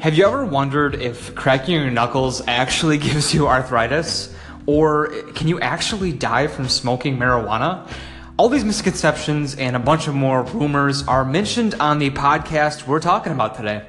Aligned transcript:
Have 0.00 0.14
you 0.14 0.24
ever 0.26 0.44
wondered 0.44 0.94
if 0.94 1.34
cracking 1.34 1.74
your 1.74 1.90
knuckles 1.90 2.40
actually 2.46 2.98
gives 3.08 3.34
you 3.34 3.48
arthritis? 3.48 4.32
Or 4.64 5.08
can 5.34 5.48
you 5.48 5.58
actually 5.60 6.12
die 6.12 6.46
from 6.46 6.68
smoking 6.68 7.16
marijuana? 7.16 7.90
All 8.36 8.48
these 8.48 8.64
misconceptions 8.64 9.56
and 9.56 9.74
a 9.74 9.80
bunch 9.80 10.06
of 10.06 10.14
more 10.14 10.44
rumors 10.44 11.02
are 11.08 11.24
mentioned 11.24 11.74
on 11.80 11.98
the 11.98 12.10
podcast 12.10 12.86
we're 12.86 13.00
talking 13.00 13.32
about 13.32 13.56
today. 13.56 13.84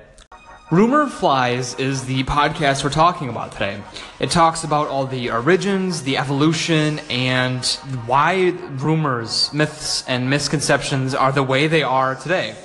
Rumor 0.72 1.06
Flies 1.06 1.76
is 1.76 2.06
the 2.06 2.24
podcast 2.24 2.84
we're 2.84 2.90
talking 2.90 3.30
about 3.30 3.52
today. 3.52 3.80
It 4.20 4.32
talks 4.32 4.64
about 4.64 4.88
all 4.88 5.06
the 5.06 5.30
origins, 5.30 6.02
the 6.02 6.18
evolution, 6.18 6.98
and 7.12 7.64
why 8.08 8.56
rumors, 8.78 9.54
myths, 9.54 10.04
and 10.08 10.28
misconceptions 10.28 11.14
are 11.14 11.32
the 11.32 11.44
way 11.44 11.68
they 11.68 11.84
are 11.84 12.16
today. 12.16 12.56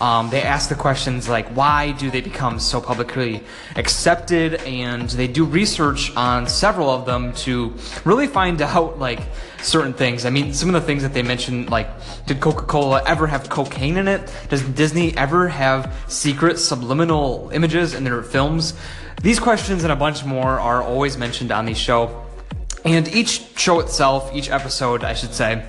Um, 0.00 0.28
they 0.30 0.42
ask 0.42 0.68
the 0.68 0.74
questions 0.74 1.28
like 1.28 1.46
why 1.48 1.92
do 1.92 2.10
they 2.10 2.20
become 2.20 2.58
so 2.58 2.80
publicly 2.80 3.42
accepted? 3.76 4.54
And 4.62 5.08
they 5.10 5.28
do 5.28 5.44
research 5.44 6.14
on 6.16 6.48
several 6.48 6.90
of 6.90 7.06
them 7.06 7.32
to 7.44 7.72
really 8.04 8.26
find 8.26 8.60
out 8.60 8.98
like 8.98 9.20
certain 9.62 9.92
things. 9.92 10.24
I 10.24 10.30
mean 10.30 10.52
some 10.52 10.68
of 10.68 10.74
the 10.74 10.86
things 10.86 11.02
that 11.02 11.14
they 11.14 11.22
mentioned 11.22 11.70
like 11.70 11.88
did 12.26 12.40
coca-cola 12.40 13.02
ever 13.06 13.26
have 13.26 13.48
cocaine 13.48 13.96
in 13.96 14.08
it? 14.08 14.32
Does 14.48 14.62
disney 14.62 15.16
ever 15.16 15.48
have 15.48 15.94
secret 16.08 16.58
subliminal 16.58 17.50
images 17.52 17.94
in 17.94 18.02
their 18.04 18.22
films? 18.22 18.74
These 19.22 19.38
questions 19.38 19.84
and 19.84 19.92
a 19.92 19.96
bunch 19.96 20.24
more 20.24 20.60
are 20.60 20.82
always 20.82 21.16
mentioned 21.16 21.52
on 21.52 21.66
the 21.66 21.74
show. 21.74 22.24
And 22.84 23.08
each 23.08 23.56
show 23.56 23.80
itself, 23.80 24.34
each 24.34 24.50
episode, 24.50 25.02
I 25.02 25.14
should 25.14 25.32
say, 25.32 25.64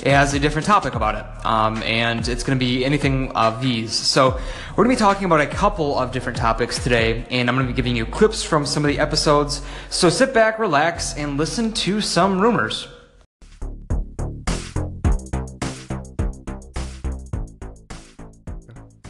it 0.00 0.12
has 0.12 0.34
a 0.34 0.38
different 0.38 0.66
topic 0.66 0.94
about 0.94 1.14
it. 1.14 1.46
Um, 1.46 1.82
and 1.82 2.26
it's 2.26 2.42
going 2.42 2.58
to 2.58 2.64
be 2.64 2.84
anything 2.84 3.32
of 3.32 3.60
these. 3.60 3.92
So 3.92 4.30
we're 4.76 4.84
going 4.84 4.96
to 4.96 4.98
be 4.98 4.98
talking 4.98 5.24
about 5.24 5.40
a 5.40 5.46
couple 5.46 5.98
of 5.98 6.12
different 6.12 6.38
topics 6.38 6.82
today, 6.82 7.24
and 7.30 7.48
I'm 7.48 7.56
going 7.56 7.66
to 7.66 7.72
be 7.72 7.76
giving 7.76 7.96
you 7.96 8.06
clips 8.06 8.42
from 8.42 8.66
some 8.66 8.84
of 8.84 8.88
the 8.88 8.98
episodes. 8.98 9.62
So 9.90 10.08
sit 10.08 10.34
back, 10.34 10.58
relax, 10.58 11.14
and 11.16 11.36
listen 11.36 11.72
to 11.72 12.00
some 12.00 12.40
rumors. 12.40 12.88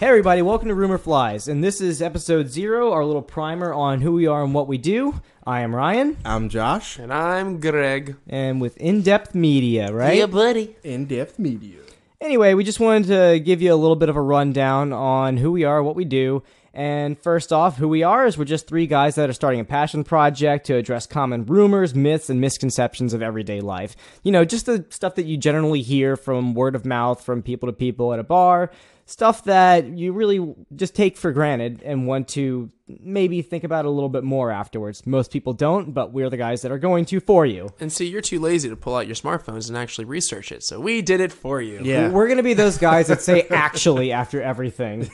Hey 0.00 0.06
everybody, 0.06 0.42
welcome 0.42 0.68
to 0.68 0.76
Rumor 0.76 0.96
Flies, 0.96 1.48
and 1.48 1.62
this 1.62 1.80
is 1.80 2.00
episode 2.00 2.48
zero, 2.50 2.92
our 2.92 3.04
little 3.04 3.20
primer 3.20 3.74
on 3.74 4.00
who 4.00 4.12
we 4.12 4.28
are 4.28 4.44
and 4.44 4.54
what 4.54 4.68
we 4.68 4.78
do. 4.78 5.20
I 5.44 5.62
am 5.62 5.74
Ryan, 5.74 6.16
I'm 6.24 6.48
Josh. 6.48 7.00
And 7.00 7.12
I'm 7.12 7.58
Greg. 7.58 8.14
and 8.28 8.60
with 8.60 8.76
In 8.76 9.02
Depth 9.02 9.34
Media, 9.34 9.92
right? 9.92 10.18
Yeah, 10.18 10.26
buddy. 10.26 10.76
In 10.84 11.06
depth 11.06 11.40
media. 11.40 11.80
Anyway, 12.20 12.54
we 12.54 12.62
just 12.62 12.78
wanted 12.78 13.08
to 13.08 13.40
give 13.40 13.60
you 13.60 13.74
a 13.74 13.76
little 13.76 13.96
bit 13.96 14.08
of 14.08 14.14
a 14.14 14.22
rundown 14.22 14.92
on 14.92 15.36
who 15.36 15.50
we 15.50 15.64
are, 15.64 15.82
what 15.82 15.96
we 15.96 16.04
do. 16.04 16.44
And 16.72 17.18
first 17.18 17.52
off, 17.52 17.78
who 17.78 17.88
we 17.88 18.04
are 18.04 18.24
is 18.24 18.38
we're 18.38 18.44
just 18.44 18.68
three 18.68 18.86
guys 18.86 19.16
that 19.16 19.28
are 19.28 19.32
starting 19.32 19.58
a 19.58 19.64
passion 19.64 20.04
project 20.04 20.66
to 20.66 20.76
address 20.76 21.08
common 21.08 21.44
rumors, 21.44 21.92
myths, 21.92 22.30
and 22.30 22.40
misconceptions 22.40 23.14
of 23.14 23.22
everyday 23.22 23.60
life. 23.60 23.96
You 24.22 24.30
know, 24.30 24.44
just 24.44 24.66
the 24.66 24.84
stuff 24.90 25.16
that 25.16 25.26
you 25.26 25.36
generally 25.36 25.82
hear 25.82 26.16
from 26.16 26.54
word 26.54 26.76
of 26.76 26.84
mouth, 26.84 27.24
from 27.24 27.42
people 27.42 27.66
to 27.68 27.72
people 27.72 28.12
at 28.12 28.20
a 28.20 28.24
bar, 28.24 28.70
stuff 29.08 29.44
that 29.44 29.86
you 29.86 30.12
really 30.12 30.54
just 30.76 30.94
take 30.94 31.16
for 31.16 31.32
granted 31.32 31.82
and 31.82 32.06
want 32.06 32.28
to 32.28 32.70
maybe 32.86 33.40
think 33.40 33.64
about 33.64 33.86
a 33.86 33.90
little 33.90 34.10
bit 34.10 34.22
more 34.22 34.50
afterwards. 34.50 35.06
Most 35.06 35.30
people 35.30 35.54
don't, 35.54 35.94
but 35.94 36.12
we're 36.12 36.28
the 36.28 36.36
guys 36.36 36.60
that 36.62 36.70
are 36.70 36.78
going 36.78 37.06
to 37.06 37.18
for 37.18 37.46
you. 37.46 37.70
And 37.80 37.90
see, 37.90 38.06
you're 38.06 38.20
too 38.20 38.38
lazy 38.38 38.68
to 38.68 38.76
pull 38.76 38.96
out 38.96 39.06
your 39.06 39.16
smartphones 39.16 39.68
and 39.68 39.78
actually 39.78 40.04
research 40.04 40.52
it, 40.52 40.62
so 40.62 40.78
we 40.78 41.00
did 41.00 41.20
it 41.20 41.32
for 41.32 41.60
you. 41.60 41.80
Yeah. 41.82 42.10
We're 42.10 42.26
going 42.26 42.36
to 42.36 42.42
be 42.42 42.52
those 42.54 42.76
guys 42.76 43.06
that 43.08 43.22
say 43.22 43.46
actually 43.50 44.12
after 44.12 44.42
everything. 44.42 45.10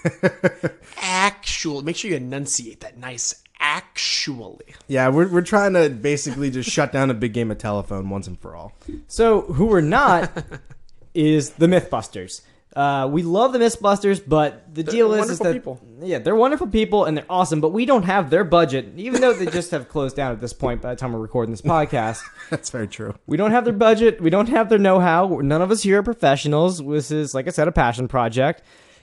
Actual. 0.98 1.82
Make 1.82 1.96
sure 1.96 2.10
you 2.10 2.16
enunciate 2.16 2.80
that 2.80 2.98
nice. 2.98 3.42
Actually. 3.60 4.74
Yeah, 4.88 5.08
we're, 5.08 5.28
we're 5.28 5.42
trying 5.42 5.74
to 5.74 5.88
basically 5.88 6.50
just 6.50 6.68
shut 6.68 6.92
down 6.92 7.10
a 7.10 7.14
big 7.14 7.32
game 7.32 7.50
of 7.50 7.58
telephone 7.58 8.10
once 8.10 8.26
and 8.26 8.38
for 8.38 8.54
all. 8.56 8.76
So, 9.06 9.42
who 9.42 9.66
we're 9.66 9.80
not 9.80 10.30
is 11.14 11.50
the 11.52 11.66
Mythbusters. 11.66 12.42
Uh, 12.74 13.08
we 13.10 13.22
love 13.22 13.52
the 13.52 13.58
Mythbusters, 13.60 14.20
but 14.26 14.74
the 14.74 14.82
deal 14.82 15.14
is, 15.14 15.30
is 15.30 15.38
that 15.38 15.52
people. 15.52 15.80
yeah, 16.02 16.18
they're 16.18 16.34
wonderful 16.34 16.66
people 16.66 17.04
and 17.04 17.16
they're 17.16 17.24
awesome. 17.30 17.60
But 17.60 17.68
we 17.70 17.86
don't 17.86 18.02
have 18.02 18.30
their 18.30 18.42
budget, 18.42 18.92
even 18.96 19.20
though 19.20 19.32
they 19.32 19.46
just 19.46 19.70
have 19.70 19.88
closed 19.88 20.16
down 20.16 20.32
at 20.32 20.40
this 20.40 20.52
point. 20.52 20.82
By 20.82 20.90
the 20.90 20.96
time 20.96 21.12
we're 21.12 21.20
recording 21.20 21.52
this 21.52 21.62
podcast, 21.62 22.20
That's 22.50 22.70
very 22.70 22.88
true. 22.88 23.14
we 23.26 23.36
don't 23.36 23.52
have 23.52 23.64
their 23.64 23.74
budget. 23.74 24.20
We 24.20 24.30
don't 24.30 24.48
have 24.48 24.68
their 24.68 24.78
know-how. 24.78 25.38
None 25.42 25.62
of 25.62 25.70
us 25.70 25.82
here 25.84 26.00
are 26.00 26.02
professionals. 26.02 26.84
This 26.84 27.12
is, 27.12 27.32
like 27.32 27.46
I 27.46 27.50
said, 27.50 27.68
a 27.68 27.72
passion 27.72 28.08
project. 28.08 28.62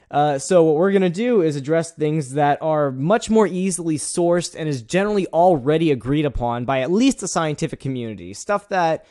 Uh, 0.10 0.38
so 0.38 0.64
what 0.66 0.76
we're 0.76 0.92
gonna 0.92 1.10
do 1.10 1.42
is 1.42 1.56
address 1.56 1.92
things 1.94 2.34
that 2.34 2.62
are 2.62 2.92
much 2.92 3.30
more 3.30 3.48
easily 3.48 3.98
sourced 3.98 4.54
and 4.60 4.68
is 4.68 4.82
generally 4.82 5.26
already 5.28 5.90
agreed 5.92 6.26
upon 6.26 6.66
by 6.66 6.82
at 6.82 6.92
least 6.92 7.22
the 7.22 7.28
scientific 7.30 7.80
community. 7.80 8.34
Stuff 8.34 8.68
that 8.68 9.06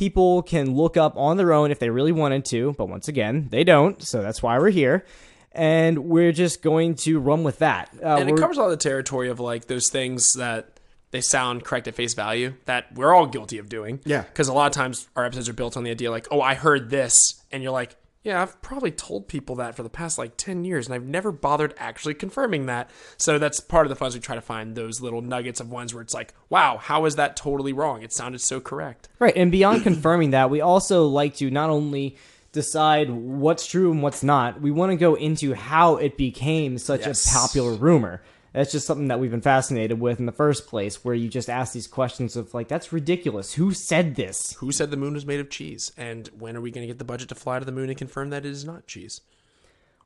people 0.00 0.40
can 0.40 0.74
look 0.74 0.96
up 0.96 1.14
on 1.18 1.36
their 1.36 1.52
own 1.52 1.70
if 1.70 1.78
they 1.78 1.90
really 1.90 2.10
wanted 2.10 2.42
to, 2.42 2.72
but 2.78 2.88
once 2.88 3.06
again, 3.06 3.48
they 3.50 3.62
don't. 3.62 4.02
So 4.02 4.22
that's 4.22 4.42
why 4.42 4.58
we're 4.58 4.70
here. 4.70 5.04
And 5.52 6.06
we're 6.06 6.32
just 6.32 6.62
going 6.62 6.94
to 7.04 7.20
run 7.20 7.44
with 7.44 7.58
that. 7.58 7.90
Uh, 8.02 8.16
And 8.16 8.30
it 8.30 8.38
covers 8.38 8.56
a 8.56 8.60
lot 8.60 8.72
of 8.72 8.78
the 8.78 8.82
territory 8.82 9.28
of 9.28 9.40
like 9.40 9.66
those 9.66 9.90
things 9.90 10.32
that 10.38 10.80
they 11.10 11.20
sound 11.20 11.64
correct 11.64 11.86
at 11.86 11.94
face 11.94 12.14
value 12.14 12.54
that 12.64 12.86
we're 12.94 13.12
all 13.12 13.26
guilty 13.26 13.58
of 13.58 13.68
doing. 13.68 14.00
Yeah. 14.06 14.22
Because 14.22 14.48
a 14.48 14.54
lot 14.54 14.68
of 14.68 14.72
times 14.72 15.06
our 15.16 15.26
episodes 15.26 15.50
are 15.50 15.52
built 15.52 15.76
on 15.76 15.84
the 15.84 15.90
idea 15.90 16.10
like, 16.10 16.28
oh, 16.30 16.40
I 16.40 16.54
heard 16.54 16.88
this. 16.88 17.44
And 17.52 17.62
you're 17.62 17.72
like, 17.72 17.94
yeah, 18.22 18.42
I've 18.42 18.60
probably 18.60 18.90
told 18.90 19.28
people 19.28 19.56
that 19.56 19.74
for 19.74 19.82
the 19.82 19.88
past 19.88 20.18
like 20.18 20.36
10 20.36 20.64
years 20.64 20.86
and 20.86 20.94
I've 20.94 21.06
never 21.06 21.32
bothered 21.32 21.72
actually 21.78 22.14
confirming 22.14 22.66
that. 22.66 22.90
So 23.16 23.38
that's 23.38 23.60
part 23.60 23.86
of 23.86 23.88
the 23.90 23.96
fun 23.96 24.08
is 24.08 24.14
we 24.14 24.20
try 24.20 24.34
to 24.34 24.42
find 24.42 24.74
those 24.74 25.00
little 25.00 25.22
nuggets 25.22 25.58
of 25.60 25.70
ones 25.70 25.94
where 25.94 26.02
it's 26.02 26.12
like, 26.12 26.34
wow, 26.50 26.76
how 26.76 27.06
is 27.06 27.16
that 27.16 27.34
totally 27.36 27.72
wrong? 27.72 28.02
It 28.02 28.12
sounded 28.12 28.40
so 28.42 28.60
correct. 28.60 29.08
Right, 29.18 29.34
and 29.36 29.50
beyond 29.50 29.82
confirming 29.84 30.30
that, 30.32 30.50
we 30.50 30.60
also 30.60 31.06
like 31.06 31.36
to 31.36 31.50
not 31.50 31.70
only 31.70 32.16
decide 32.52 33.08
what's 33.10 33.66
true 33.66 33.90
and 33.92 34.02
what's 34.02 34.22
not, 34.22 34.60
we 34.60 34.70
want 34.70 34.90
to 34.90 34.96
go 34.96 35.14
into 35.14 35.54
how 35.54 35.96
it 35.96 36.16
became 36.16 36.76
such 36.78 37.06
Yes. 37.06 37.30
a 37.30 37.38
popular 37.38 37.74
rumor. 37.74 38.20
That's 38.52 38.72
just 38.72 38.86
something 38.86 39.08
that 39.08 39.20
we've 39.20 39.30
been 39.30 39.40
fascinated 39.40 40.00
with 40.00 40.18
in 40.18 40.26
the 40.26 40.32
first 40.32 40.66
place, 40.66 41.04
where 41.04 41.14
you 41.14 41.28
just 41.28 41.48
ask 41.48 41.72
these 41.72 41.86
questions 41.86 42.34
of 42.36 42.52
like, 42.52 42.68
"That's 42.68 42.92
ridiculous. 42.92 43.54
Who 43.54 43.72
said 43.72 44.16
this?" 44.16 44.54
Who 44.54 44.72
said 44.72 44.90
the 44.90 44.96
moon 44.96 45.14
was 45.14 45.24
made 45.24 45.38
of 45.40 45.50
cheese? 45.50 45.92
And 45.96 46.28
when 46.38 46.56
are 46.56 46.60
we 46.60 46.70
going 46.70 46.82
to 46.82 46.88
get 46.88 46.98
the 46.98 47.04
budget 47.04 47.28
to 47.28 47.34
fly 47.36 47.58
to 47.60 47.64
the 47.64 47.72
moon 47.72 47.88
and 47.88 47.96
confirm 47.98 48.30
that 48.30 48.44
it 48.44 48.50
is 48.50 48.64
not 48.64 48.86
cheese? 48.86 49.20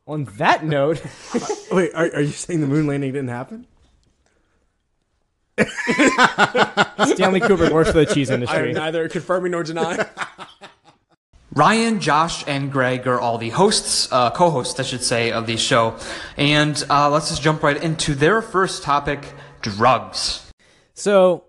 On 0.06 0.24
that 0.36 0.64
note, 0.64 1.02
Wait, 1.72 1.90
are, 1.94 2.04
are 2.14 2.20
you 2.20 2.28
saying 2.28 2.60
the 2.60 2.66
moon 2.66 2.86
landing 2.86 3.12
didn't 3.12 3.28
happen? 3.28 3.66
Stanley 5.56 7.40
Kubrick 7.40 7.70
works 7.70 7.90
for 7.92 7.98
the 8.04 8.10
cheese 8.12 8.30
I 8.30 8.34
am 8.34 8.40
industry. 8.42 8.72
neither 8.72 9.08
confirming 9.08 9.52
nor 9.52 9.62
denying. 9.62 10.00
Ryan, 11.54 12.00
Josh, 12.00 12.42
and 12.48 12.72
Greg 12.72 13.06
are 13.06 13.20
all 13.20 13.38
the 13.38 13.50
hosts, 13.50 14.08
uh, 14.10 14.30
co-hosts, 14.30 14.80
I 14.80 14.82
should 14.82 15.04
say, 15.04 15.30
of 15.30 15.46
the 15.46 15.56
show. 15.56 15.96
And 16.36 16.82
uh, 16.90 17.08
let's 17.10 17.28
just 17.28 17.42
jump 17.42 17.62
right 17.62 17.80
into 17.80 18.16
their 18.16 18.42
first 18.42 18.82
topic: 18.82 19.32
drugs. 19.60 20.50
So, 20.94 21.44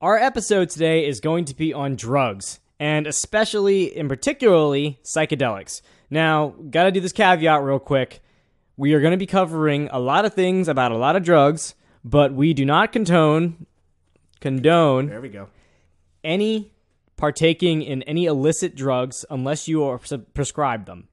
our 0.00 0.18
episode 0.18 0.70
today 0.70 1.06
is 1.06 1.20
going 1.20 1.44
to 1.44 1.54
be 1.54 1.72
on 1.72 1.94
drugs, 1.94 2.58
and 2.80 3.06
especially 3.06 3.96
and 3.96 4.08
particularly 4.08 4.98
psychedelics. 5.04 5.82
Now, 6.10 6.54
gotta 6.70 6.90
do 6.90 7.00
this 7.00 7.12
caveat 7.12 7.62
real 7.62 7.78
quick. 7.78 8.22
We 8.76 8.92
are 8.94 9.00
going 9.00 9.12
to 9.12 9.16
be 9.16 9.26
covering 9.26 9.88
a 9.92 10.00
lot 10.00 10.24
of 10.24 10.34
things 10.34 10.66
about 10.66 10.90
a 10.90 10.98
lot 10.98 11.14
of 11.14 11.22
drugs, 11.22 11.76
but 12.04 12.34
we 12.34 12.54
do 12.54 12.64
not 12.64 12.90
condone 12.90 13.66
condone 14.40 15.06
There 15.06 15.20
we 15.20 15.28
go. 15.28 15.46
any 16.24 16.73
partaking 17.16 17.82
in 17.82 18.02
any 18.04 18.26
illicit 18.26 18.74
drugs 18.74 19.24
unless 19.30 19.68
you 19.68 19.84
are 19.84 19.98
prescribed 20.34 20.86
them. 20.86 21.08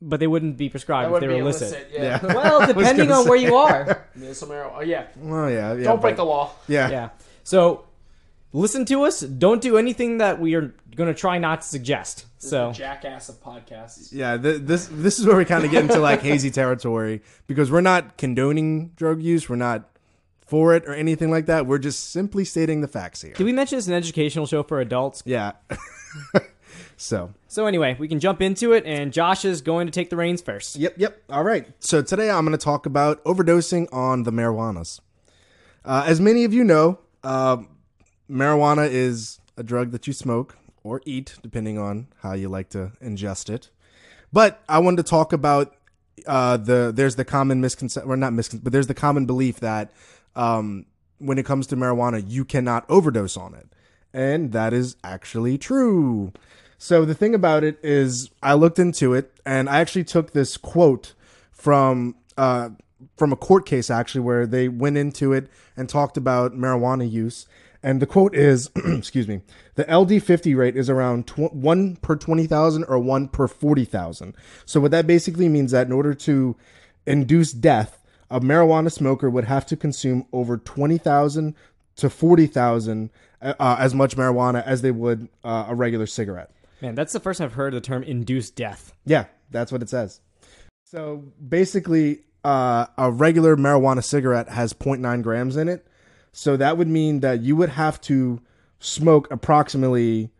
But 0.00 0.20
they 0.20 0.26
wouldn't 0.26 0.56
be 0.56 0.68
prescribed 0.68 1.14
if 1.14 1.20
they 1.20 1.28
were 1.28 1.34
illicit. 1.34 1.88
Yeah. 1.92 2.20
Well, 2.22 2.66
depending 2.66 3.10
on 3.10 3.26
where 3.26 3.38
you 3.38 3.56
are. 3.56 4.06
Medicinal 4.14 4.54
marijuana. 4.54 4.72
Oh, 4.76 4.80
yeah. 4.82 5.06
Well, 5.16 5.50
yeah. 5.50 5.74
yeah 5.74 5.84
Don't 5.84 6.00
break 6.00 6.16
the 6.16 6.24
law. 6.24 6.52
Yeah. 6.68 6.90
Yeah. 6.90 7.08
So 7.42 7.86
listen 8.52 8.84
to 8.86 9.04
us. 9.04 9.20
Don't 9.20 9.62
do 9.62 9.78
anything 9.78 10.18
that 10.18 10.40
we 10.40 10.54
are 10.54 10.74
going 10.94 11.12
to 11.12 11.18
try 11.18 11.38
not 11.38 11.62
to 11.62 11.66
suggest. 11.66 12.26
So 12.38 12.72
Jackass 12.72 13.28
of 13.28 13.42
podcasts. 13.42 14.12
Yeah, 14.12 14.36
th- 14.36 14.62
this 14.62 14.88
this 14.92 15.18
is 15.18 15.26
where 15.26 15.36
we 15.36 15.44
kind 15.44 15.64
of 15.64 15.70
get 15.70 15.82
into 15.82 15.98
like 15.98 16.20
hazy 16.20 16.50
territory 16.50 17.22
because 17.46 17.70
we're 17.70 17.80
not 17.80 18.18
condoning 18.18 18.88
drug 18.96 19.22
use, 19.22 19.48
we're 19.48 19.56
not 19.56 19.88
for 20.46 20.74
it 20.74 20.84
or 20.86 20.94
anything 20.94 21.30
like 21.30 21.46
that. 21.46 21.66
We're 21.66 21.78
just 21.78 22.10
simply 22.10 22.44
stating 22.44 22.80
the 22.80 22.88
facts 22.88 23.22
here. 23.22 23.32
did 23.34 23.44
we 23.44 23.52
mention 23.52 23.78
it's 23.78 23.86
an 23.86 23.94
educational 23.94 24.46
show 24.46 24.62
for 24.62 24.80
adults? 24.80 25.22
Yeah. 25.24 25.52
so, 26.96 27.32
So 27.48 27.66
anyway, 27.66 27.96
we 27.98 28.08
can 28.08 28.20
jump 28.20 28.42
into 28.42 28.72
it, 28.72 28.84
and 28.86 29.12
Josh 29.12 29.44
is 29.44 29.62
going 29.62 29.86
to 29.86 29.90
take 29.90 30.10
the 30.10 30.16
reins 30.16 30.42
first. 30.42 30.76
Yep, 30.76 30.94
yep. 30.96 31.22
All 31.30 31.44
right. 31.44 31.66
So 31.80 32.02
today 32.02 32.30
I'm 32.30 32.44
going 32.44 32.56
to 32.56 32.64
talk 32.64 32.86
about 32.86 33.22
overdosing 33.24 33.92
on 33.92 34.24
the 34.24 34.32
marijuanas. 34.32 35.00
Uh, 35.84 36.04
as 36.06 36.20
many 36.20 36.44
of 36.44 36.54
you 36.54 36.64
know, 36.64 36.98
uh, 37.22 37.58
marijuana 38.30 38.88
is 38.90 39.40
a 39.56 39.62
drug 39.62 39.90
that 39.92 40.06
you 40.06 40.12
smoke 40.12 40.56
or 40.82 41.00
eat, 41.04 41.36
depending 41.42 41.78
on 41.78 42.08
how 42.22 42.34
you 42.34 42.48
like 42.48 42.68
to 42.70 42.92
ingest 43.02 43.48
it. 43.50 43.70
But 44.32 44.62
I 44.68 44.78
wanted 44.78 44.98
to 44.98 45.10
talk 45.10 45.32
about 45.32 45.74
uh, 46.26 46.56
the 46.56 46.92
there's 46.94 47.16
the 47.16 47.24
common 47.24 47.60
misconception, 47.60 48.10
or 48.10 48.16
not 48.16 48.32
misconception, 48.32 48.64
but 48.64 48.72
there's 48.72 48.86
the 48.86 48.94
common 48.94 49.26
belief 49.26 49.60
that 49.60 49.92
um, 50.36 50.86
when 51.18 51.38
it 51.38 51.46
comes 51.46 51.66
to 51.68 51.76
marijuana, 51.76 52.22
you 52.26 52.44
cannot 52.44 52.84
overdose 52.88 53.36
on 53.36 53.54
it, 53.54 53.68
and 54.12 54.52
that 54.52 54.72
is 54.72 54.96
actually 55.04 55.58
true. 55.58 56.32
So 56.78 57.04
the 57.04 57.14
thing 57.14 57.34
about 57.34 57.64
it 57.64 57.78
is, 57.82 58.30
I 58.42 58.54
looked 58.54 58.78
into 58.78 59.14
it, 59.14 59.32
and 59.46 59.68
I 59.68 59.80
actually 59.80 60.04
took 60.04 60.32
this 60.32 60.56
quote 60.56 61.14
from 61.52 62.16
uh, 62.36 62.70
from 63.16 63.32
a 63.32 63.36
court 63.36 63.66
case 63.66 63.90
actually 63.90 64.20
where 64.22 64.46
they 64.46 64.68
went 64.68 64.96
into 64.96 65.32
it 65.32 65.48
and 65.76 65.88
talked 65.88 66.16
about 66.16 66.54
marijuana 66.54 67.10
use. 67.10 67.46
And 67.82 68.00
the 68.00 68.06
quote 68.06 68.34
is, 68.34 68.70
excuse 68.86 69.28
me, 69.28 69.42
the 69.74 69.84
LD50 69.84 70.56
rate 70.56 70.76
is 70.76 70.88
around 70.88 71.26
tw- 71.26 71.52
one 71.52 71.96
per 71.96 72.16
20,000 72.16 72.84
or 72.84 72.98
one 72.98 73.28
per 73.28 73.46
40,000. 73.46 74.34
So 74.64 74.80
what 74.80 74.90
that 74.92 75.06
basically 75.06 75.48
means 75.48 75.72
that 75.72 75.86
in 75.86 75.92
order 75.92 76.14
to 76.14 76.56
induce 77.06 77.52
death, 77.52 78.02
a 78.30 78.40
marijuana 78.40 78.90
smoker 78.90 79.28
would 79.30 79.44
have 79.44 79.66
to 79.66 79.76
consume 79.76 80.26
over 80.32 80.56
20,000 80.56 81.54
to 81.96 82.10
40,000 82.10 83.10
uh, 83.42 83.76
as 83.78 83.94
much 83.94 84.16
marijuana 84.16 84.64
as 84.64 84.82
they 84.82 84.90
would 84.90 85.28
uh, 85.44 85.66
a 85.68 85.74
regular 85.74 86.06
cigarette. 86.06 86.50
Man, 86.80 86.94
that's 86.94 87.12
the 87.12 87.20
first 87.20 87.40
I've 87.40 87.54
heard 87.54 87.72
the 87.72 87.80
term 87.80 88.02
induced 88.02 88.56
death. 88.56 88.92
Yeah, 89.04 89.26
that's 89.50 89.70
what 89.70 89.82
it 89.82 89.88
says. 89.88 90.20
So 90.84 91.24
basically, 91.46 92.20
uh, 92.44 92.86
a 92.98 93.10
regular 93.10 93.56
marijuana 93.56 94.04
cigarette 94.04 94.48
has 94.48 94.72
0.9 94.72 95.22
grams 95.22 95.56
in 95.56 95.68
it. 95.68 95.86
So 96.32 96.56
that 96.56 96.76
would 96.76 96.88
mean 96.88 97.20
that 97.20 97.42
you 97.42 97.56
would 97.56 97.70
have 97.70 98.00
to 98.02 98.40
smoke 98.80 99.28
approximately 99.30 100.30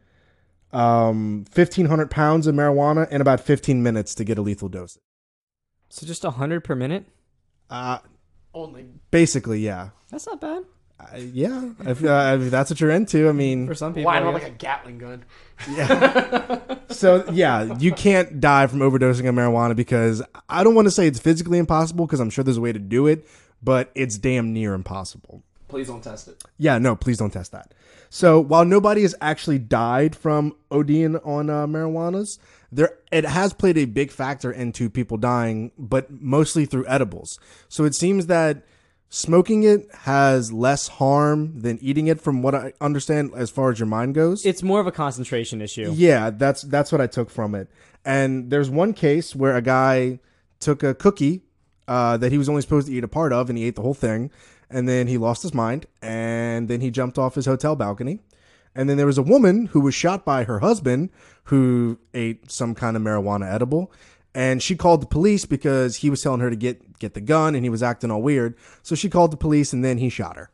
um, 0.73 1.45
1,500 1.55 2.11
pounds 2.11 2.47
of 2.47 2.55
marijuana 2.55 3.09
in 3.11 3.21
about 3.21 3.41
15 3.41 3.83
minutes 3.83 4.15
to 4.17 4.25
get 4.25 4.39
a 4.39 4.43
lethal 4.43 4.69
dose. 4.69 4.99
So 5.89 6.05
just 6.07 6.25
100 6.25 6.65
per 6.65 6.75
minute? 6.75 7.07
Uh, 7.71 7.99
Only. 8.53 8.87
basically, 9.11 9.61
yeah. 9.61 9.91
That's 10.11 10.27
not 10.27 10.41
bad. 10.41 10.65
Uh, 11.01 11.17
yeah, 11.19 11.71
if, 11.87 12.05
uh, 12.05 12.39
if 12.41 12.51
that's 12.51 12.71
what 12.71 12.81
you're 12.81 12.91
into, 12.91 13.29
I 13.29 13.33
mean, 13.33 13.67
For 13.67 13.75
some 13.75 13.93
people. 13.93 14.07
Why 14.07 14.19
I 14.19 14.21
not 14.21 14.33
guess. 14.35 14.43
like 14.45 14.53
a 14.53 14.55
Gatling 14.55 14.99
gun? 14.99 15.25
yeah. 15.73 16.77
so 16.91 17.25
yeah, 17.33 17.77
you 17.79 17.93
can't 17.93 18.41
die 18.41 18.67
from 18.69 18.79
overdosing 18.79 19.29
on 19.29 19.35
marijuana 19.35 19.75
because 19.75 20.23
I 20.49 20.63
don't 20.63 20.75
want 20.75 20.87
to 20.87 20.91
say 20.93 21.07
it's 21.07 21.19
physically 21.19 21.59
impossible 21.59 22.07
because 22.07 22.21
I'm 22.21 22.31
sure 22.31 22.45
there's 22.45 22.57
a 22.57 22.61
way 22.61 22.73
to 22.73 22.79
do 22.79 23.07
it, 23.09 23.27
but 23.63 23.91
it's 23.95 24.17
damn 24.19 24.53
near 24.53 24.73
impossible. 24.75 25.43
Please 25.69 25.89
don't 25.89 26.03
test 26.03 26.29
it. 26.29 26.43
Yeah, 26.59 26.79
no, 26.79 26.95
please 26.95 27.19
don't 27.19 27.33
test 27.33 27.51
that. 27.53 27.75
So 28.09 28.39
while 28.39 28.65
nobody 28.65 29.03
has 29.03 29.15
actually 29.21 29.59
died 29.59 30.15
from 30.15 30.55
ODing 30.71 31.21
on 31.27 31.51
uh, 31.51 31.67
marijuanas, 31.67 32.39
there 32.75 32.99
it 33.13 33.25
has 33.25 33.53
played 33.53 33.79
a 33.79 33.85
big 33.85 34.11
factor 34.11 34.51
into 34.51 34.91
people 34.91 35.17
dying, 35.17 35.71
but 35.79 36.11
mostly 36.11 36.67
through 36.67 36.87
edibles. 36.89 37.39
So 37.69 37.85
it 37.85 37.95
seems 37.95 38.27
that 38.27 38.65
smoking 39.09 39.63
it 39.63 39.87
has 39.93 40.53
less 40.53 40.89
harm 40.89 41.61
than 41.61 41.79
eating 41.81 42.09
it, 42.09 42.21
from 42.21 42.43
what 42.43 42.55
I 42.55 42.73
understand, 42.81 43.31
as 43.37 43.51
far 43.51 43.71
as 43.71 43.79
your 43.79 43.87
mind 43.87 44.15
goes. 44.15 44.45
It's 44.45 44.63
more 44.63 44.81
of 44.81 44.87
a 44.87 44.93
concentration 44.93 45.63
issue. 45.63 45.93
Yeah, 45.95 46.31
that's 46.31 46.63
that's 46.63 46.91
what 46.91 47.01
I 47.01 47.07
took 47.07 47.31
from 47.31 47.55
it. 47.55 47.69
And 48.05 48.51
there's 48.51 48.69
one 48.69 48.93
case 48.93 49.35
where 49.35 49.57
a 49.57 49.63
guy 49.63 50.19
took 50.59 50.83
a 50.83 50.95
cookie 50.95 51.43
uh, 51.87 52.17
that 52.17 52.33
he 52.33 52.39
was 52.39 52.49
only 52.49 52.63
supposed 52.63 52.89
to 52.89 52.93
eat 52.93 53.05
a 53.05 53.09
part 53.09 53.33
of, 53.33 53.49
and 53.49 53.59
he 53.59 53.65
ate 53.65 53.77
the 53.77 53.83
whole 53.83 53.95
thing. 53.95 54.31
And 54.71 54.89
then 54.89 55.07
he 55.07 55.19
lost 55.19 55.43
his 55.43 55.55
mind, 55.55 55.87
and 56.03 56.67
then 56.69 56.81
he 56.81 56.91
jumped 56.91 57.19
off 57.19 57.37
his 57.37 57.47
hotel 57.47 57.77
balcony. 57.77 58.19
And 58.75 58.89
then 58.89 58.97
there 58.97 59.07
was 59.07 59.19
a 59.19 59.23
woman 59.23 59.67
who 59.67 59.81
was 59.81 59.95
shot 59.95 60.25
by 60.25 60.45
her 60.45 60.59
husband 60.59 61.11
who 61.45 61.99
ate 62.13 62.51
some 62.51 62.75
kind 62.75 62.97
of 62.97 63.03
marijuana 63.03 63.53
edible. 63.53 63.93
And 64.35 64.61
she 64.63 64.75
called 64.75 65.01
the 65.01 65.07
police 65.07 65.45
because 65.45 65.97
he 65.97 66.11
was 66.11 66.21
telling 66.21 66.41
her 66.41 66.51
to 66.51 66.57
get 66.57 66.99
get 66.99 67.15
the 67.15 67.21
gun 67.21 67.55
and 67.55 67.65
he 67.65 67.71
was 67.71 67.83
acting 67.83 68.11
all 68.11 68.23
weird. 68.23 68.57
So 68.83 68.95
she 68.95 69.09
called 69.09 69.31
the 69.31 69.37
police 69.37 69.73
and 69.73 69.85
then 69.85 69.99
he 69.99 70.09
shot 70.09 70.37
her. 70.37 70.51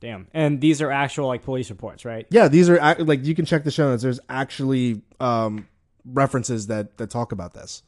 Damn. 0.00 0.26
And 0.34 0.60
these 0.60 0.82
are 0.82 0.90
actual 0.90 1.28
like 1.28 1.44
police 1.44 1.70
reports, 1.70 2.04
right? 2.04 2.26
Yeah, 2.30 2.48
these 2.48 2.68
are 2.68 2.78
ac- 2.82 3.04
like 3.04 3.24
you 3.24 3.36
can 3.36 3.44
check 3.44 3.62
the 3.62 3.70
show 3.70 3.88
notes. 3.88 4.02
There's 4.02 4.18
actually 4.28 5.02
um, 5.20 5.68
references 6.04 6.66
that 6.66 6.96
that 6.98 7.10
talk 7.10 7.30
about 7.30 7.54
this. 7.54 7.84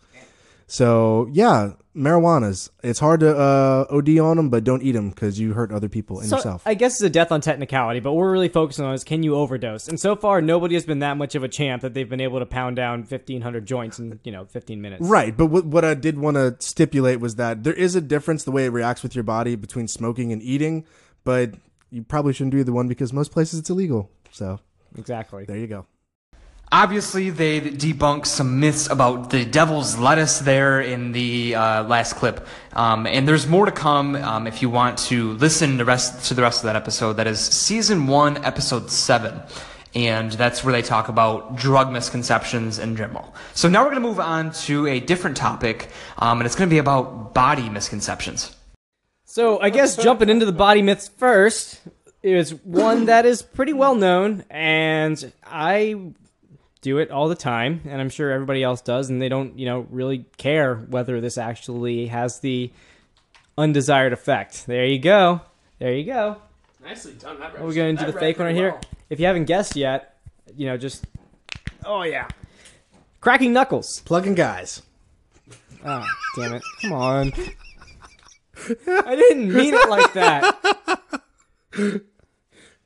So 0.67 1.29
yeah, 1.33 1.73
marijuana's. 1.95 2.71
It's 2.83 2.99
hard 2.99 3.21
to 3.21 3.37
uh, 3.37 3.87
OD 3.91 4.19
on 4.19 4.37
them, 4.37 4.51
but 4.51 4.65
don't 4.65 4.83
eat 4.83 4.93
them 4.93 5.11
because 5.11 5.39
you 5.39 5.53
hurt 5.53 5.73
other 5.73 5.89
people 5.89 6.21
and 6.21 6.29
So 6.29 6.37
yourself. 6.37 6.63
I 6.67 6.75
guess 6.75 6.95
it's 6.95 7.03
a 7.03 7.11
death 7.11 7.31
on 7.31 7.41
technicality, 7.41 8.01
but 8.01 8.13
what 8.13 8.21
we're 8.21 8.33
really 8.33 8.49
focusing 8.49 8.85
on 8.85 8.95
is 8.95 9.05
can 9.05 9.23
you 9.23 9.35
overdose? 9.37 9.89
And 9.89 9.99
so 10.01 10.17
far, 10.17 10.41
nobody 10.41 10.75
has 10.75 10.85
been 10.85 11.01
that 11.01 11.17
much 11.17 11.35
of 11.35 11.43
a 11.43 11.49
champ 11.49 11.83
that 11.83 11.95
they've 11.95 12.09
been 12.09 12.21
able 12.21 12.39
to 12.41 12.47
pound 12.47 12.77
down 12.77 13.01
1,500 13.01 13.67
joints 13.67 13.99
in, 13.99 14.19
you 14.25 14.33
know, 14.33 14.45
15 14.47 14.81
minutes. 14.81 15.03
right, 15.07 15.37
but 15.37 15.47
what 15.47 15.67
what 15.67 15.85
I 15.85 15.95
did 15.95 16.19
want 16.19 16.37
to 16.37 16.57
stipulate 16.61 17.21
was 17.21 17.37
that 17.37 17.65
there 17.65 17.75
is 17.75 17.95
a 17.95 18.01
difference 18.01 18.45
the 18.45 18.53
way 18.53 18.65
it 18.67 18.71
reacts 18.71 19.03
with 19.03 19.15
your 19.15 19.25
body 19.25 19.55
between 19.57 19.89
smoking 19.89 20.33
and 20.33 20.43
eating, 20.43 20.85
but 21.25 21.55
you 21.91 22.03
probably 22.03 22.33
shouldn't 22.33 22.53
do 22.53 22.59
either 22.59 22.73
one 22.73 22.89
because 22.89 23.13
most 23.13 23.31
places 23.31 23.61
it's 23.61 23.71
illegal. 23.71 24.11
So 24.33 24.59
Exactly. 24.97 25.45
there 25.45 25.57
you 25.57 25.67
go. 25.67 25.87
Obviously, 26.77 27.31
they 27.31 27.61
debunk 27.61 28.27
some 28.27 28.59
myths 28.59 28.91
about 28.91 29.31
the 29.31 29.45
devil's 29.45 29.97
lettuce 29.97 30.41
there 30.41 30.81
in 30.81 31.13
the 31.13 31.55
uh, 31.55 31.85
last 31.85 32.17
clip, 32.17 32.45
um, 32.73 33.07
and 33.07 33.29
there's 33.29 33.47
more 33.47 33.65
to 33.65 33.71
come. 33.71 34.17
Um, 34.17 34.49
if 34.49 34.61
you 34.61 34.69
want 34.69 34.99
to 35.07 35.35
listen 35.35 35.77
the 35.77 35.85
rest 35.85 36.25
to 36.27 36.35
the 36.35 36.43
rest 36.43 36.65
of 36.65 36.67
that 36.67 36.75
episode, 36.75 37.13
that 37.13 37.29
is 37.29 37.39
season 37.39 38.09
one, 38.09 38.45
episode 38.45 38.91
seven, 38.91 39.41
and 39.95 40.33
that's 40.33 40.65
where 40.65 40.73
they 40.73 40.83
talk 40.83 41.09
about 41.09 41.55
drug 41.55 41.93
misconceptions 41.93 42.81
in 42.81 42.97
general. 42.97 43.33
So 43.53 43.69
now 43.69 43.85
we're 43.85 43.91
going 43.91 44.03
to 44.03 44.09
move 44.09 44.19
on 44.19 44.51
to 44.67 44.89
a 44.89 44.99
different 44.99 45.37
topic, 45.37 45.91
um, 46.19 46.41
and 46.41 46.47
it's 46.47 46.57
going 46.57 46.69
to 46.69 46.75
be 46.75 46.79
about 46.79 47.35
body 47.35 47.69
misconceptions. 47.71 48.53
So 49.27 49.61
I 49.61 49.71
guess 49.71 49.97
jumping 49.97 50.29
into 50.29 50.45
the 50.45 50.51
body 50.51 50.83
myths 50.83 51.07
first 51.07 51.81
is 52.21 52.53
one 52.65 53.05
that 53.05 53.27
is 53.27 53.43
pretty 53.43 53.75
well 53.75 53.95
known, 53.95 54.43
and 54.51 55.33
I 55.47 56.15
do 56.85 56.99
it 56.99 57.11
all 57.11 57.29
the 57.29 57.35
time, 57.35 57.81
and 57.87 57.99
I'm 57.99 58.11
sure 58.11 58.31
everybody 58.31 58.63
else 58.63 58.83
does, 58.83 59.09
and 59.09 59.21
they 59.21 59.31
don't, 59.31 59.59
you 59.59 59.65
know, 59.65 59.87
really 59.91 60.27
care 60.37 60.77
whether 60.77 61.19
this 61.19 61.39
actually 61.39 62.09
has 62.09 62.41
the 62.41 62.71
undesired 63.57 64.13
effect. 64.13 64.67
There 64.67 64.85
you 64.85 64.99
go. 64.99 65.41
There 65.79 65.95
you 65.95 66.05
go. 66.05 66.37
Nicely 66.85 67.15
done. 67.15 67.41
That 67.41 67.59
We're 67.59 67.73
going 67.73 67.97
to 67.97 68.05
do 68.05 68.13
the 68.13 68.19
fake 68.19 68.39
one 68.39 68.49
right 68.49 68.55
here. 68.55 68.79
If 69.09 69.19
you 69.19 69.25
haven't 69.25 69.47
guessed 69.47 69.77
yet, 69.77 70.19
you 70.55 70.67
know, 70.67 70.77
just 70.77 71.07
oh 71.87 72.03
yeah, 72.03 72.29
cracking 73.23 73.55
knuckles. 73.55 74.01
Plugging 74.01 74.35
guys. 74.35 74.83
Oh 75.85 76.05
damn 76.37 76.55
it! 76.55 76.63
Come 76.83 76.93
on. 76.93 77.33
I 78.87 79.17
didn't 79.17 79.53
mean 79.53 79.73
it 79.75 79.89
like 79.89 80.13
that. 80.13 81.23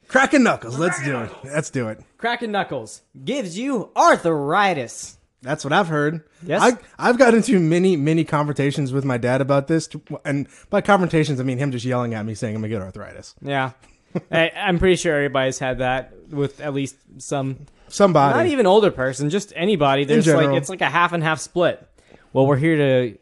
Cracking 0.07 0.45
knuckles. 0.45 0.79
Let's 0.79 1.03
do 1.03 1.19
it. 1.21 1.33
Let's 1.45 1.71
do 1.71 1.89
it. 1.89 2.01
Cracking 2.19 2.51
knuckles 2.51 3.03
gives 3.25 3.57
you 3.57 3.91
arthritis. 3.97 5.19
That's 5.41 5.63
what 5.63 5.73
I've 5.73 5.87
heard. 5.87 6.25
Yes? 6.43 6.61
I, 6.61 7.09
I've 7.09 7.17
got 7.17 7.33
into 7.33 7.61
many, 7.61 7.97
many 7.97 8.25
confrontations 8.25 8.93
with 8.93 9.05
my 9.05 9.19
dad 9.19 9.41
about 9.41 9.69
this. 9.69 9.89
And 10.25 10.49
by 10.69 10.81
confrontations, 10.81 11.39
I 11.39 11.45
mean 11.45 11.59
him 11.59 11.71
just 11.71 11.85
yelling 11.85 12.15
at 12.15 12.27
me 12.27 12.35
saying 12.35 12.57
I'm 12.57 12.61
going 12.61 12.71
to 12.71 12.77
get 12.77 12.83
arthritis. 12.83 13.37
Yeah, 13.41 13.71
I, 14.33 14.51
I'm 14.51 14.81
pretty 14.81 14.97
sure 14.97 15.15
everybody's 15.15 15.61
had 15.61 15.79
that 15.79 16.13
with 16.31 16.61
at 16.61 16.75
least 16.75 16.97
some, 17.19 17.67
Somebody. 17.87 18.37
not 18.37 18.47
even 18.47 18.67
older 18.67 18.91
person, 18.91 19.31
just 19.31 19.53
anybody. 19.55 20.05
There's 20.05 20.27
like 20.27 20.57
it's 20.57 20.69
like 20.69 20.81
a 20.81 20.91
half 20.91 21.13
and 21.13 21.23
half 21.23 21.39
split. 21.39 21.87
Well, 22.33 22.47
we're 22.47 22.57
here 22.57 22.77
to 22.77 23.19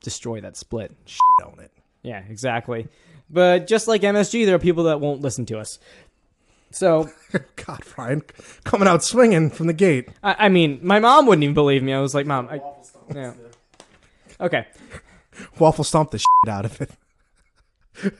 destroy 0.00 0.40
that 0.42 0.56
split. 0.56 0.92
shit 1.06 1.20
on 1.44 1.58
it. 1.58 1.72
Yeah, 2.02 2.22
exactly. 2.28 2.86
But 3.30 3.66
just 3.66 3.88
like 3.88 4.02
MSG, 4.02 4.46
there 4.46 4.54
are 4.54 4.60
people 4.60 4.84
that 4.84 5.00
won't 5.00 5.20
listen 5.20 5.44
to 5.46 5.58
us. 5.58 5.78
So, 6.70 7.10
God, 7.66 7.82
Brian, 7.94 8.22
coming 8.64 8.88
out 8.88 9.02
swinging 9.02 9.50
from 9.50 9.66
the 9.66 9.72
gate. 9.72 10.08
I, 10.22 10.46
I 10.46 10.48
mean, 10.48 10.80
my 10.82 10.98
mom 10.98 11.26
wouldn't 11.26 11.42
even 11.44 11.54
believe 11.54 11.82
me. 11.82 11.92
I 11.92 12.00
was 12.00 12.14
like, 12.14 12.26
Mom, 12.26 12.48
I, 12.50 12.60
yeah. 13.14 13.34
Okay. 14.40 14.66
Waffle 15.58 15.84
stomp 15.84 16.10
the 16.10 16.18
shit 16.18 16.48
out 16.48 16.64
of 16.64 16.80
it. 16.80 16.90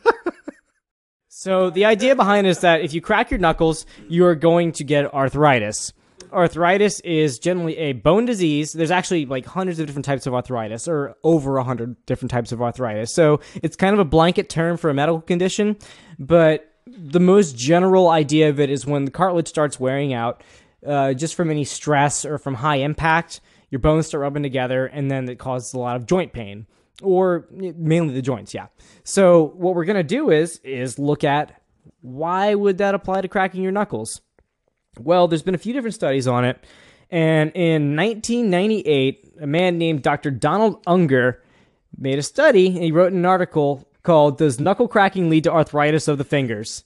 So 1.40 1.70
the 1.70 1.84
idea 1.84 2.16
behind 2.16 2.48
it 2.48 2.50
is 2.50 2.58
that 2.62 2.80
if 2.80 2.92
you 2.92 3.00
crack 3.00 3.30
your 3.30 3.38
knuckles, 3.38 3.86
you 4.08 4.26
are 4.26 4.34
going 4.34 4.72
to 4.72 4.82
get 4.82 5.14
arthritis. 5.14 5.92
Arthritis 6.32 6.98
is 7.04 7.38
generally 7.38 7.76
a 7.78 7.92
bone 7.92 8.24
disease. 8.24 8.72
There's 8.72 8.90
actually 8.90 9.24
like 9.24 9.46
hundreds 9.46 9.78
of 9.78 9.86
different 9.86 10.04
types 10.04 10.26
of 10.26 10.34
arthritis, 10.34 10.88
or 10.88 11.14
over 11.22 11.58
a 11.58 11.62
hundred 11.62 11.94
different 12.06 12.32
types 12.32 12.50
of 12.50 12.60
arthritis. 12.60 13.14
So 13.14 13.38
it's 13.62 13.76
kind 13.76 13.94
of 13.94 14.00
a 14.00 14.04
blanket 14.04 14.48
term 14.48 14.76
for 14.76 14.90
a 14.90 14.94
medical 14.94 15.20
condition, 15.20 15.76
but 16.18 16.67
the 16.96 17.20
most 17.20 17.56
general 17.56 18.08
idea 18.08 18.48
of 18.48 18.60
it 18.60 18.70
is 18.70 18.86
when 18.86 19.04
the 19.04 19.10
cartilage 19.10 19.48
starts 19.48 19.78
wearing 19.78 20.12
out, 20.12 20.42
uh, 20.86 21.12
just 21.12 21.34
from 21.34 21.50
any 21.50 21.64
stress 21.64 22.24
or 22.24 22.38
from 22.38 22.54
high 22.54 22.76
impact, 22.76 23.40
your 23.70 23.78
bones 23.80 24.06
start 24.06 24.22
rubbing 24.22 24.42
together, 24.42 24.86
and 24.86 25.10
then 25.10 25.28
it 25.28 25.38
causes 25.38 25.72
a 25.74 25.78
lot 25.78 25.96
of 25.96 26.06
joint 26.06 26.32
pain 26.32 26.66
or 27.02 27.46
mainly 27.50 28.14
the 28.14 28.22
joints 28.22 28.54
yeah. 28.54 28.66
So 29.04 29.52
what 29.56 29.74
we're 29.74 29.84
to 29.84 30.02
do 30.02 30.30
is 30.30 30.58
is 30.64 30.98
look 30.98 31.24
at 31.24 31.62
why 32.00 32.54
would 32.54 32.78
that 32.78 32.94
apply 32.94 33.20
to 33.20 33.28
cracking 33.28 33.62
your 33.62 33.72
knuckles? 33.72 34.20
Well 34.98 35.28
there's 35.28 35.42
been 35.42 35.54
a 35.54 35.58
few 35.58 35.72
different 35.72 35.94
studies 35.94 36.26
on 36.26 36.44
it 36.44 36.64
and 37.10 37.52
in 37.54 37.96
1998 37.96 39.34
a 39.40 39.46
man 39.46 39.78
named 39.78 40.02
dr 40.02 40.30
donald 40.32 40.82
unger 40.86 41.42
made 41.96 42.18
a 42.18 42.22
study 42.22 42.66
and 42.66 42.82
he 42.82 42.92
wrote 42.92 43.12
an 43.12 43.24
article 43.24 43.87
called 44.08 44.38
Does 44.38 44.58
Knuckle 44.58 44.88
Cracking 44.88 45.28
Lead 45.28 45.44
to 45.44 45.52
Arthritis 45.52 46.08
of 46.08 46.18
the 46.18 46.24
Fingers? 46.24 46.84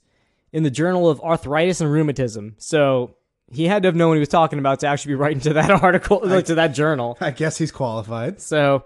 in 0.53 0.65
the 0.65 0.71
Journal 0.71 1.09
of 1.09 1.21
Arthritis 1.21 1.81
and 1.81 1.91
Rheumatism. 1.91 2.55
So 2.59 3.17
he 3.51 3.67
had 3.67 3.83
to 3.83 3.87
have 3.89 3.97
known 3.97 4.11
what 4.11 4.15
he 4.17 4.21
was 4.21 4.29
talking 4.29 4.59
about 4.59 4.81
to 4.81 4.87
actually 4.87 5.13
be 5.13 5.17
writing 5.17 5.41
to 5.41 5.55
that 5.55 5.71
article, 5.83 6.21
like 6.23 6.47
to 6.47 6.57
that 6.57 6.75
journal. 6.75 7.17
I 7.21 7.31
guess 7.31 7.57
he's 7.57 7.73
qualified. 7.73 8.41
So 8.41 8.85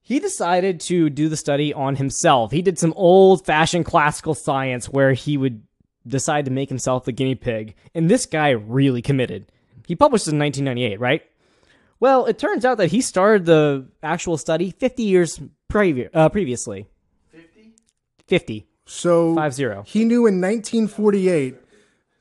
he 0.00 0.18
decided 0.18 0.80
to 0.82 1.10
do 1.10 1.28
the 1.28 1.36
study 1.36 1.74
on 1.74 1.96
himself. 1.96 2.50
He 2.50 2.62
did 2.62 2.78
some 2.78 2.94
old 2.96 3.44
fashioned 3.44 3.84
classical 3.84 4.34
science 4.34 4.88
where 4.88 5.12
he 5.12 5.36
would 5.36 5.62
decide 6.06 6.46
to 6.46 6.50
make 6.50 6.68
himself 6.68 7.04
the 7.04 7.12
guinea 7.12 7.34
pig. 7.34 7.74
And 7.94 8.08
this 8.08 8.26
guy 8.26 8.50
really 8.50 9.02
committed. 9.02 9.52
He 9.86 9.96
published 9.96 10.28
in 10.28 10.38
1998, 10.38 10.98
right? 10.98 11.22
Well, 12.00 12.26
it 12.26 12.38
turns 12.38 12.64
out 12.64 12.78
that 12.78 12.90
he 12.90 13.00
started 13.00 13.44
the 13.44 13.86
actual 14.02 14.38
study 14.38 14.70
50 14.70 15.02
years 15.02 15.40
previ- 15.70 16.08
uh, 16.14 16.28
previously. 16.28 16.86
50? 18.28 18.60
50. 18.60 18.66
So 18.88 19.34
Five 19.34 19.52
zero. 19.52 19.82
he 19.86 20.04
knew 20.04 20.26
in 20.26 20.40
1948. 20.40 21.56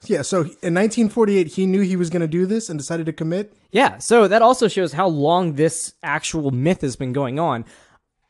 Yeah, 0.05 0.21
so 0.23 0.37
in 0.37 0.73
1948 0.73 1.47
he 1.47 1.65
knew 1.65 1.81
he 1.81 1.95
was 1.95 2.09
going 2.09 2.21
to 2.21 2.27
do 2.27 2.45
this 2.45 2.69
and 2.69 2.79
decided 2.79 3.05
to 3.05 3.13
commit. 3.13 3.55
Yeah, 3.71 3.99
so 3.99 4.27
that 4.27 4.41
also 4.41 4.67
shows 4.67 4.93
how 4.93 5.07
long 5.07 5.53
this 5.53 5.93
actual 6.01 6.51
myth 6.51 6.81
has 6.81 6.95
been 6.95 7.13
going 7.13 7.39
on. 7.39 7.65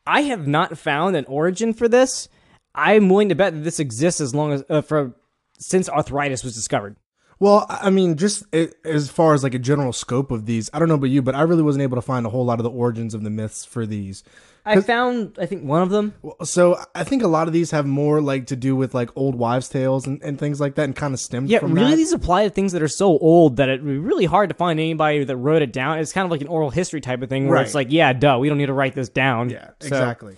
I 0.06 0.22
have 0.22 0.46
not 0.46 0.76
found 0.78 1.16
an 1.16 1.24
origin 1.26 1.72
for 1.72 1.88
this. 1.88 2.28
I'm 2.74 3.08
willing 3.08 3.30
to 3.30 3.34
bet 3.34 3.54
that 3.54 3.64
this 3.64 3.80
exists 3.80 4.20
as 4.20 4.34
long 4.34 4.52
as 4.52 4.64
uh, 4.68 4.82
for 4.82 5.14
since 5.58 5.88
arthritis 5.88 6.44
was 6.44 6.54
discovered. 6.54 6.96
Well, 7.38 7.66
I 7.68 7.90
mean, 7.90 8.16
just 8.16 8.44
as 8.84 9.10
far 9.10 9.34
as 9.34 9.42
like 9.42 9.52
a 9.54 9.58
general 9.58 9.92
scope 9.92 10.30
of 10.30 10.46
these, 10.46 10.70
I 10.72 10.78
don't 10.78 10.88
know 10.88 10.94
about 10.94 11.10
you, 11.10 11.20
but 11.20 11.34
I 11.34 11.42
really 11.42 11.62
wasn't 11.62 11.82
able 11.82 11.96
to 11.96 12.02
find 12.02 12.24
a 12.24 12.30
whole 12.30 12.44
lot 12.46 12.58
of 12.58 12.64
the 12.64 12.70
origins 12.70 13.12
of 13.12 13.22
the 13.22 13.30
myths 13.30 13.64
for 13.64 13.84
these. 13.84 14.24
I 14.68 14.80
found, 14.80 15.36
I 15.40 15.46
think, 15.46 15.62
one 15.62 15.82
of 15.82 15.90
them. 15.90 16.14
So 16.42 16.76
I 16.94 17.04
think 17.04 17.22
a 17.22 17.28
lot 17.28 17.46
of 17.46 17.52
these 17.52 17.70
have 17.70 17.86
more 17.86 18.20
like 18.20 18.46
to 18.46 18.56
do 18.56 18.74
with 18.74 18.94
like 18.94 19.10
old 19.16 19.36
wives' 19.36 19.68
tales 19.68 20.06
and, 20.08 20.20
and 20.22 20.38
things 20.40 20.60
like 20.60 20.74
that, 20.76 20.84
and 20.84 20.96
kind 20.96 21.14
of 21.14 21.20
stemmed 21.20 21.48
from 21.48 21.52
Yeah, 21.52 21.74
really, 21.82 21.90
that. 21.92 21.96
these 21.96 22.12
apply 22.12 22.44
to 22.44 22.50
things 22.50 22.72
that 22.72 22.82
are 22.82 22.88
so 22.88 23.16
old 23.18 23.56
that 23.58 23.68
it 23.68 23.80
would 23.82 23.88
be 23.92 23.98
really 23.98 24.24
hard 24.24 24.48
to 24.48 24.56
find 24.56 24.80
anybody 24.80 25.22
that 25.22 25.36
wrote 25.36 25.62
it 25.62 25.72
down. 25.72 25.98
It's 26.00 26.12
kind 26.12 26.24
of 26.24 26.32
like 26.32 26.40
an 26.40 26.48
oral 26.48 26.70
history 26.70 27.00
type 27.00 27.22
of 27.22 27.28
thing 27.28 27.46
where 27.46 27.56
Right. 27.56 27.66
it's 27.66 27.74
like, 27.76 27.88
yeah, 27.90 28.12
duh, 28.12 28.38
we 28.40 28.48
don't 28.48 28.58
need 28.58 28.66
to 28.66 28.72
write 28.72 28.94
this 28.94 29.08
down. 29.08 29.50
Yeah, 29.50 29.70
So- 29.80 29.86
exactly. 29.88 30.34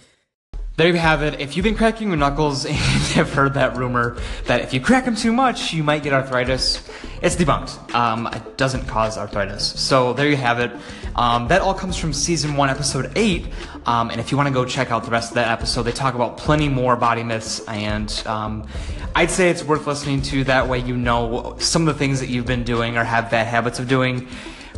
There 0.78 0.86
you 0.86 0.94
have 0.94 1.24
it. 1.24 1.40
If 1.40 1.56
you've 1.56 1.64
been 1.64 1.74
cracking 1.74 2.06
your 2.06 2.16
knuckles 2.16 2.64
and 2.66 2.76
have 2.76 3.32
heard 3.32 3.54
that 3.54 3.76
rumor 3.76 4.16
that 4.44 4.60
if 4.60 4.72
you 4.72 4.80
crack 4.80 5.06
them 5.06 5.16
too 5.16 5.32
much, 5.32 5.72
you 5.72 5.82
might 5.82 6.04
get 6.04 6.12
arthritis, 6.12 6.88
it's 7.20 7.34
debunked. 7.34 7.92
Um, 7.92 8.28
it 8.28 8.56
doesn't 8.56 8.86
cause 8.86 9.18
arthritis. 9.18 9.80
So 9.80 10.12
there 10.12 10.28
you 10.28 10.36
have 10.36 10.60
it. 10.60 10.70
Um, 11.16 11.48
that 11.48 11.62
all 11.62 11.74
comes 11.74 11.96
from 11.96 12.12
season 12.12 12.54
one, 12.54 12.70
episode 12.70 13.10
eight. 13.16 13.48
Um, 13.86 14.10
and 14.10 14.20
if 14.20 14.30
you 14.30 14.36
want 14.36 14.46
to 14.46 14.54
go 14.54 14.64
check 14.64 14.92
out 14.92 15.02
the 15.02 15.10
rest 15.10 15.32
of 15.32 15.34
that 15.34 15.50
episode, 15.50 15.82
they 15.82 15.90
talk 15.90 16.14
about 16.14 16.38
plenty 16.38 16.68
more 16.68 16.94
body 16.94 17.24
myths. 17.24 17.58
And 17.66 18.08
um, 18.24 18.68
I'd 19.16 19.32
say 19.32 19.50
it's 19.50 19.64
worth 19.64 19.84
listening 19.84 20.22
to. 20.22 20.44
That 20.44 20.68
way, 20.68 20.78
you 20.78 20.96
know 20.96 21.56
some 21.58 21.88
of 21.88 21.92
the 21.92 21.98
things 21.98 22.20
that 22.20 22.28
you've 22.28 22.46
been 22.46 22.62
doing 22.62 22.96
or 22.96 23.02
have 23.02 23.32
bad 23.32 23.48
habits 23.48 23.80
of 23.80 23.88
doing 23.88 24.28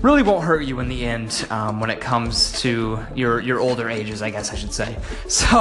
really 0.02 0.22
won't 0.22 0.44
hurt 0.44 0.64
you 0.64 0.80
in 0.80 0.88
the 0.88 1.04
end 1.04 1.46
um, 1.50 1.80
when 1.80 1.90
it 1.90 2.00
comes 2.00 2.60
to 2.60 2.98
your 3.14 3.40
your 3.40 3.60
older 3.60 3.88
ages, 3.88 4.22
I 4.22 4.30
guess 4.30 4.52
I 4.52 4.56
should 4.56 4.72
say. 4.72 4.96
So, 5.28 5.58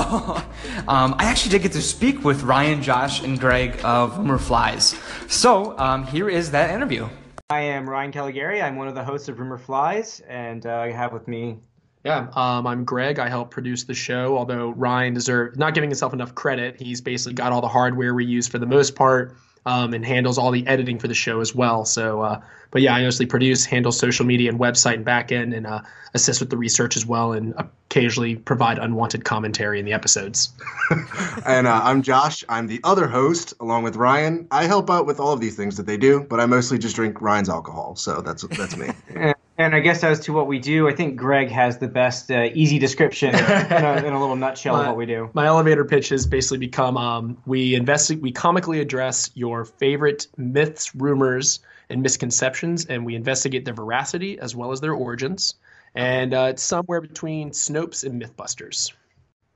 um, 0.88 1.16
I 1.18 1.26
actually 1.26 1.52
did 1.52 1.62
get 1.62 1.72
to 1.74 1.82
speak 1.82 2.24
with 2.24 2.44
Ryan, 2.44 2.82
Josh, 2.82 3.24
and 3.24 3.40
Greg 3.40 3.80
of 3.84 4.18
Rumor 4.18 4.38
Flies. 4.38 4.96
So, 5.28 5.78
um, 5.78 6.06
here 6.06 6.28
is 6.30 6.52
that 6.52 6.72
interview. 6.72 7.08
I 7.50 7.62
am 7.62 7.90
Ryan 7.90 8.12
Caligari. 8.12 8.62
I'm 8.62 8.76
one 8.76 8.88
of 8.88 8.96
the 8.96 9.04
hosts 9.04 9.28
of 9.30 9.40
Rumor 9.40 9.58
Flies, 9.58 10.22
and 10.28 10.66
uh, 10.66 10.78
I 10.78 10.92
have 10.92 11.14
with 11.14 11.28
me. 11.28 11.60
Yeah, 12.04 12.30
um, 12.34 12.66
I'm 12.66 12.86
Greg. 12.86 13.20
I 13.20 13.28
help 13.28 13.52
produce 13.52 13.84
the 13.84 13.94
show. 13.94 14.38
Although 14.38 14.70
Ryan 14.70 15.14
deserves 15.14 15.58
not 15.58 15.74
giving 15.74 15.90
himself 15.90 16.14
enough 16.14 16.34
credit, 16.34 16.80
he's 16.80 17.02
basically 17.02 17.34
got 17.34 17.52
all 17.52 17.62
the 17.62 17.68
hardware 17.68 18.14
we 18.14 18.26
use 18.26 18.48
for 18.48 18.58
the 18.58 18.66
most 18.66 18.96
part, 18.96 19.36
um, 19.70 19.94
and 19.94 20.04
handles 20.04 20.40
all 20.40 20.50
the 20.50 20.66
editing 20.66 20.98
for 20.98 21.08
the 21.08 21.14
show 21.14 21.42
as 21.42 21.54
well. 21.54 21.86
So, 21.86 22.22
uh, 22.22 22.42
but 22.72 22.82
yeah, 22.82 22.96
I 22.96 23.04
mostly 23.04 23.28
produce, 23.28 23.66
handle 23.66 23.92
social 23.92 24.26
media 24.26 24.50
and 24.50 24.60
website 24.60 24.96
and 24.96 25.06
back 25.06 25.32
end, 25.32 25.54
and 25.54 25.68
uh, 25.68 25.82
assist 26.16 26.40
with 26.40 26.50
the 26.50 26.58
research 26.58 26.98
as 26.98 27.06
well, 27.06 27.34
and 27.34 27.54
occasionally 27.58 28.36
provide 28.36 28.80
unwanted 28.80 29.26
commentary 29.26 29.78
in 29.78 29.86
the 29.86 29.94
episodes. 29.94 30.50
and 31.46 31.68
uh, 31.68 31.82
I'm 31.84 32.02
Josh. 32.02 32.44
I'm 32.50 32.66
the 32.66 32.82
other 32.84 33.08
host, 33.08 33.54
along 33.60 33.84
with 33.84 33.96
Ryan. 33.96 34.48
I 34.50 34.66
help 34.66 34.90
out 34.90 35.06
with 35.06 35.20
all 35.20 35.34
of 35.34 35.40
these 35.40 35.56
things 35.56 35.78
that 35.78 35.86
they 35.86 35.98
do, 35.98 36.26
but 36.28 36.40
I 36.40 36.48
mostly 36.48 36.80
just 36.80 36.96
drink 36.96 37.22
Ryan's 37.22 37.50
alcohol, 37.50 37.96
so 37.96 38.22
that's 38.22 38.42
that's 38.48 38.76
me. 38.76 38.90
And 39.60 39.76
I 39.76 39.82
guess 39.82 40.06
as 40.06 40.22
to 40.22 40.32
what 40.32 40.48
we 40.48 40.58
do, 40.58 40.88
I 40.88 40.94
think 40.94 41.18
Greg 41.18 41.50
has 41.50 41.80
the 41.80 41.90
best 41.90 42.32
uh, 42.32 42.48
easy 42.54 42.80
description 42.80 43.36
in 43.36 43.44
a, 43.44 44.04
in 44.06 44.14
a 44.14 44.20
little 44.22 44.38
nutshell 44.38 44.78
of 44.78 44.88
what 44.88 44.96
we 44.96 45.06
do. 45.06 45.30
My 45.34 45.48
elevator 45.48 45.84
pitch 45.84 46.08
has 46.10 46.26
basically 46.26 46.60
become 46.60 46.96
um, 46.96 47.38
we 47.46 47.76
investigate, 47.76 48.24
we 48.24 48.32
comically 48.32 48.80
address 48.80 49.32
your 49.34 49.66
favorite 49.66 50.28
myths, 50.38 50.96
rumors, 50.96 51.60
and 51.90 52.02
misconceptions, 52.02 52.86
and 52.86 53.06
we 53.06 53.16
investigate 53.16 53.66
their 53.66 53.74
veracity 53.74 54.40
as 54.40 54.56
well 54.56 54.72
as 54.72 54.80
their 54.80 54.94
origins. 54.94 55.56
And 55.94 56.34
uh, 56.34 56.48
it's 56.52 56.64
somewhere 56.64 57.02
between 57.02 57.52
Snopes 57.52 58.06
and 58.06 58.22
MythBusters. 58.22 58.94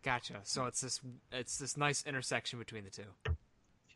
Gotcha. 0.04 0.42
So 0.44 0.66
it's 0.66 0.82
this 0.82 1.00
it's 1.32 1.58
this 1.58 1.78
nice 1.78 2.04
intersection 2.06 2.60
between 2.60 2.84
the 2.84 2.90
two. 2.90 3.06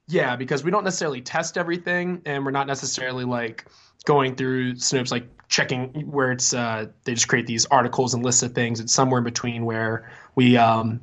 Yeah, 0.08 0.36
because 0.36 0.64
we 0.64 0.72
don't 0.72 0.84
necessarily 0.84 1.22
test 1.22 1.58
everything, 1.58 2.22
and 2.26 2.46
we're 2.46 2.52
not 2.52 2.68
necessarily 2.68 3.26
like 3.26 3.66
going 4.06 4.36
through 4.36 4.74
Snopes, 4.76 5.12
like 5.12 5.28
checking 5.50 5.90
where 6.10 6.32
it's. 6.32 6.54
Uh, 6.54 6.88
they 7.04 7.14
just 7.14 7.28
create 7.28 7.46
these 7.46 7.66
articles 7.66 8.14
and 8.14 8.24
lists 8.24 8.44
of 8.44 8.54
things. 8.54 8.80
It's 8.80 8.94
somewhere 8.94 9.18
in 9.18 9.26
between 9.26 9.66
where 9.66 10.10
we 10.36 10.56
um, 10.56 11.02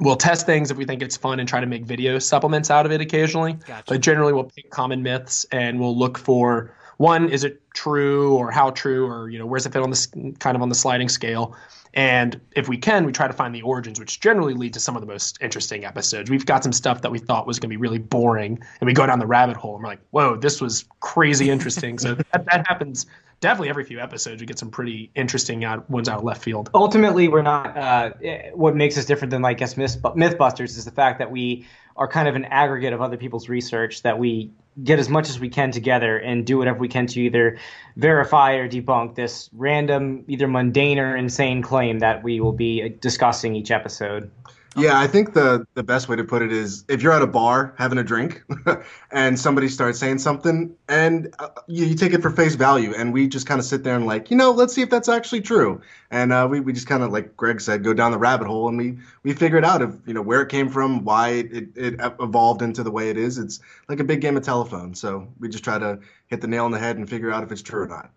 we'll 0.00 0.16
test 0.16 0.46
things 0.46 0.70
if 0.70 0.76
we 0.76 0.84
think 0.84 1.02
it's 1.02 1.16
fun 1.16 1.38
and 1.38 1.48
try 1.48 1.60
to 1.60 1.66
make 1.66 1.84
video 1.84 2.18
supplements 2.18 2.70
out 2.70 2.86
of 2.86 2.92
it 2.92 3.00
occasionally. 3.00 3.52
Gotcha. 3.52 3.84
But 3.86 4.00
generally, 4.00 4.32
we'll 4.32 4.44
pick 4.44 4.70
common 4.70 5.02
myths 5.02 5.46
and 5.52 5.78
we'll 5.78 5.96
look 5.96 6.18
for 6.18 6.74
one: 6.96 7.28
is 7.28 7.44
it 7.44 7.60
true 7.74 8.34
or 8.36 8.50
how 8.50 8.70
true, 8.70 9.06
or 9.06 9.28
you 9.28 9.38
know, 9.38 9.46
where's 9.46 9.66
it 9.66 9.72
fit 9.72 9.82
on 9.82 9.90
this 9.90 10.06
kind 10.38 10.56
of 10.56 10.62
on 10.62 10.68
the 10.68 10.74
sliding 10.74 11.08
scale. 11.08 11.56
And 11.96 12.40
if 12.56 12.68
we 12.68 12.76
can, 12.76 13.06
we 13.06 13.12
try 13.12 13.28
to 13.28 13.32
find 13.32 13.54
the 13.54 13.62
origins, 13.62 14.00
which 14.00 14.18
generally 14.18 14.54
lead 14.54 14.72
to 14.74 14.80
some 14.80 14.96
of 14.96 15.00
the 15.00 15.06
most 15.06 15.38
interesting 15.40 15.84
episodes. 15.84 16.28
We've 16.28 16.44
got 16.44 16.64
some 16.64 16.72
stuff 16.72 17.02
that 17.02 17.12
we 17.12 17.20
thought 17.20 17.46
was 17.46 17.60
going 17.60 17.70
to 17.70 17.72
be 17.72 17.76
really 17.76 17.98
boring, 17.98 18.58
and 18.80 18.86
we 18.86 18.92
go 18.92 19.06
down 19.06 19.20
the 19.20 19.26
rabbit 19.26 19.56
hole, 19.56 19.74
and 19.74 19.82
we're 19.84 19.90
like, 19.90 20.00
"Whoa, 20.10 20.36
this 20.36 20.60
was 20.60 20.84
crazy 21.00 21.50
interesting." 21.50 21.98
so 21.98 22.14
that, 22.14 22.44
that 22.46 22.66
happens 22.66 23.06
definitely 23.40 23.68
every 23.68 23.84
few 23.84 24.00
episodes. 24.00 24.40
We 24.40 24.46
get 24.46 24.58
some 24.58 24.70
pretty 24.70 25.10
interesting 25.14 25.64
out, 25.64 25.88
ones 25.88 26.08
out 26.08 26.18
of 26.18 26.24
left 26.24 26.42
field. 26.42 26.70
Ultimately, 26.74 27.28
we're 27.28 27.42
not. 27.42 27.76
Uh, 27.76 28.10
eh, 28.22 28.50
what 28.54 28.74
makes 28.74 28.98
us 28.98 29.04
different 29.04 29.30
than, 29.30 29.42
like, 29.42 29.58
guess, 29.58 29.76
Myth- 29.76 30.00
MythBusters 30.02 30.76
is 30.76 30.84
the 30.84 30.90
fact 30.90 31.18
that 31.20 31.30
we 31.30 31.66
are 31.96 32.08
kind 32.08 32.28
of 32.28 32.34
an 32.34 32.44
aggregate 32.46 32.92
of 32.92 33.00
other 33.00 33.16
people's 33.16 33.48
research 33.48 34.02
that 34.02 34.18
we 34.18 34.50
get 34.82 34.98
as 34.98 35.08
much 35.08 35.28
as 35.28 35.38
we 35.38 35.48
can 35.48 35.70
together 35.70 36.16
and 36.18 36.44
do 36.44 36.58
whatever 36.58 36.78
we 36.78 36.88
can 36.88 37.06
to 37.06 37.20
either 37.20 37.58
verify 37.96 38.54
or 38.54 38.68
debunk 38.68 39.14
this 39.14 39.48
random, 39.52 40.24
either 40.26 40.48
mundane 40.48 40.98
or 40.98 41.16
insane 41.16 41.62
claim 41.62 42.00
that 42.00 42.24
we 42.24 42.40
will 42.40 42.52
be 42.52 42.88
discussing 43.00 43.54
each 43.54 43.70
episode. 43.70 44.30
Yeah, 44.76 44.98
I 44.98 45.06
think 45.06 45.34
the 45.34 45.66
the 45.74 45.84
best 45.84 46.08
way 46.08 46.16
to 46.16 46.24
put 46.24 46.42
it 46.42 46.50
is 46.52 46.84
if 46.88 47.00
you're 47.00 47.12
at 47.12 47.22
a 47.22 47.28
bar 47.28 47.74
having 47.78 47.98
a 47.98 48.02
drink 48.02 48.42
and 49.12 49.38
somebody 49.38 49.68
starts 49.68 50.00
saying 50.00 50.18
something 50.18 50.74
and 50.88 51.32
uh, 51.38 51.48
you, 51.68 51.86
you 51.86 51.94
take 51.94 52.12
it 52.12 52.22
for 52.22 52.30
face 52.30 52.56
value 52.56 52.92
and 52.92 53.12
we 53.12 53.28
just 53.28 53.46
kind 53.46 53.60
of 53.60 53.64
sit 53.64 53.84
there 53.84 53.94
and 53.94 54.04
like, 54.06 54.30
you 54.32 54.36
know, 54.36 54.50
let's 54.50 54.74
see 54.74 54.82
if 54.82 54.90
that's 54.90 55.08
actually 55.08 55.42
true. 55.42 55.80
And 56.10 56.32
uh, 56.32 56.48
we, 56.50 56.58
we 56.58 56.72
just 56.72 56.88
kind 56.88 57.04
of 57.04 57.12
like 57.12 57.36
Greg 57.36 57.60
said, 57.60 57.84
go 57.84 57.94
down 57.94 58.10
the 58.10 58.18
rabbit 58.18 58.48
hole 58.48 58.68
and 58.68 58.76
we 58.76 58.98
we 59.22 59.32
figure 59.32 59.58
it 59.58 59.64
out 59.64 59.80
of, 59.80 60.00
you 60.06 60.14
know, 60.14 60.22
where 60.22 60.42
it 60.42 60.48
came 60.48 60.68
from, 60.68 61.04
why 61.04 61.28
it, 61.30 61.68
it 61.76 62.00
evolved 62.20 62.60
into 62.60 62.82
the 62.82 62.90
way 62.90 63.10
it 63.10 63.16
is. 63.16 63.38
It's 63.38 63.60
like 63.88 64.00
a 64.00 64.04
big 64.04 64.20
game 64.20 64.36
of 64.36 64.42
telephone. 64.42 64.94
So 64.94 65.28
we 65.38 65.48
just 65.48 65.62
try 65.62 65.78
to 65.78 66.00
hit 66.26 66.40
the 66.40 66.48
nail 66.48 66.64
on 66.64 66.72
the 66.72 66.80
head 66.80 66.96
and 66.96 67.08
figure 67.08 67.30
out 67.30 67.44
if 67.44 67.52
it's 67.52 67.62
true 67.62 67.82
or 67.82 67.86
not. 67.86 68.10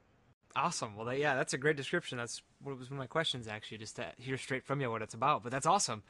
Awesome. 0.58 0.96
Well, 0.96 1.06
that, 1.06 1.20
yeah, 1.20 1.36
that's 1.36 1.54
a 1.54 1.58
great 1.58 1.78
description. 1.78 2.18
That's 2.18 2.42
what 2.64 2.78
was 2.78 2.90
one 2.90 2.98
of 2.98 3.04
my 3.04 3.08
questions 3.08 3.48
actually, 3.48 3.78
just 3.78 3.98
to 3.98 4.12
hear 4.18 4.38
straight 4.38 4.66
from 4.66 4.82
you 4.82 4.90
what 4.90 5.04
it's 5.04 5.14
about. 5.14 5.44
But 5.44 5.52
that's 5.52 5.68
awesome. 5.68 6.02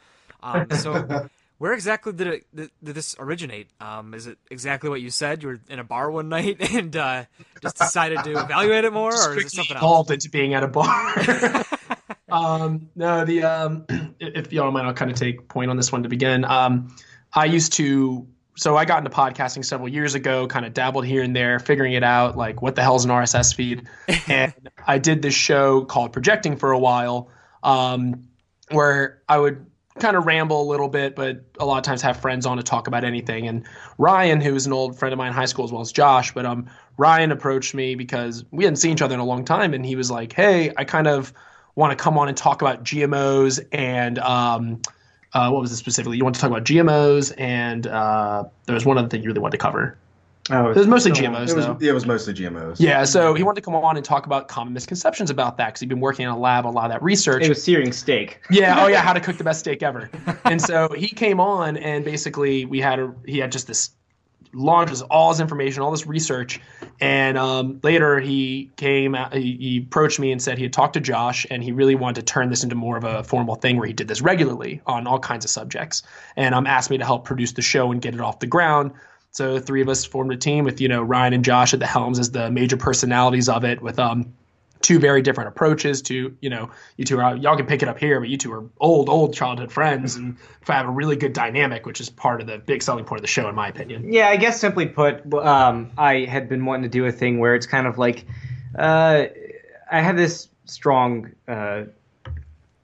Um, 0.42 0.70
so, 0.77 1.27
where 1.58 1.74
exactly 1.74 2.13
did 2.13 2.27
it 2.27 2.56
did, 2.56 2.70
did 2.82 2.96
this 2.96 3.16
originate? 3.20 3.68
Um, 3.82 4.13
is 4.13 4.25
it 4.25 4.38
exactly 4.50 4.89
what 4.89 5.01
you 5.01 5.10
said? 5.10 5.44
You 5.44 5.50
were 5.50 5.60
in 5.68 5.80
a 5.80 5.84
bar 5.84 6.10
one 6.10 6.30
night 6.38 6.72
and 6.74 6.96
uh, 6.96 7.25
just 7.62 7.77
decided 7.77 8.24
to 8.24 8.32
evaluate 8.32 8.86
it 8.86 8.94
more, 8.94 9.12
or 9.12 9.13
is 9.13 9.20
it 9.20 9.32
strictly 9.32 9.50
something 9.50 9.75
else? 9.75 9.84
evolved 9.84 10.12
into 10.12 10.30
being 10.30 10.54
at 10.54 10.63
a 10.63 10.68
bar. 10.68 11.66
um, 12.30 12.89
no, 12.96 13.25
the 13.25 13.44
um, 13.44 13.86
if 14.20 14.54
y'all 14.54 14.72
mind, 14.72 14.88
I'll 14.88 14.94
kind 14.94 15.12
of 15.12 15.18
take 15.18 15.50
point 15.50 15.70
on 15.70 15.75
this 15.75 15.92
one 15.92 16.04
to 16.04 16.10
begin. 16.10 16.46
Um, 16.46 16.96
I 17.34 17.46
used 17.46 17.74
to, 17.74 18.25
so 18.58 18.76
I 18.76 18.86
got 18.86 18.98
into 18.98 19.12
podcasting 19.12 19.64
several 19.64 19.88
years 19.88 20.16
ago, 20.16 20.48
kind 20.48 20.66
of 20.66 20.74
dabbled 20.74 21.06
here 21.06 21.22
and 21.22 21.36
there, 21.36 21.60
figuring 21.60 21.94
it 21.94 22.04
out, 22.04 22.36
like 22.36 22.62
what 22.62 22.76
the 22.76 22.82
hell's 22.82 23.06
an 23.06 23.12
RSS 23.12 23.54
feed, 23.54 23.88
and 24.28 24.54
I 24.88 24.98
did 24.98 25.22
this 25.22 25.36
show 25.36 25.86
called 25.86 26.12
Projecting 26.12 26.58
for 26.58 26.72
a 26.72 26.80
while, 26.80 27.30
um, 27.62 28.28
where 28.72 29.22
I 29.30 29.38
would 29.38 29.64
kind 30.00 30.18
of 30.18 30.26
ramble 30.26 30.62
a 30.62 30.68
little 30.70 30.90
bit, 30.90 31.16
but 31.16 31.44
a 31.60 31.66
lot 31.66 31.78
of 31.78 31.84
times 31.84 32.02
have 32.02 32.18
friends 32.20 32.46
on 32.46 32.58
to 32.58 32.64
talk 32.64 32.88
about 32.88 33.04
anything. 33.04 33.48
And 33.48 33.64
Ryan, 33.98 34.42
who 34.42 34.56
is 34.56 34.66
an 34.66 34.74
old 34.74 34.98
friend 34.98 35.14
of 35.14 35.18
mine 35.18 35.30
in 35.30 35.34
high 35.34 35.46
school 35.46 35.66
as 35.66 35.72
well 35.72 35.82
as 35.82 35.92
Josh, 35.92 36.34
but 36.34 36.46
um, 36.46 36.68
Ryan 36.98 37.32
approached 37.32 37.76
me 37.76 37.94
because 37.94 38.44
we 38.52 38.64
hadn't 38.64 38.78
seen 38.78 38.94
each 38.94 39.02
other 39.04 39.14
in 39.14 39.20
a 39.20 39.26
long 39.26 39.46
time, 39.46 39.76
and 39.76 39.86
he 39.86 39.96
was 39.96 40.10
like, 40.10 40.34
"Hey, 40.34 40.74
I 40.78 40.84
kind 40.84 41.06
of 41.06 41.32
want 41.76 41.98
to 41.98 42.04
come 42.04 42.18
on 42.18 42.28
and 42.28 42.36
talk 42.36 42.64
about 42.64 42.84
GMOs 42.84 43.64
and 43.72 44.18
um, 44.18 44.82
uh, 45.34 45.50
what 45.50 45.62
was 45.62 45.72
it 45.72 45.77
specifically? 45.77 46.17
You 46.17 46.24
want 46.24 46.36
to 46.36 46.41
talk 46.41 46.50
about 46.50 46.63
GMOs 46.63 47.34
and 47.38 47.86
uh, 47.88 48.43
there 48.65 48.74
was 48.74 48.86
one 48.86 48.98
other 48.98 49.07
thing 49.10 49.22
you 49.24 49.27
really 49.29 49.39
wanted 49.39 49.57
to 49.57 49.62
cover. 49.62 49.98
Oh, 50.50 50.69
It 50.69 50.77
was 50.77 50.88
mostly 50.88 51.13
so- 51.13 51.22
GMOs 51.24 51.50
It 51.50 51.55
was, 51.57 51.65
though. 51.65 51.77
yeah, 51.81 51.89
it 51.91 51.93
was 51.93 52.05
mostly 52.05 52.34
GMOs. 52.34 52.77
Yeah, 52.79 53.03
so 53.03 53.34
he 53.34 53.43
wanted 53.43 53.55
to 53.62 53.65
come 53.65 53.75
on 53.75 53.98
and 53.98 54.05
talk 54.05 54.25
about 54.25 54.48
common 54.48 54.74
misconceptions 54.74 55.29
about 55.29 55.57
that 55.57 55.67
because 55.67 55.81
he'd 55.81 55.89
been 55.89 56.00
working 56.00 56.24
in 56.24 56.29
a 56.29 56.39
lab 56.39 56.65
on 56.65 56.72
a 56.72 56.75
lot 56.75 56.86
of 56.86 56.91
that 56.91 57.03
research. 57.03 57.43
It 57.43 57.50
was 57.50 57.62
searing 57.62 57.91
steak. 57.91 58.39
Yeah. 58.50 58.81
Oh, 58.81 58.88
yeah. 58.88 59.01
How 59.01 59.12
to 59.12 59.19
cook 59.19 59.38
the 59.38 59.43
best 59.43 59.60
steak 59.65 59.84
ever. 59.84 60.10
And 60.46 60.62
so 60.62 60.88
he 60.96 61.10
came 61.10 61.41
on, 61.41 61.75
and 61.75 62.05
basically 62.05 62.63
we 62.63 62.79
had 62.79 62.98
a 63.00 63.13
he 63.25 63.39
had 63.39 63.51
just 63.51 63.67
this 63.67 63.89
launches 64.54 65.01
all 65.01 65.30
his 65.30 65.39
information, 65.39 65.82
all 65.82 65.92
this 65.92 66.08
research, 66.08 66.60
and 67.00 67.38
um, 67.38 67.80
later 67.84 68.20
he 68.20 68.72
came, 68.75 69.16
he, 69.32 69.58
he 69.58 69.77
approached 69.86 70.20
me 70.20 70.32
and 70.32 70.42
said 70.42 70.58
he 70.58 70.63
had 70.63 70.74
talked 70.74 70.94
to 70.94 71.00
Josh, 71.00 71.46
and 71.50 71.63
he 71.63 71.72
really 71.72 71.96
wanted 71.96 72.25
to 72.25 72.34
turn 72.34 72.50
this 72.50 72.63
into 72.63 72.75
more 72.75 72.98
of 72.98 73.04
a 73.04 73.24
formal 73.24 73.56
thing 73.56 73.77
where 73.77 73.88
he 73.88 73.94
did 73.94 74.08
this 74.08 74.22
regularly 74.22 74.82
on 74.86 75.08
all 75.08 75.20
kinds 75.20 75.46
of 75.46 75.51
subjects, 75.51 76.04
and 76.36 76.56
um, 76.56 76.66
asked 76.68 76.89
me 76.89 76.98
to 76.98 77.06
help 77.06 77.25
produce 77.25 77.54
the 77.54 77.62
show 77.62 77.92
and 77.92 78.01
get 78.01 78.13
it 78.13 78.22
off 78.22 78.39
the 78.39 78.48
ground. 78.48 78.92
So 79.32 79.60
three 79.60 79.82
of 79.82 79.89
us 79.89 80.06
formed 80.06 80.32
a 80.32 80.38
team 80.38 80.66
with 80.66 80.82
you 80.82 80.88
know 80.88 81.01
Ryan 81.01 81.34
and 81.34 81.46
Josh 81.46 81.74
at 81.74 81.80
the 81.80 81.86
helms 81.86 82.18
as 82.18 82.32
the 82.32 82.50
major 82.50 82.77
personalities 82.77 83.50
of 83.50 83.63
it, 83.63 83.82
with 83.82 84.00
um 84.00 84.34
two 84.88 85.00
very 85.00 85.22
different 85.22 85.50
approaches 85.50 86.01
to 86.01 86.34
you 86.39 86.50
know 86.50 86.72
you 86.96 87.03
two 87.03 87.20
are 87.20 87.36
y'all 87.36 87.58
can 87.58 87.65
pick 87.65 87.84
it 87.84 87.89
up 87.89 88.00
here 88.00 88.22
but 88.22 88.29
you 88.29 88.38
two 88.38 88.53
are 88.53 88.63
old 88.79 89.10
old 89.10 89.34
childhood 89.34 89.70
friends 89.70 90.15
and 90.15 90.38
if 90.62 90.70
I 90.70 90.75
have 90.75 90.88
a 90.88 90.91
really 90.91 91.17
good 91.17 91.34
dynamic 91.34 91.86
which 91.86 92.00
is 92.00 92.10
part 92.10 92.39
of 92.39 92.48
the 92.48 92.58
big 92.58 92.82
selling 92.82 93.03
point 93.03 93.20
of 93.20 93.22
the 93.22 93.27
show 93.27 93.50
in 93.50 93.56
my 93.56 93.67
opinion 93.67 94.13
Yeah, 94.13 94.29
I 94.29 94.38
guess 94.38 94.62
simply 94.62 94.86
put, 94.86 95.34
um, 95.34 95.91
I 95.98 96.20
had 96.20 96.48
been 96.48 96.63
wanting 96.63 96.84
to 96.84 96.89
do 96.89 97.06
a 97.06 97.12
thing 97.12 97.39
where 97.39 97.53
it's 97.53 97.65
kind 97.65 97.86
of 97.86 97.98
like 97.98 98.25
uh, 98.79 99.25
I 99.91 100.00
have 100.00 100.15
this 100.15 100.48
strong 100.63 101.34
uh, 101.50 101.84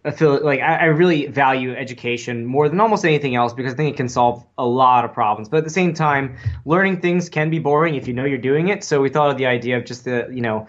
affili- 0.03 0.43
like 0.43 0.59
I, 0.59 0.75
I 0.75 0.85
really 0.85 1.27
value 1.27 1.73
education 1.73 2.45
more 2.45 2.67
than 2.67 2.81
almost 2.81 3.05
anything 3.05 3.35
else 3.35 3.53
because 3.53 3.73
I 3.73 3.77
think 3.77 3.93
it 3.93 3.97
can 3.97 4.09
solve 4.09 4.45
a 4.57 4.65
lot 4.65 5.05
of 5.05 5.13
problems. 5.13 5.47
But 5.47 5.57
at 5.59 5.63
the 5.63 5.69
same 5.69 5.93
time, 5.93 6.35
learning 6.65 6.99
things 6.99 7.29
can 7.29 7.49
be 7.49 7.59
boring 7.59 7.95
if 7.95 8.09
you 8.09 8.13
know 8.13 8.25
you're 8.25 8.37
doing 8.37 8.67
it. 8.67 8.83
So 8.83 9.01
we 9.01 9.07
thought 9.07 9.29
of 9.29 9.37
the 9.37 9.45
idea 9.45 9.77
of 9.77 9.85
just 9.85 10.03
the 10.03 10.27
you 10.31 10.41
know 10.41 10.67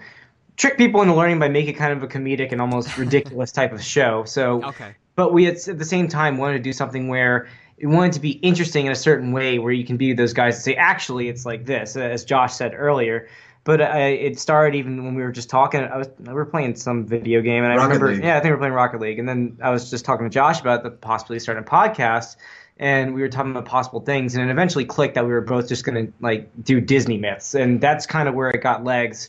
trick 0.56 0.76
people 0.78 1.02
into 1.02 1.14
learning 1.14 1.38
by 1.38 1.48
making 1.48 1.74
kind 1.74 1.92
of 1.92 2.02
a 2.02 2.06
comedic 2.08 2.52
and 2.52 2.60
almost 2.60 2.96
ridiculous 2.98 3.52
type 3.52 3.72
of 3.72 3.82
show. 3.82 4.24
So 4.24 4.62
Okay. 4.64 4.94
but 5.16 5.32
we 5.32 5.46
at, 5.46 5.66
at 5.68 5.78
the 5.78 5.84
same 5.84 6.08
time 6.08 6.36
wanted 6.38 6.54
to 6.54 6.62
do 6.62 6.72
something 6.72 7.08
where 7.08 7.48
it 7.76 7.86
wanted 7.88 8.12
to 8.12 8.20
be 8.20 8.30
interesting 8.30 8.86
in 8.86 8.92
a 8.92 8.96
certain 8.96 9.32
way 9.32 9.58
where 9.58 9.72
you 9.72 9.84
can 9.84 9.96
be 9.96 10.12
those 10.12 10.32
guys 10.32 10.54
and 10.56 10.62
say 10.64 10.74
actually 10.76 11.28
it's 11.28 11.44
like 11.44 11.66
this 11.66 11.96
as 11.96 12.24
josh 12.24 12.54
said 12.54 12.72
earlier 12.74 13.28
but 13.64 13.80
uh, 13.80 13.86
it 13.96 14.38
started 14.38 14.76
even 14.76 15.04
when 15.04 15.16
we 15.16 15.22
were 15.22 15.32
just 15.32 15.50
talking 15.50 15.80
i 15.82 15.96
was 15.96 16.08
we 16.20 16.32
were 16.32 16.44
playing 16.46 16.76
some 16.76 17.04
video 17.04 17.40
game 17.40 17.64
and 17.64 17.72
i 17.72 17.76
Rocket 17.76 17.88
remember 17.88 18.12
League. 18.12 18.22
yeah 18.22 18.36
i 18.36 18.40
think 18.40 18.44
we 18.44 18.50
were 18.52 18.58
playing 18.58 18.74
rocket 18.74 19.00
league 19.00 19.18
and 19.18 19.28
then 19.28 19.58
i 19.60 19.70
was 19.70 19.90
just 19.90 20.04
talking 20.04 20.24
to 20.24 20.30
josh 20.30 20.60
about 20.60 20.84
the 20.84 20.90
possibility 20.90 21.38
of 21.38 21.42
starting 21.42 21.64
a 21.64 21.66
podcast 21.66 22.36
and 22.78 23.12
we 23.12 23.20
were 23.20 23.28
talking 23.28 23.50
about 23.50 23.64
possible 23.64 24.00
things 24.00 24.36
and 24.36 24.48
it 24.48 24.52
eventually 24.52 24.84
clicked 24.84 25.16
that 25.16 25.24
we 25.26 25.32
were 25.32 25.40
both 25.40 25.68
just 25.68 25.84
going 25.84 26.06
to 26.06 26.12
like 26.20 26.48
do 26.62 26.80
disney 26.80 27.18
myths 27.18 27.56
and 27.56 27.80
that's 27.80 28.06
kind 28.06 28.28
of 28.28 28.34
where 28.36 28.50
it 28.50 28.62
got 28.62 28.84
legs 28.84 29.28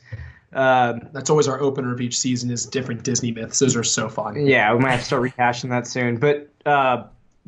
um, 0.56 1.10
that's 1.12 1.30
always 1.30 1.48
our 1.48 1.60
opener 1.60 1.94
of 1.94 2.02
each 2.02 2.18
season 2.18 2.50
is 2.50 2.66
different 2.66 3.04
disney 3.04 3.32
myths 3.32 3.60
those 3.60 3.76
are 3.76 3.84
so 3.84 4.10
fun 4.10 4.36
yeah, 4.46 4.74
we 4.74 4.80
might 4.80 4.92
have 4.92 5.00
to 5.02 5.06
start 5.06 5.24
rehashing 5.24 5.70
that 5.70 5.88
soon. 5.88 6.18
But 6.18 6.50
uh, 6.66 7.04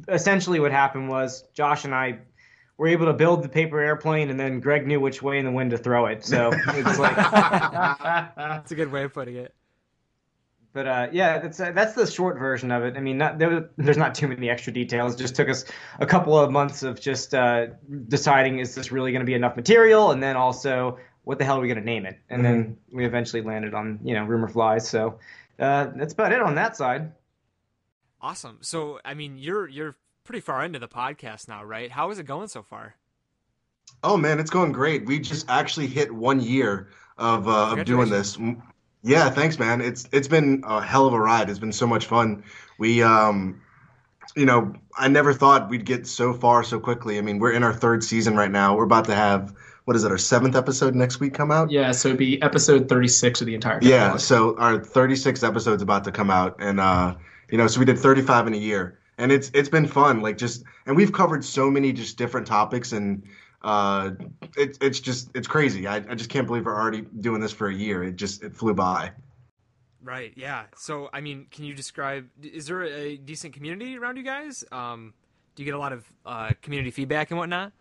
essentially, 0.07 0.59
what 0.59 0.71
happened 0.71 1.09
was 1.09 1.43
Josh 1.53 1.85
and 1.85 1.93
I 1.93 2.19
were 2.77 2.87
able 2.87 3.07
to 3.07 3.13
build 3.13 3.43
the 3.43 3.49
paper 3.49 3.79
airplane, 3.79 4.29
and 4.29 4.39
then 4.39 4.59
Greg 4.59 4.85
knew 4.85 4.99
which 4.99 5.21
way 5.21 5.39
in 5.39 5.45
the 5.45 5.51
wind 5.51 5.71
to 5.71 5.77
throw 5.77 6.05
it. 6.05 6.25
So 6.25 6.51
it's 6.53 6.99
like, 6.99 7.15
That's 8.35 8.71
a 8.71 8.75
good 8.75 8.91
way 8.91 9.03
of 9.03 9.13
putting 9.13 9.35
it. 9.35 9.53
but 10.73 10.87
uh, 10.87 11.07
yeah, 11.11 11.39
that's 11.39 11.59
uh, 11.59 11.71
that's 11.71 11.93
the 11.93 12.05
short 12.05 12.37
version 12.37 12.71
of 12.71 12.83
it. 12.83 12.95
I 12.97 12.99
mean, 12.99 13.17
not, 13.17 13.39
there, 13.39 13.69
there's 13.77 13.97
not 13.97 14.13
too 14.15 14.27
many 14.27 14.49
extra 14.49 14.71
details. 14.71 15.15
It 15.15 15.17
just 15.17 15.35
took 15.35 15.49
us 15.49 15.65
a 15.99 16.05
couple 16.05 16.37
of 16.37 16.51
months 16.51 16.83
of 16.83 16.99
just 17.01 17.33
uh, 17.33 17.67
deciding 18.07 18.59
is 18.59 18.75
this 18.75 18.91
really 18.91 19.11
going 19.11 19.21
to 19.21 19.25
be 19.25 19.33
enough 19.33 19.55
material, 19.55 20.11
and 20.11 20.21
then 20.21 20.35
also 20.35 20.99
what 21.27 21.39
the 21.39 21.43
hell 21.43 21.57
are 21.57 21.61
we 21.61 21.67
going 21.67 21.77
to 21.77 21.83
name 21.83 22.05
it, 22.05 22.17
and 22.29 22.43
then 22.43 22.77
we 22.89 23.05
eventually 23.05 23.41
landed 23.41 23.73
on 23.73 23.99
you 24.01 24.13
know 24.13 24.23
rumor 24.23 24.47
flies. 24.47 24.87
So 24.87 25.19
uh, 25.59 25.87
that's 25.97 26.13
about 26.13 26.31
it 26.31 26.41
on 26.41 26.55
that 26.55 26.77
side. 26.77 27.11
Awesome. 28.21 28.59
So, 28.61 29.01
I 29.03 29.13
mean, 29.13 29.37
you're 29.37 29.67
you're 29.67 29.97
pretty 30.23 30.39
far 30.39 30.63
into 30.63 30.79
the 30.79 30.87
podcast 30.87 31.49
now, 31.49 31.65
right? 31.65 31.91
How 31.91 32.11
is 32.11 32.19
it 32.19 32.25
going 32.25 32.47
so 32.47 32.63
far? 32.63 32.95
Oh 34.03 34.15
man, 34.15 34.39
it's 34.39 34.49
going 34.49 34.71
great. 34.71 35.05
We 35.05 35.19
just 35.19 35.49
actually 35.49 35.87
hit 35.87 36.09
one 36.13 36.39
year 36.39 36.87
of 37.17 37.49
uh, 37.49 37.75
of 37.77 37.83
doing 37.83 38.09
this. 38.09 38.37
Yeah, 39.03 39.29
thanks, 39.29 39.59
man. 39.59 39.81
It's 39.81 40.07
it's 40.13 40.29
been 40.29 40.63
a 40.65 40.81
hell 40.81 41.07
of 41.07 41.13
a 41.13 41.19
ride. 41.19 41.49
It's 41.49 41.59
been 41.59 41.73
so 41.73 41.87
much 41.87 42.05
fun. 42.05 42.41
We 42.79 43.03
um, 43.03 43.61
you 44.37 44.45
know, 44.45 44.73
I 44.97 45.09
never 45.09 45.33
thought 45.33 45.69
we'd 45.69 45.83
get 45.83 46.07
so 46.07 46.33
far 46.33 46.63
so 46.63 46.79
quickly. 46.79 47.17
I 47.17 47.21
mean, 47.21 47.39
we're 47.39 47.51
in 47.51 47.63
our 47.63 47.73
third 47.73 48.01
season 48.01 48.37
right 48.37 48.51
now. 48.51 48.77
We're 48.77 48.85
about 48.85 49.05
to 49.05 49.15
have 49.15 49.53
what 49.87 49.95
is 49.95 50.03
it, 50.03 50.11
our 50.11 50.17
seventh 50.17 50.57
episode 50.57 50.95
next 50.95 51.21
week 51.21 51.33
come 51.33 51.49
out? 51.49 51.71
yeah 51.71 51.93
so 51.93 52.09
it'd 52.09 52.19
be 52.19 52.41
episode 52.41 52.89
36 52.89 53.39
of 53.39 53.47
the 53.47 53.55
entire 53.55 53.79
thing. 53.79 53.89
Yeah, 53.89 54.17
so 54.17 54.57
our 54.57 54.83
36 54.83 55.43
episodes 55.43 55.81
about 55.81 56.03
to 56.03 56.11
come 56.11 56.29
out, 56.29 56.57
and 56.59 56.81
uh, 56.81 57.15
you 57.49 57.57
know, 57.57 57.67
so 57.67 57.79
we 57.79 57.85
did 57.85 57.97
35 57.97 58.47
in 58.47 58.53
a 58.53 58.57
year, 58.57 58.99
and 59.17 59.31
it's 59.31 59.49
it's 59.53 59.69
been 59.69 59.87
fun. 59.87 60.19
Like 60.19 60.37
just, 60.37 60.65
and 60.87 60.97
we've 60.97 61.13
covered 61.13 61.45
so 61.45 61.71
many 61.71 61.93
just 61.93 62.17
different 62.17 62.45
topics, 62.45 62.91
and 62.91 63.23
uh, 63.61 64.11
it's 64.57 64.77
it's 64.81 64.99
just 64.99 65.29
it's 65.33 65.47
crazy. 65.47 65.87
I, 65.87 65.95
I 65.95 66.15
just 66.15 66.29
can't 66.29 66.47
believe 66.47 66.65
we're 66.65 66.77
already 66.77 67.03
doing 67.21 67.39
this 67.39 67.53
for 67.53 67.69
a 67.69 67.73
year. 67.73 68.03
It 68.03 68.17
just 68.17 68.43
it 68.43 68.53
flew 68.53 68.73
by. 68.73 69.11
Right. 70.03 70.33
Yeah. 70.35 70.65
So, 70.75 71.09
I 71.13 71.21
mean, 71.21 71.47
can 71.49 71.63
you 71.63 71.73
describe? 71.73 72.27
Is 72.41 72.67
there 72.67 72.83
a 72.83 73.15
decent 73.15 73.53
community 73.53 73.97
around 73.97 74.17
you 74.17 74.23
guys? 74.23 74.65
Um, 74.69 75.13
do 75.55 75.63
you 75.63 75.65
get 75.65 75.75
a 75.75 75.79
lot 75.79 75.93
of 75.93 76.05
uh, 76.25 76.51
community 76.61 76.91
feedback 76.91 77.31
and 77.31 77.39
whatnot? 77.39 77.71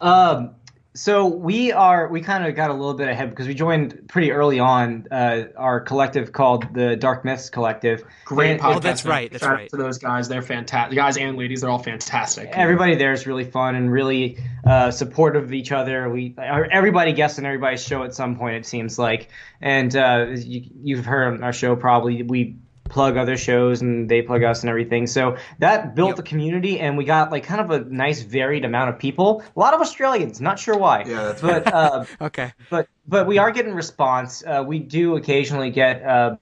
Um, 0.00 0.54
so 0.96 1.26
we 1.26 1.70
are 1.72 2.08
we 2.08 2.20
kind 2.20 2.44
of 2.46 2.54
got 2.56 2.70
a 2.70 2.72
little 2.72 2.94
bit 2.94 3.08
ahead 3.08 3.30
because 3.30 3.46
we 3.46 3.54
joined 3.54 4.08
pretty 4.08 4.32
early 4.32 4.58
on 4.58 5.06
uh, 5.10 5.44
our 5.56 5.80
collective 5.80 6.32
called 6.32 6.72
the 6.74 6.96
Dark 6.96 7.24
Myths 7.24 7.50
Collective. 7.50 8.02
great 8.24 8.52
And- 8.52 8.60
podcast 8.60 8.76
Oh, 8.76 8.80
that's 8.80 9.04
right, 9.04 9.30
that's 9.30 9.44
Shout 9.44 9.52
right. 9.52 9.70
to 9.70 9.76
those 9.76 9.98
guys 9.98 10.28
they're 10.28 10.42
fantastic 10.42 10.90
The 10.90 10.96
guys 10.96 11.16
and 11.16 11.36
ladies 11.36 11.60
they're 11.60 11.70
all 11.70 11.78
fantastic 11.82 12.48
Everybody 12.52 12.96
there 12.96 13.12
is 13.12 13.26
really 13.26 13.44
fun 13.44 13.74
and 13.76 13.92
really 13.92 14.38
uh, 14.66 14.90
supportive 14.90 15.44
of 15.44 15.52
each 15.52 15.70
other. 15.70 16.08
We 16.08 16.34
everybody 16.38 17.12
guests 17.12 17.38
on 17.38 17.46
everybody's 17.46 17.84
show 17.84 18.02
at 18.02 18.14
some 18.14 18.36
point. 18.36 18.56
It 18.56 18.66
seems 18.66 18.98
like, 18.98 19.28
and 19.60 19.94
uh, 19.94 20.26
you, 20.34 20.62
you've 20.82 21.04
heard 21.04 21.34
on 21.34 21.44
our 21.44 21.52
show 21.52 21.76
probably 21.76 22.22
we 22.24 22.56
plug 22.88 23.16
other 23.16 23.36
shows 23.36 23.82
and 23.82 24.08
they 24.08 24.22
plug 24.22 24.42
us 24.42 24.62
and 24.62 24.70
everything. 24.70 25.06
So 25.06 25.36
that 25.58 25.94
built 25.94 26.10
Yep. 26.10 26.16
the 26.16 26.22
community 26.22 26.80
and 26.80 26.96
we 26.96 27.04
got 27.04 27.30
like 27.30 27.44
kind 27.44 27.60
of 27.60 27.70
a 27.70 27.84
nice 27.88 28.22
varied 28.22 28.64
amount 28.64 28.90
of 28.90 28.98
people. 28.98 29.42
A 29.56 29.58
lot 29.58 29.74
of 29.74 29.80
Australians, 29.80 30.40
not 30.40 30.58
sure 30.58 30.76
why. 30.76 31.04
Yeah, 31.06 31.24
that's 31.24 31.40
but 31.42 31.72
uh, 31.72 32.04
Okay. 32.20 32.52
but 32.70 32.88
but 33.06 33.26
we 33.26 33.38
are 33.38 33.50
getting 33.50 33.74
response. 33.74 34.42
Uh, 34.46 34.64
we 34.66 34.78
do 34.78 35.16
occasionally 35.16 35.70
get 35.70 36.02
uh, 36.02 36.36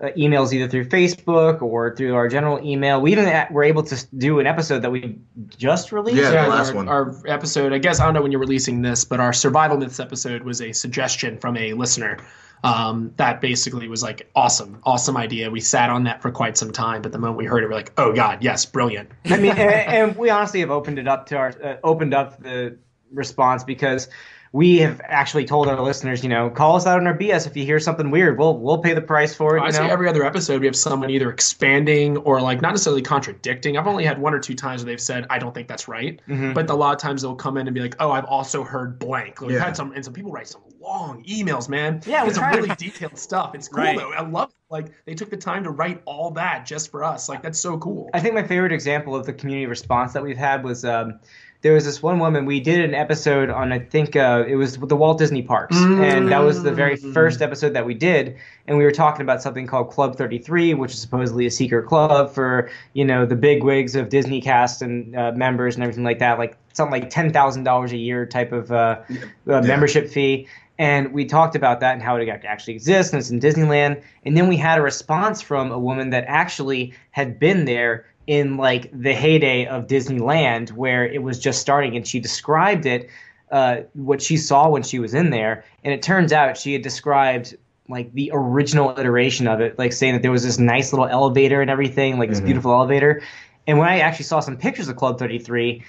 uh, 0.00 0.08
emails 0.18 0.52
either 0.52 0.68
through 0.68 0.86
Facebook 0.86 1.62
or 1.62 1.94
through 1.94 2.14
our 2.14 2.28
general 2.28 2.58
email. 2.66 3.00
We 3.00 3.12
even 3.12 3.26
a- 3.26 3.46
were 3.50 3.62
able 3.64 3.84
to 3.84 4.06
do 4.18 4.40
an 4.40 4.46
episode 4.46 4.80
that 4.82 4.90
we 4.90 5.18
just 5.56 5.92
released. 5.92 6.18
Yeah, 6.18 6.30
the 6.30 6.36
Yeah, 6.36 6.46
last 6.48 6.70
our, 6.70 6.74
one. 6.74 6.88
our 6.88 7.14
episode. 7.26 7.72
I 7.72 7.78
guess 7.78 8.00
I 8.00 8.04
don't 8.04 8.12
know 8.14 8.20
when 8.22 8.32
you're 8.32 8.40
releasing 8.40 8.82
this, 8.82 9.04
but 9.04 9.20
our 9.20 9.32
survival 9.32 9.76
myths 9.78 10.00
episode 10.00 10.42
was 10.42 10.60
a 10.60 10.72
suggestion 10.72 11.38
from 11.38 11.56
a 11.56 11.72
listener. 11.74 12.18
Um, 12.64 13.12
that 13.16 13.42
basically 13.42 13.88
was 13.88 14.02
like 14.02 14.30
awesome, 14.34 14.80
awesome 14.84 15.18
idea. 15.18 15.50
We 15.50 15.60
sat 15.60 15.90
on 15.90 16.04
that 16.04 16.22
for 16.22 16.30
quite 16.30 16.56
some 16.56 16.72
time, 16.72 17.02
but 17.02 17.12
the 17.12 17.18
moment 17.18 17.36
we 17.36 17.44
heard 17.44 17.62
it, 17.62 17.68
we're 17.68 17.74
like, 17.74 17.92
oh 17.98 18.12
god, 18.14 18.42
yes, 18.42 18.64
brilliant. 18.64 19.10
I 19.26 19.36
mean, 19.36 19.52
and, 19.52 19.60
and 19.60 20.16
we 20.16 20.30
honestly 20.30 20.60
have 20.60 20.70
opened 20.70 20.98
it 20.98 21.06
up 21.06 21.26
to 21.26 21.36
our 21.36 21.54
uh, 21.62 21.76
opened 21.84 22.14
up 22.14 22.42
the 22.42 22.78
response 23.12 23.64
because 23.64 24.08
we 24.54 24.78
have 24.78 25.00
actually 25.02 25.44
told 25.44 25.66
our 25.66 25.80
listeners, 25.80 26.22
you 26.22 26.28
know, 26.28 26.48
call 26.48 26.76
us 26.76 26.86
out 26.86 27.00
on 27.00 27.08
our 27.08 27.18
BS 27.18 27.44
if 27.48 27.56
you 27.56 27.64
hear 27.64 27.80
something 27.80 28.08
weird. 28.12 28.38
We'll 28.38 28.56
we'll 28.56 28.78
pay 28.78 28.94
the 28.94 29.00
price 29.00 29.34
for 29.34 29.56
it. 29.56 29.60
I 29.60 29.66
You 29.66 29.72
say 29.72 29.84
know? 29.84 29.92
every 29.92 30.08
other 30.08 30.24
episode 30.24 30.60
we 30.60 30.66
have 30.66 30.76
someone 30.76 31.10
either 31.10 31.28
expanding 31.28 32.18
or 32.18 32.40
like 32.40 32.62
not 32.62 32.70
necessarily 32.70 33.02
contradicting. 33.02 33.76
I've 33.76 33.88
only 33.88 34.04
had 34.04 34.20
one 34.20 34.32
or 34.32 34.38
two 34.38 34.54
times 34.54 34.84
where 34.84 34.92
they've 34.92 35.00
said 35.00 35.26
I 35.28 35.40
don't 35.40 35.52
think 35.52 35.66
that's 35.66 35.88
right, 35.88 36.20
Mm-hmm. 36.28 36.52
but 36.52 36.70
a 36.70 36.74
lot 36.74 36.94
of 36.94 37.00
times 37.00 37.22
they'll 37.22 37.34
come 37.34 37.56
in 37.56 37.66
and 37.66 37.74
be 37.74 37.80
like, 37.80 37.96
oh, 37.98 38.12
I've 38.12 38.26
also 38.26 38.62
heard 38.62 39.00
blank. 39.00 39.40
Like, 39.40 39.50
We've 39.50 39.58
had 39.58 39.76
some 39.76 39.90
and 39.90 40.04
some 40.04 40.14
people 40.14 40.30
write 40.30 40.46
some 40.46 40.62
long 40.80 41.24
emails, 41.24 41.68
man. 41.68 42.00
Yeah, 42.06 42.22
we 42.22 42.28
it's 42.28 42.36
some 42.36 42.44
try 42.44 42.54
to- 42.54 42.62
really 42.62 42.74
detailed 42.78 43.18
stuff. 43.18 43.56
It's 43.56 43.66
cool 43.66 43.82
Right. 43.82 43.98
though. 43.98 44.12
I 44.12 44.20
love 44.24 44.50
it. 44.50 44.54
Like 44.70 44.92
they 45.04 45.14
took 45.14 45.30
the 45.30 45.36
time 45.36 45.64
to 45.64 45.70
write 45.70 46.00
all 46.04 46.30
that 46.32 46.64
just 46.64 46.92
for 46.92 47.02
us. 47.02 47.28
Like 47.28 47.42
that's 47.42 47.58
so 47.58 47.76
cool. 47.78 48.08
I 48.14 48.20
think 48.20 48.34
my 48.34 48.42
favorite 48.46 48.72
example 48.72 49.16
of 49.16 49.26
the 49.26 49.32
community 49.32 49.66
response 49.66 50.12
that 50.12 50.22
we've 50.22 50.36
had 50.36 50.62
was 50.62 50.84
um, 50.84 51.18
there 51.64 51.72
was 51.72 51.86
this 51.86 52.02
one 52.02 52.18
woman. 52.18 52.44
We 52.44 52.60
did 52.60 52.84
an 52.84 52.94
episode 52.94 53.48
on 53.48 53.72
I 53.72 53.78
think 53.78 54.16
uh, 54.16 54.44
it 54.46 54.56
was 54.56 54.76
the 54.76 54.94
Walt 54.94 55.16
Disney 55.16 55.40
parks, 55.40 55.74
and 55.74 56.30
that 56.30 56.40
was 56.40 56.62
the 56.62 56.70
very 56.70 56.94
first 56.96 57.40
episode 57.40 57.72
that 57.72 57.86
we 57.86 57.94
did. 57.94 58.36
And 58.66 58.76
we 58.76 58.84
were 58.84 58.92
talking 58.92 59.22
about 59.22 59.40
something 59.40 59.66
called 59.66 59.90
Club 59.90 60.14
33, 60.14 60.74
which 60.74 60.92
is 60.92 61.00
supposedly 61.00 61.46
a 61.46 61.50
secret 61.50 61.86
club 61.86 62.30
for 62.34 62.68
you 62.92 63.02
know 63.02 63.24
the 63.24 63.34
big 63.34 63.62
wigs 63.64 63.96
of 63.96 64.10
Disney 64.10 64.42
cast 64.42 64.82
and 64.82 65.16
uh, 65.16 65.32
members 65.32 65.74
and 65.74 65.82
everything 65.82 66.04
like 66.04 66.18
that, 66.18 66.38
like 66.38 66.54
something 66.74 67.00
like 67.00 67.08
ten 67.08 67.32
thousand 67.32 67.64
dollars 67.64 67.92
a 67.92 67.96
year 67.96 68.26
type 68.26 68.52
of 68.52 68.70
uh, 68.70 69.00
uh, 69.48 69.62
membership 69.62 70.10
fee. 70.10 70.46
And 70.78 71.12
we 71.14 71.24
talked 71.24 71.56
about 71.56 71.80
that 71.80 71.94
and 71.94 72.02
how 72.02 72.16
it 72.16 72.28
actually 72.28 72.74
exists 72.74 73.12
and 73.12 73.20
it's 73.20 73.30
in 73.30 73.40
Disneyland. 73.40 74.02
And 74.24 74.36
then 74.36 74.48
we 74.48 74.56
had 74.56 74.78
a 74.78 74.82
response 74.82 75.40
from 75.40 75.70
a 75.70 75.78
woman 75.78 76.10
that 76.10 76.24
actually 76.26 76.92
had 77.12 77.38
been 77.38 77.64
there 77.64 78.04
in 78.26 78.56
like 78.56 78.90
the 78.92 79.12
heyday 79.12 79.66
of 79.66 79.86
Disneyland 79.86 80.72
where 80.72 81.06
it 81.06 81.22
was 81.22 81.38
just 81.38 81.60
starting 81.60 81.96
and 81.96 82.06
she 82.06 82.20
described 82.20 82.86
it 82.86 83.08
uh, 83.50 83.82
what 83.92 84.22
she 84.22 84.36
saw 84.36 84.68
when 84.68 84.82
she 84.82 84.98
was 84.98 85.14
in 85.14 85.30
there 85.30 85.64
and 85.84 85.92
it 85.92 86.02
turns 86.02 86.32
out 86.32 86.56
she 86.56 86.72
had 86.72 86.82
described 86.82 87.56
like 87.88 88.12
the 88.14 88.30
original 88.32 88.98
iteration 88.98 89.46
of 89.46 89.60
it 89.60 89.78
like 89.78 89.92
saying 89.92 90.14
that 90.14 90.22
there 90.22 90.30
was 90.32 90.42
this 90.42 90.58
nice 90.58 90.92
little 90.92 91.06
elevator 91.06 91.60
and 91.60 91.70
everything 91.70 92.18
like 92.18 92.30
this 92.30 92.38
Mm-hmm. 92.38 92.46
beautiful 92.46 92.72
elevator 92.72 93.22
and 93.66 93.78
when 93.78 93.88
I 93.88 93.98
actually 94.00 94.24
saw 94.24 94.40
some 94.40 94.56
pictures 94.56 94.88
of 94.88 94.96
Club 94.96 95.18
33 95.18 95.84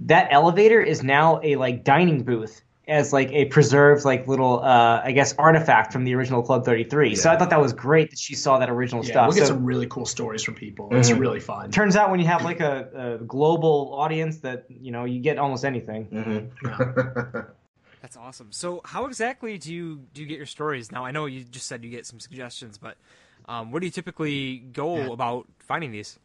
that 0.00 0.28
elevator 0.30 0.80
is 0.82 1.02
now 1.02 1.40
a 1.42 1.56
like 1.56 1.84
dining 1.84 2.22
booth 2.24 2.62
as 2.88 3.12
like 3.12 3.30
a 3.32 3.46
preserved 3.46 4.04
like 4.04 4.28
little 4.28 4.62
uh 4.62 5.00
I 5.04 5.12
guess 5.12 5.34
artifact 5.38 5.92
from 5.92 6.04
the 6.04 6.14
original 6.14 6.42
Club 6.42 6.64
33. 6.64 7.16
So 7.16 7.30
I 7.30 7.36
thought 7.36 7.50
that 7.50 7.60
was 7.60 7.72
great 7.72 8.10
that 8.10 8.18
she 8.18 8.34
saw 8.34 8.58
that 8.58 8.70
original 8.70 9.04
Yeah, 9.04 9.10
stuff. 9.10 9.26
we'll 9.28 9.36
get 9.36 9.46
So 9.46 9.54
some 9.54 9.64
really 9.64 9.86
cool 9.88 10.06
stories 10.06 10.42
from 10.42 10.54
people. 10.54 10.88
It's 10.92 11.10
Mm-hmm. 11.10 11.18
really 11.20 11.40
fun. 11.40 11.70
turns 11.70 11.96
out 11.96 12.10
when 12.10 12.20
you 12.20 12.26
have 12.26 12.44
like 12.44 12.60
a, 12.60 13.18
a 13.20 13.24
global 13.24 13.92
audience 13.94 14.38
that 14.38 14.66
you 14.68 14.92
know 14.92 15.04
you 15.04 15.20
get 15.20 15.38
almost 15.38 15.64
anything. 15.64 16.06
Mm-hmm. 16.06 17.40
That's 18.02 18.16
awesome. 18.16 18.52
So, 18.52 18.82
how 18.84 19.06
exactly 19.06 19.58
do 19.58 19.72
you 19.72 20.06
do 20.14 20.20
you 20.20 20.26
get 20.28 20.36
your 20.36 20.46
stories? 20.46 20.92
Now, 20.92 21.04
I 21.04 21.10
know 21.10 21.26
you 21.26 21.42
just 21.42 21.66
said 21.66 21.82
you 21.82 21.90
get 21.90 22.06
some 22.06 22.20
suggestions, 22.20 22.78
but 22.78 22.96
um, 23.48 23.72
where 23.72 23.80
do 23.80 23.86
you 23.86 23.90
typically 23.92 24.58
go 24.58 25.12
about 25.12 25.46
finding 25.58 25.90
these? 25.90 26.18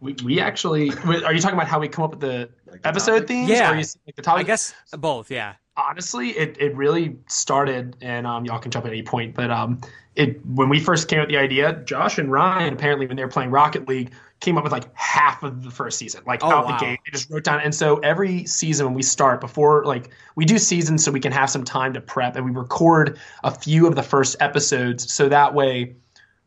We, 0.00 0.14
we 0.24 0.40
actually 0.40 0.90
are 1.04 1.32
you 1.32 1.40
talking 1.40 1.58
about 1.58 1.68
how 1.68 1.78
we 1.80 1.88
come 1.88 2.04
up 2.04 2.10
with 2.10 2.20
the 2.20 2.48
episode 2.84 3.26
themes? 3.26 3.50
Yeah. 3.50 3.70
Or 3.70 3.74
are 3.74 3.76
you 3.76 3.84
like 4.06 4.16
the 4.16 4.22
topic? 4.22 4.40
I 4.40 4.46
guess 4.46 4.74
both. 4.96 5.30
Yeah. 5.30 5.54
Honestly, 5.76 6.30
it, 6.30 6.56
it 6.60 6.74
really 6.74 7.16
started, 7.26 7.96
and 8.00 8.26
um, 8.26 8.44
y'all 8.44 8.58
can 8.58 8.70
jump 8.70 8.86
at 8.86 8.92
any 8.92 9.02
point. 9.02 9.34
But 9.34 9.50
um, 9.50 9.80
it 10.14 10.44
when 10.46 10.68
we 10.68 10.80
first 10.80 11.08
came 11.08 11.20
up 11.20 11.26
with 11.26 11.34
the 11.34 11.38
idea, 11.38 11.72
Josh 11.84 12.18
and 12.18 12.30
Ryan 12.30 12.72
apparently 12.72 13.06
when 13.06 13.16
they 13.16 13.24
were 13.24 13.30
playing 13.30 13.50
Rocket 13.50 13.88
League 13.88 14.12
came 14.40 14.58
up 14.58 14.64
with 14.64 14.72
like 14.72 14.94
half 14.94 15.42
of 15.42 15.62
the 15.62 15.70
first 15.70 15.98
season, 15.98 16.22
like 16.26 16.44
Oh, 16.44 16.50
out 16.50 16.66
wow. 16.66 16.78
the 16.78 16.84
gate. 16.84 17.00
They 17.06 17.12
just 17.12 17.30
wrote 17.30 17.44
down, 17.44 17.60
and 17.60 17.74
so 17.74 17.98
every 17.98 18.44
season 18.44 18.86
when 18.86 18.94
we 18.94 19.02
start 19.02 19.40
before 19.40 19.84
like 19.84 20.10
we 20.34 20.44
do 20.44 20.58
seasons 20.58 21.04
so 21.04 21.10
we 21.10 21.20
can 21.20 21.32
have 21.32 21.50
some 21.50 21.64
time 21.64 21.92
to 21.94 22.00
prep, 22.00 22.36
and 22.36 22.44
we 22.44 22.50
record 22.50 23.18
a 23.44 23.50
few 23.50 23.86
of 23.86 23.94
the 23.94 24.02
first 24.02 24.36
episodes 24.40 25.12
so 25.12 25.28
that 25.28 25.54
way 25.54 25.94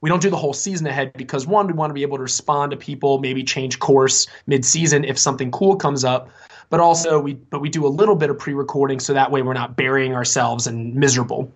we 0.01 0.09
don't 0.09 0.21
do 0.21 0.29
the 0.29 0.37
whole 0.37 0.53
season 0.53 0.87
ahead 0.87 1.11
because 1.13 1.45
one, 1.45 1.67
we 1.67 1.73
want 1.73 1.89
to 1.89 1.93
be 1.93 2.03
able 2.03 2.17
to 2.17 2.23
respond 2.23 2.71
to 2.71 2.77
people, 2.77 3.19
maybe 3.19 3.43
change 3.43 3.79
course 3.79 4.27
mid-season 4.47 5.03
if 5.03 5.17
something 5.17 5.51
cool 5.51 5.75
comes 5.75 6.05
up. 6.05 6.29
But 6.69 6.79
also 6.79 7.19
we 7.19 7.33
but 7.33 7.61
we 7.61 7.69
do 7.69 7.85
a 7.85 7.89
little 7.89 8.15
bit 8.15 8.29
of 8.29 8.37
pre-recording 8.37 8.99
so 8.99 9.13
that 9.13 9.31
way 9.31 9.41
we're 9.41 9.53
not 9.53 9.75
burying 9.75 10.13
ourselves 10.13 10.67
and 10.67 10.95
miserable. 10.95 11.51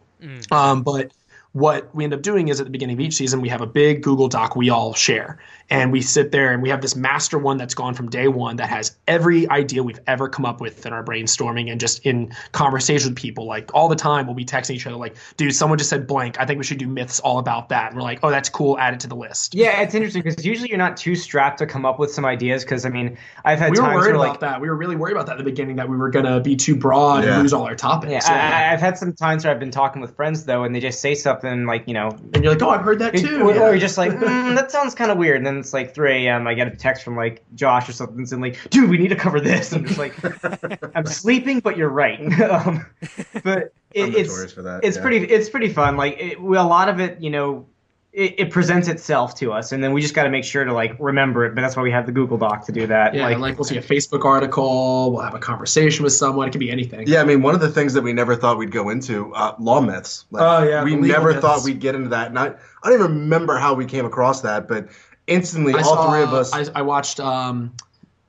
Um, 0.52 0.84
but 0.84 1.12
what 1.54 1.94
we 1.94 2.04
end 2.04 2.14
up 2.14 2.22
doing 2.24 2.48
is 2.48 2.60
at 2.60 2.66
the 2.66 2.72
beginning 2.72 2.96
of 2.96 3.00
each 3.00 3.14
season 3.14 3.40
we 3.40 3.48
have 3.50 3.62
a 3.62 3.68
big 3.68 4.02
Google 4.02 4.28
Doc 4.28 4.56
we 4.56 4.70
all 4.72 4.94
share, 4.96 5.38
and 5.70 5.92
we 5.92 6.02
sit 6.02 6.32
there 6.32 6.52
and 6.52 6.64
we 6.64 6.70
have 6.70 6.82
this 6.82 6.96
master 6.96 7.38
one 7.38 7.58
that's 7.58 7.76
gone 7.76 7.94
from 7.94 8.10
day 8.10 8.28
one 8.28 8.56
that 8.56 8.70
has 8.70 8.98
every 9.08 9.48
idea 9.50 9.84
we've 9.84 10.00
ever 10.08 10.28
come 10.28 10.46
up 10.46 10.60
with 10.60 10.86
in 10.86 10.94
our 10.94 11.04
brainstorming 11.04 11.72
and 11.72 11.80
just 11.80 12.04
in 12.08 12.34
conversation 12.54 13.10
with 13.12 13.18
people. 13.18 13.46
Like 13.46 13.70
all 13.74 13.88
the 13.88 13.96
time 13.96 14.26
we'll 14.26 14.36
be 14.36 14.46
texting 14.46 14.72
each 14.76 14.88
other 14.88 14.96
like, 14.96 15.16
"Dude, 15.38 15.54
someone 15.54 15.78
just 15.78 15.92
said 15.92 16.08
blank. 16.08 16.40
I 16.40 16.46
think 16.46 16.58
we 16.58 16.64
should 16.64 16.80
do 16.80 16.88
myths 16.88 17.20
all 17.20 17.38
about 17.38 17.70
that." 17.70 17.88
And 17.92 17.96
we're 17.98 18.02
like, 18.04 18.20
"Oh, 18.24 18.32
that's 18.32 18.50
cool. 18.50 18.78
Add 18.80 18.96
it 18.96 19.00
to 19.02 19.08
the 19.08 19.16
list." 19.16 19.54
Yeah, 19.54 19.80
it's 19.82 19.94
interesting 19.94 20.24
because 20.24 20.44
usually 20.44 20.70
you're 20.70 20.80
not 20.80 20.98
too 20.98 21.16
strapped 21.16 21.60
to 21.60 21.68
come 21.68 21.86
up 21.86 22.00
with 22.00 22.12
some 22.12 22.26
ideas. 22.26 22.64
Because 22.64 22.84
I 22.84 22.90
mean, 22.90 23.16
I've 23.46 23.60
had 23.60 23.72
we 23.72 23.78
were 23.80 23.84
times 23.86 23.96
worried 23.96 24.06
where 24.08 24.16
about 24.16 24.30
like 24.32 24.40
that. 24.40 24.60
We 24.60 24.70
were 24.70 24.76
really 24.76 24.96
worried 24.96 25.14
about 25.14 25.28
that 25.28 25.34
at 25.34 25.38
the 25.38 25.44
beginning 25.44 25.76
that 25.76 25.88
we 25.88 25.98
were 25.98 26.10
gonna 26.10 26.40
be 26.40 26.56
too 26.56 26.76
broad 26.76 27.24
Yeah. 27.24 27.34
and 27.34 27.44
lose 27.44 27.54
all 27.54 27.64
our 27.64 27.76
topics. 27.76 28.28
yeah, 28.28 28.34
I, 28.34 28.70
I- 28.70 28.74
I've 28.74 28.80
had 28.82 28.98
some 28.98 29.14
times 29.14 29.44
where 29.46 29.54
I've 29.54 29.60
been 29.60 29.70
talking 29.70 30.02
with 30.02 30.16
friends 30.16 30.46
though, 30.46 30.64
and 30.64 30.74
they 30.74 30.80
just 30.80 31.00
say 31.00 31.14
something 31.14 31.43
like 31.44 31.88
you 31.88 31.94
know, 31.94 32.10
and 32.34 32.44
you're 32.44 32.54
like, 32.54 32.62
"Oh, 32.62 32.70
I've 32.70 32.82
heard 32.82 33.00
that 33.00 33.16
too." 33.16 33.42
or, 33.42 33.54
or 33.54 33.70
you're 33.72 33.78
just 33.78 33.98
like, 33.98 34.12
mm, 34.12 34.56
that 34.56 34.72
sounds 34.72 34.96
kind 34.96 35.12
of 35.12 35.18
weird. 35.18 35.38
And 35.38 35.46
then 35.46 35.58
it's 35.58 35.74
like 35.74 35.94
3 35.94 36.26
a.m. 36.26 36.48
I 36.48 36.54
get 36.54 36.68
a 36.68 36.76
text 36.76 37.04
from 37.04 37.16
like 37.16 37.44
Josh 37.56 37.88
or 37.88 37.94
something 37.94 38.26
saying 38.26 38.42
like, 38.42 38.58
dude, 38.70 38.90
we 38.90 38.98
need 38.98 39.10
to 39.10 39.16
cover 39.16 39.40
this. 39.40 39.74
I'm 39.74 39.86
just 39.86 40.00
like, 40.00 40.16
I'm 40.96 41.06
sleeping, 41.06 41.60
but 41.60 41.78
you're 41.78 41.90
right. 41.90 42.20
um, 42.42 42.86
but 43.44 43.74
it, 43.94 44.16
it's 44.16 44.54
for 44.54 44.62
that, 44.64 44.84
it's 44.84 44.98
yeah. 44.98 45.02
pretty 45.02 45.18
it's 45.26 45.50
pretty 45.50 45.70
fun. 45.70 45.98
Like 45.98 46.18
it, 46.20 46.42
well, 46.42 46.66
a 46.66 46.68
lot 46.68 46.90
of 46.90 47.00
it, 47.00 47.22
you 47.22 47.30
know. 47.30 47.68
It, 48.14 48.36
it 48.38 48.52
presents 48.52 48.88
itself 48.90 49.34
to 49.40 49.52
us, 49.52 49.72
and 49.72 49.84
then 49.84 49.92
we 49.92 50.00
just 50.00 50.14
got 50.14 50.26
to 50.26 50.30
make 50.30 50.44
sure 50.44 50.64
to 50.64 50.72
like 50.72 50.96
remember 51.00 51.46
it. 51.46 51.56
But 51.56 51.62
that's 51.62 51.76
why 51.76 51.82
we 51.82 51.90
have 51.90 52.06
the 52.06 52.12
Google 52.12 52.38
Doc 52.38 52.64
to 52.68 52.72
do 52.72 52.86
that. 52.86 53.16
Yeah, 53.16 53.24
like, 53.24 53.32
like, 53.32 53.42
like 53.42 53.58
we'll 53.58 53.64
see 53.64 53.78
a 53.78 53.82
Facebook 53.82 54.24
article, 54.24 55.12
we'll 55.12 55.24
have 55.24 55.34
a 55.34 55.40
conversation 55.40 56.04
with 56.04 56.14
someone. 56.14 56.48
It 56.48 56.52
could 56.52 56.60
be 56.60 56.70
anything. 56.70 57.08
Yeah, 57.08 57.22
I 57.22 57.24
mean, 57.24 57.42
one 57.42 57.56
of 57.56 57.62
the 57.62 57.70
things 57.70 57.92
that 57.94 58.04
we 58.04 58.14
never 58.14 58.36
thought 58.36 58.60
we'd 58.60 58.72
go 58.72 58.90
into, 58.90 59.34
uh, 59.34 59.56
law 59.58 59.82
myths. 59.82 60.26
Like, 60.30 60.44
Oh, 60.44 60.64
yeah, 60.64 60.84
we 60.84 60.96
never 60.96 61.30
myths. 61.30 61.42
thought 61.42 61.64
we'd 61.64 61.80
get 61.80 61.96
into 61.96 62.10
that. 62.10 62.28
And 62.28 62.38
I, 62.38 62.54
I 62.84 62.90
don't 62.90 63.00
even 63.00 63.20
remember 63.22 63.58
how 63.58 63.74
we 63.74 63.86
came 63.88 64.06
across 64.06 64.42
that, 64.42 64.68
but 64.68 64.90
instantly, 65.26 65.74
I 65.74 65.78
all 65.78 65.96
saw, 65.96 66.12
three 66.12 66.22
of 66.22 66.34
us. 66.34 66.54
I, 66.54 66.66
I 66.76 66.82
watched. 66.84 67.20
Um, 67.20 67.74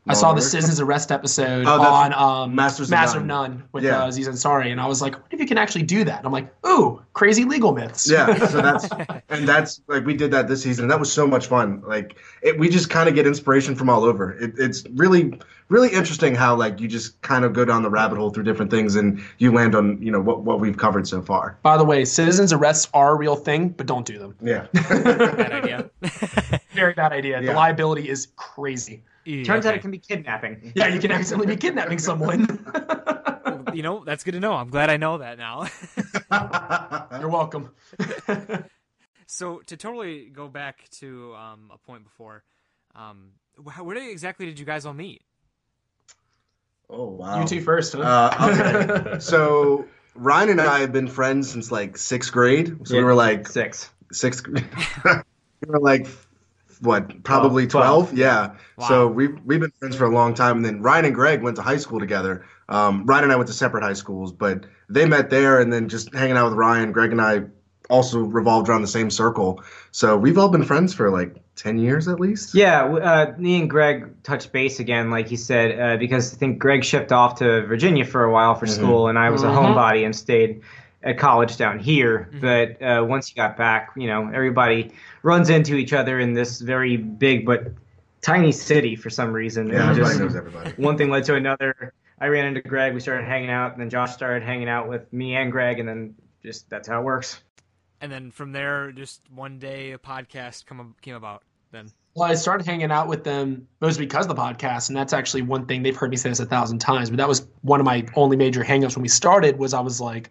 I 0.07 0.13
saw 0.15 0.35
the? 0.35 0.43
Citizens 0.43 0.81
Arrest 0.81 1.11
episode 1.11 1.65
Oh, 1.67 1.81
on 1.81 2.13
um, 2.13 2.55
Masters 2.55 2.89
of 2.89 2.91
Master 2.91 3.19
of 3.21 3.25
None. 3.25 3.51
None 3.53 3.69
with 3.73 3.85
Yeah. 3.85 4.03
uh, 4.05 4.09
Aziz 4.09 4.29
Ansari, 4.29 4.71
and 4.71 4.79
I 4.81 4.87
was 4.87 5.01
like, 5.01 5.15
"What 5.15 5.33
if 5.33 5.41
you 5.41 5.47
can 5.47 5.57
actually 5.57 5.85
do 5.85 6.05
that?" 6.05 6.19
And 6.19 6.27
I'm 6.27 6.33
like, 6.33 6.53
"Ooh, 6.67 7.01
crazy 7.15 7.45
legal 7.45 7.73
myths." 7.73 8.11
yeah, 8.11 8.37
so 8.49 8.61
that's 8.61 8.87
and 9.31 9.49
that's 9.49 9.81
like 9.89 10.05
we 10.05 10.15
did 10.15 10.31
that 10.33 10.47
this 10.47 10.63
season. 10.63 10.85
and 10.85 10.91
That 10.91 11.01
was 11.01 11.11
so 11.11 11.27
much 11.27 11.47
fun. 11.47 11.83
Like 11.87 12.17
it, 12.43 12.59
we 12.59 12.69
just 12.69 12.91
kind 12.91 13.09
of 13.09 13.15
get 13.15 13.27
inspiration 13.27 13.75
from 13.75 13.89
all 13.89 14.05
over. 14.05 14.33
It, 14.33 14.53
it's 14.59 14.85
really, 14.93 15.39
really 15.71 15.89
interesting 15.89 16.35
how 16.35 16.55
like 16.55 16.81
you 16.81 16.87
just 16.89 17.19
kind 17.23 17.45
of 17.47 17.55
go 17.55 17.65
down 17.65 17.83
the 17.83 17.91
rabbit 17.91 18.19
hole 18.19 18.29
through 18.29 18.45
different 18.45 18.71
things 18.71 18.97
and 18.97 19.23
you 19.39 19.53
land 19.53 19.75
on 19.75 20.01
you 20.03 20.11
know 20.11 20.21
what 20.21 20.43
what 20.43 20.61
we've 20.61 20.77
covered 20.77 21.09
so 21.09 21.23
far. 21.23 21.57
By 21.63 21.79
the 21.79 21.85
way, 21.85 22.05
citizens 22.05 22.53
arrests 22.53 22.89
are 22.93 23.13
a 23.13 23.17
real 23.17 23.37
thing, 23.37 23.71
but 23.71 23.87
don't 23.87 24.05
do 24.05 24.19
them. 24.19 24.37
Yeah. 24.43 24.67
Bad 24.75 25.53
idea. 25.53 25.91
Very 26.75 26.93
bad 26.93 27.13
idea. 27.15 27.41
The 27.41 27.55
liability 27.55 28.11
is 28.11 28.29
crazy. 28.37 29.03
Turns 29.45 29.67
out 29.67 29.75
it 29.75 29.81
can 29.81 29.91
be 29.91 29.99
kidnapping. 29.99 30.73
Yeah, 30.75 30.89
you 30.89 31.01
can 31.01 31.11
accidentally 31.11 31.55
be 31.55 31.61
kidnapping 31.61 31.99
someone. 31.99 32.47
you 33.75 33.83
know 33.83 34.05
that's 34.05 34.25
good 34.25 34.33
to 34.33 34.41
know. 34.41 34.55
I'm 34.55 34.71
glad 34.71 34.91
I 34.91 34.97
know 34.97 35.19
that 35.19 35.39
now. 35.39 35.69
You're 37.21 37.29
welcome. 37.29 37.71
so 39.27 39.59
to 39.67 39.77
totally 39.77 40.31
go 40.31 40.49
back 40.49 40.89
to 41.01 41.35
um, 41.35 41.71
a 41.73 41.79
point 41.79 42.05
before, 42.05 42.45
um, 42.95 43.33
where 43.57 43.97
exactly 43.97 44.47
did 44.47 44.59
you 44.59 44.65
guys 44.65 44.87
all 44.87 44.95
meet? 44.95 45.23
oh 46.91 47.07
wow. 47.07 47.41
You 47.41 47.47
two 47.47 47.61
first, 47.61 47.95
huh? 47.95 48.03
Uh, 48.03 49.01
okay. 49.01 49.19
so 49.21 49.87
Ryan 50.15 50.51
and 50.51 50.61
I 50.61 50.81
have 50.81 50.93
been 50.93 51.09
friends 51.09 51.51
since 51.51 51.73
like 51.73 51.97
sixth 51.97 52.33
grade. 52.33 52.87
So 52.87 52.97
we 52.97 53.03
were 53.03 53.15
like 53.15 53.49
Six. 53.49 53.91
sixth. 54.13 54.47
we 54.47 54.63
were 55.67 55.81
like 55.81 56.07
what? 56.85 57.23
Probably 57.25 57.67
Twelve. 57.67 58.09
twelve. 58.09 58.19
Yeah. 58.19 58.55
Wow. 58.77 58.89
So 58.89 59.09
we've 59.09 59.39
we've 59.45 59.61
been 59.61 59.73
friends 59.79 59.97
for 59.97 60.05
a 60.05 60.15
long 60.15 60.35
time. 60.35 60.57
And 60.57 60.65
then 60.65 60.83
Ryan 60.83 61.07
and 61.07 61.15
Greg 61.15 61.43
went 61.43 61.57
to 61.57 61.63
high 61.63 61.79
school 61.79 62.01
together. 62.01 62.45
Um, 62.69 63.05
Ryan 63.07 63.25
and 63.25 63.33
I 63.33 63.37
went 63.37 63.49
to 63.49 63.55
separate 63.55 63.83
high 63.83 63.93
schools, 63.95 64.33
but 64.33 64.65
they 64.89 65.07
met 65.07 65.31
there, 65.31 65.61
and 65.61 65.73
then 65.73 65.89
just 65.89 66.15
hanging 66.15 66.37
out 66.37 66.47
with 66.47 66.55
Ryan, 66.55 66.93
Greg 66.93 67.13
and 67.13 67.21
I 67.21 67.45
also 67.91 68.21
revolved 68.21 68.69
around 68.69 68.81
the 68.81 68.89
same 68.89 69.11
circle. 69.11 69.63
So 69.91 70.17
we've 70.17 70.39
all 70.39 70.49
been 70.49 70.65
friends 70.65 70.95
for 70.95 71.11
like 71.11 71.37
ten 71.57 71.79
years 71.79 72.09
at 72.09 72.19
least. 72.19 72.55
Yeah, 72.55 72.85
uh, 72.85 73.35
me 73.39 73.61
and 73.61 73.69
Greg 73.69 74.23
touched 74.23 74.53
base 74.53 74.81
again, 74.81 75.11
like 75.11 75.29
he 75.29 75.37
said, 75.37 75.79
uh, 75.79 75.97
because 75.99 76.33
I 76.33 76.37
think 76.37 76.59
Greg 76.59 76.85
shipped 76.85 77.13
off 77.13 77.39
to 77.41 77.67
Virginia 77.67 78.05
for 78.05 78.25
a 78.25 78.33
while 78.33 78.55
for 78.55 78.67
school, 78.67 79.09
and 79.09 79.19
I 79.19 79.31
was 79.31 79.43
a 79.43 79.49
homebody 79.49 80.05
and 80.05 80.17
stayed 80.17 80.63
at 81.05 81.19
college 81.19 81.57
down 81.57 81.79
here. 81.79 82.31
But 82.41 82.83
uh, 82.83 83.05
once 83.07 83.29
he 83.29 83.35
got 83.35 83.57
back, 83.57 83.91
you 83.97 84.09
know, 84.09 84.31
everybody 84.35 84.93
runs 85.23 85.51
into 85.51 85.77
each 85.77 85.93
other 85.93 86.19
in 86.19 86.33
this 86.33 86.61
very 86.61 86.97
big 86.97 87.47
but 87.47 87.69
tiny 88.23 88.51
city 88.51 88.97
for 88.97 89.11
some 89.11 89.33
reason. 89.33 89.69
Yeah, 89.69 89.91
everybody 89.91 90.11
just 90.11 90.21
knows 90.21 90.35
everybody. 90.37 90.71
one 90.77 90.97
thing 90.97 91.11
led 91.11 91.25
to 91.25 91.35
another. 91.37 91.93
I 92.21 92.29
ran 92.29 92.47
into 92.47 92.63
Greg, 92.63 92.95
we 92.95 93.01
started 93.01 93.27
hanging 93.27 93.51
out, 93.51 93.73
and 93.73 93.81
then 93.81 93.91
Josh 93.91 94.15
started 94.15 94.43
hanging 94.43 94.69
out 94.69 94.89
with 94.89 95.13
me 95.13 95.37
and 95.37 95.53
Greg, 95.53 95.79
and 95.79 95.89
then 95.89 96.15
just 96.43 96.69
that's 96.71 96.89
how 96.89 97.01
it 97.01 97.05
works. 97.05 97.43
And 98.01 98.11
then 98.11 98.31
from 98.31 98.53
there, 98.53 98.93
just 98.93 99.21
one 99.31 99.59
day 99.59 99.93
a 99.93 99.99
podcast 99.99 100.67
come 100.67 100.95
came 101.03 101.15
about. 101.15 101.43
Then 101.71 101.91
Well, 102.15 102.31
I 102.31 102.35
started 102.35 102.67
hanging 102.67 102.93
out 102.93 103.09
with 103.09 103.25
them 103.25 103.67
mostly 103.81 104.07
because 104.07 104.27
of 104.27 104.35
the 104.35 104.41
podcast, 104.41 104.89
and 104.89 104.97
that's 104.97 105.13
actually 105.13 105.43
one 105.43 105.67
thing 105.67 105.83
they've 105.83 105.97
heard 105.97 106.11
me 106.11 106.17
say 106.17 106.29
this 106.29 106.41
a 106.41 106.47
thousand 106.47 106.79
times. 106.79 107.11
But 107.11 107.17
that 107.17 107.29
was 107.29 107.47
one 107.63 107.81
of 107.81 107.87
my 107.87 108.07
only 108.15 108.37
major 108.37 108.63
hangups 108.63 108.97
when 108.97 109.03
we 109.03 109.09
started. 109.09 109.59
Was 109.59 109.75
I 109.75 109.81
was 109.81 110.01
like, 110.01 110.31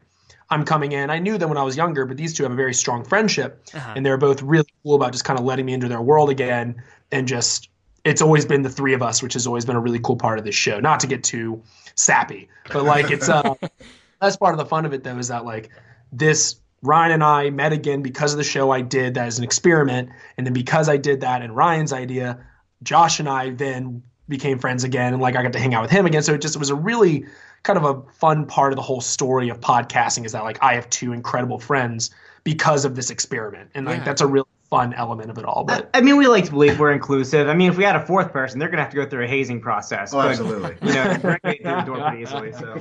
I'm 0.49 0.65
coming 0.65 0.91
in. 0.91 1.10
I 1.10 1.19
knew 1.19 1.38
them 1.38 1.49
when 1.49 1.58
I 1.58 1.63
was 1.63 1.75
younger, 1.77 2.06
but 2.06 2.17
these 2.17 2.34
two 2.34 2.43
have 2.43 2.51
a 2.51 2.56
very 2.56 2.73
strong 2.73 3.03
friendship, 3.03 3.63
Uh-huh. 3.73 3.93
and 3.95 4.06
they're 4.06 4.17
both 4.17 4.41
really 4.41 4.67
cool 4.84 4.95
about 4.95 5.12
just 5.12 5.25
kind 5.25 5.39
of 5.39 5.45
letting 5.45 5.65
me 5.65 5.73
into 5.73 5.88
their 5.88 6.01
world 6.01 6.29
again, 6.29 6.82
and 7.12 7.27
just 7.27 7.69
it's 8.03 8.21
always 8.21 8.45
been 8.45 8.62
the 8.63 8.69
three 8.69 8.93
of 8.93 9.01
us, 9.01 9.23
which 9.23 9.34
has 9.34 9.47
always 9.47 9.63
been 9.65 9.75
a 9.77 9.79
really 9.79 9.99
cool 9.99 10.17
part 10.17 10.38
of 10.38 10.45
this 10.45 10.56
show. 10.56 10.79
Not 10.79 10.99
to 11.01 11.08
get 11.08 11.23
too 11.23 11.62
sappy, 11.95 12.49
but 12.71 12.84
like 12.84 13.10
it's 13.12 13.29
uh, 13.29 13.53
that's 14.21 14.36
part 14.38 14.53
of 14.53 14.58
the 14.58 14.65
fun 14.65 14.86
of 14.86 14.93
it 14.93 15.03
though 15.03 15.17
is 15.17 15.29
that 15.29 15.45
like 15.45 15.69
this 16.12 16.56
Ryan 16.82 17.13
and 17.13 17.23
I 17.23 17.49
met 17.49 17.71
again 17.71 18.01
because 18.01 18.34
of 18.34 18.38
the 18.38 18.43
show 18.43 18.71
I 18.71 18.82
did 18.82 19.13
that 19.13 19.25
as 19.27 19.38
an 19.38 19.43
experiment, 19.45 20.10
and 20.38 20.45
then 20.45 20.53
because 20.53 20.89
I 20.89 20.97
did 20.97 21.21
that 21.21 21.41
and 21.41 21.56
Ryan's 21.56 21.93
idea, 21.93 22.45
Josh 22.84 23.19
and 23.21 23.29
I 23.29 23.51
then 23.51 24.03
became 24.29 24.59
friends 24.59 24.83
again, 24.83 25.13
and 25.13 25.21
like 25.21 25.36
I 25.36 25.43
got 25.43 25.53
to 25.53 25.59
hang 25.59 25.73
out 25.73 25.81
with 25.81 25.91
him 25.91 26.05
again. 26.05 26.23
So 26.23 26.33
it 26.33 26.41
just 26.41 26.55
it 26.55 26.59
was 26.59 26.69
a 26.69 26.75
really 26.75 27.25
kind 27.63 27.77
of 27.77 27.86
a 27.86 28.01
fun 28.13 28.45
part 28.45 28.71
of 28.73 28.77
the 28.77 28.81
whole 28.81 29.01
story 29.01 29.49
of 29.49 29.59
podcasting 29.59 30.25
is 30.25 30.31
that 30.33 30.43
like 30.43 30.57
I 30.62 30.75
have 30.75 30.89
two 30.89 31.13
incredible 31.13 31.59
friends 31.59 32.12
because 32.43 32.83
of 32.86 32.95
this 32.95 33.09
experiment, 33.09 33.69
and 33.73 33.86
like 33.86 33.99
Yeah. 33.99 34.03
that's 34.03 34.21
a 34.21 34.27
really 34.27 34.47
fun 34.69 34.93
element 34.95 35.29
of 35.29 35.38
it 35.38 35.45
all. 35.45 35.63
But 35.63 35.89
I 35.93 36.01
mean, 36.01 36.17
we 36.17 36.27
like 36.27 36.45
to 36.45 36.51
believe 36.51 36.79
we're 36.79 36.91
inclusive. 36.93 37.47
I 37.47 37.53
mean, 37.53 37.69
if 37.69 37.77
we 37.77 37.83
had 37.83 37.95
a 37.95 38.05
fourth 38.05 38.33
person, 38.33 38.59
they're 38.59 38.69
gonna 38.69 38.81
have 38.81 38.91
to 38.91 38.97
go 38.97 39.05
through 39.05 39.25
a 39.25 39.27
hazing 39.27 39.62
process. 39.62 40.13
Oh, 40.13 40.17
but, 40.17 40.29
absolutely. 40.31 40.75
You 40.81 40.93
know, 40.93 41.17
Greg 41.21 41.39
made 41.43 41.59
it 41.59 41.63
through 41.63 41.75
the 41.75 41.81
door 41.81 41.97
pretty 42.07 42.23
easily. 42.23 42.51
So 42.53 42.77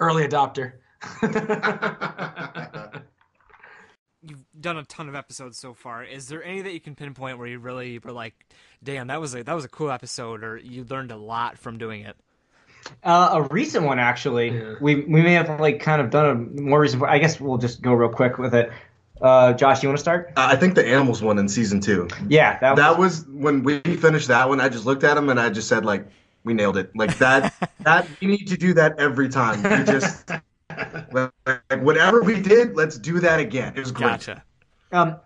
early 0.00 0.26
adopter. 0.26 0.72
You've 4.22 4.44
done 4.60 4.76
a 4.76 4.84
ton 4.84 5.08
of 5.08 5.14
episodes 5.14 5.56
so 5.58 5.72
far. 5.72 6.04
Is 6.04 6.28
there 6.28 6.42
any 6.44 6.60
that 6.62 6.72
you 6.72 6.80
can 6.80 6.94
pinpoint 6.94 7.38
where 7.38 7.46
you 7.46 7.58
really 7.58 7.98
were 7.98 8.12
like, 8.12 8.34
"Damn, 8.84 9.06
that 9.06 9.20
was 9.20 9.34
a 9.34 9.42
that 9.42 9.54
was 9.54 9.64
a 9.64 9.68
cool 9.68 9.90
episode," 9.90 10.44
or 10.44 10.58
you 10.58 10.84
learned 10.84 11.10
a 11.10 11.16
lot 11.16 11.58
from 11.58 11.78
doing 11.78 12.02
it? 12.02 12.16
uh, 13.04 13.30
a 13.32 13.42
recent 13.54 13.84
one 13.84 13.98
actually, 13.98 14.50
Yeah. 14.50 14.74
we 14.80 14.96
we 14.96 15.22
may 15.22 15.32
have 15.34 15.58
like 15.60 15.80
kind 15.80 16.00
of 16.02 16.10
done 16.10 16.26
a 16.26 16.34
more 16.60 16.80
recent. 16.80 17.02
I 17.04 17.18
guess 17.18 17.40
we'll 17.40 17.58
just 17.58 17.80
go 17.82 17.92
real 17.94 18.10
quick 18.10 18.38
with 18.38 18.54
it. 18.54 18.70
Uh, 19.22 19.52
Josh, 19.52 19.82
you 19.82 19.88
want 19.88 19.98
to 19.98 20.02
start? 20.02 20.32
I 20.36 20.56
think 20.56 20.74
the 20.74 20.86
animals 20.86 21.22
one 21.22 21.38
in 21.38 21.46
season 21.48 21.80
two. 21.80 22.08
Yeah, 22.28 22.58
that, 22.60 22.76
That 22.76 22.98
was. 22.98 23.26
was 23.26 23.28
when 23.28 23.62
we 23.62 23.80
finished 23.80 24.28
that 24.28 24.48
one. 24.48 24.60
I 24.60 24.70
just 24.70 24.86
looked 24.86 25.04
at 25.04 25.16
him 25.16 25.28
and 25.28 25.38
I 25.38 25.50
just 25.50 25.68
said, 25.68 25.84
like, 25.84 26.06
we 26.42 26.54
nailed 26.54 26.78
it. 26.78 26.90
Like 26.96 27.18
that. 27.18 27.52
that 27.80 28.06
you 28.20 28.28
need 28.28 28.46
to 28.48 28.56
do 28.56 28.72
that 28.74 28.98
every 28.98 29.28
time. 29.28 29.62
We 29.62 29.84
just 29.84 30.30
like 31.12 31.82
whatever 31.82 32.22
we 32.22 32.40
did, 32.40 32.76
let's 32.76 32.98
do 32.98 33.20
that 33.20 33.40
again. 33.40 33.74
It 33.76 33.80
was 33.80 33.92
great. 33.92 34.08
Gotcha. 34.08 34.42
Um, 34.92 35.16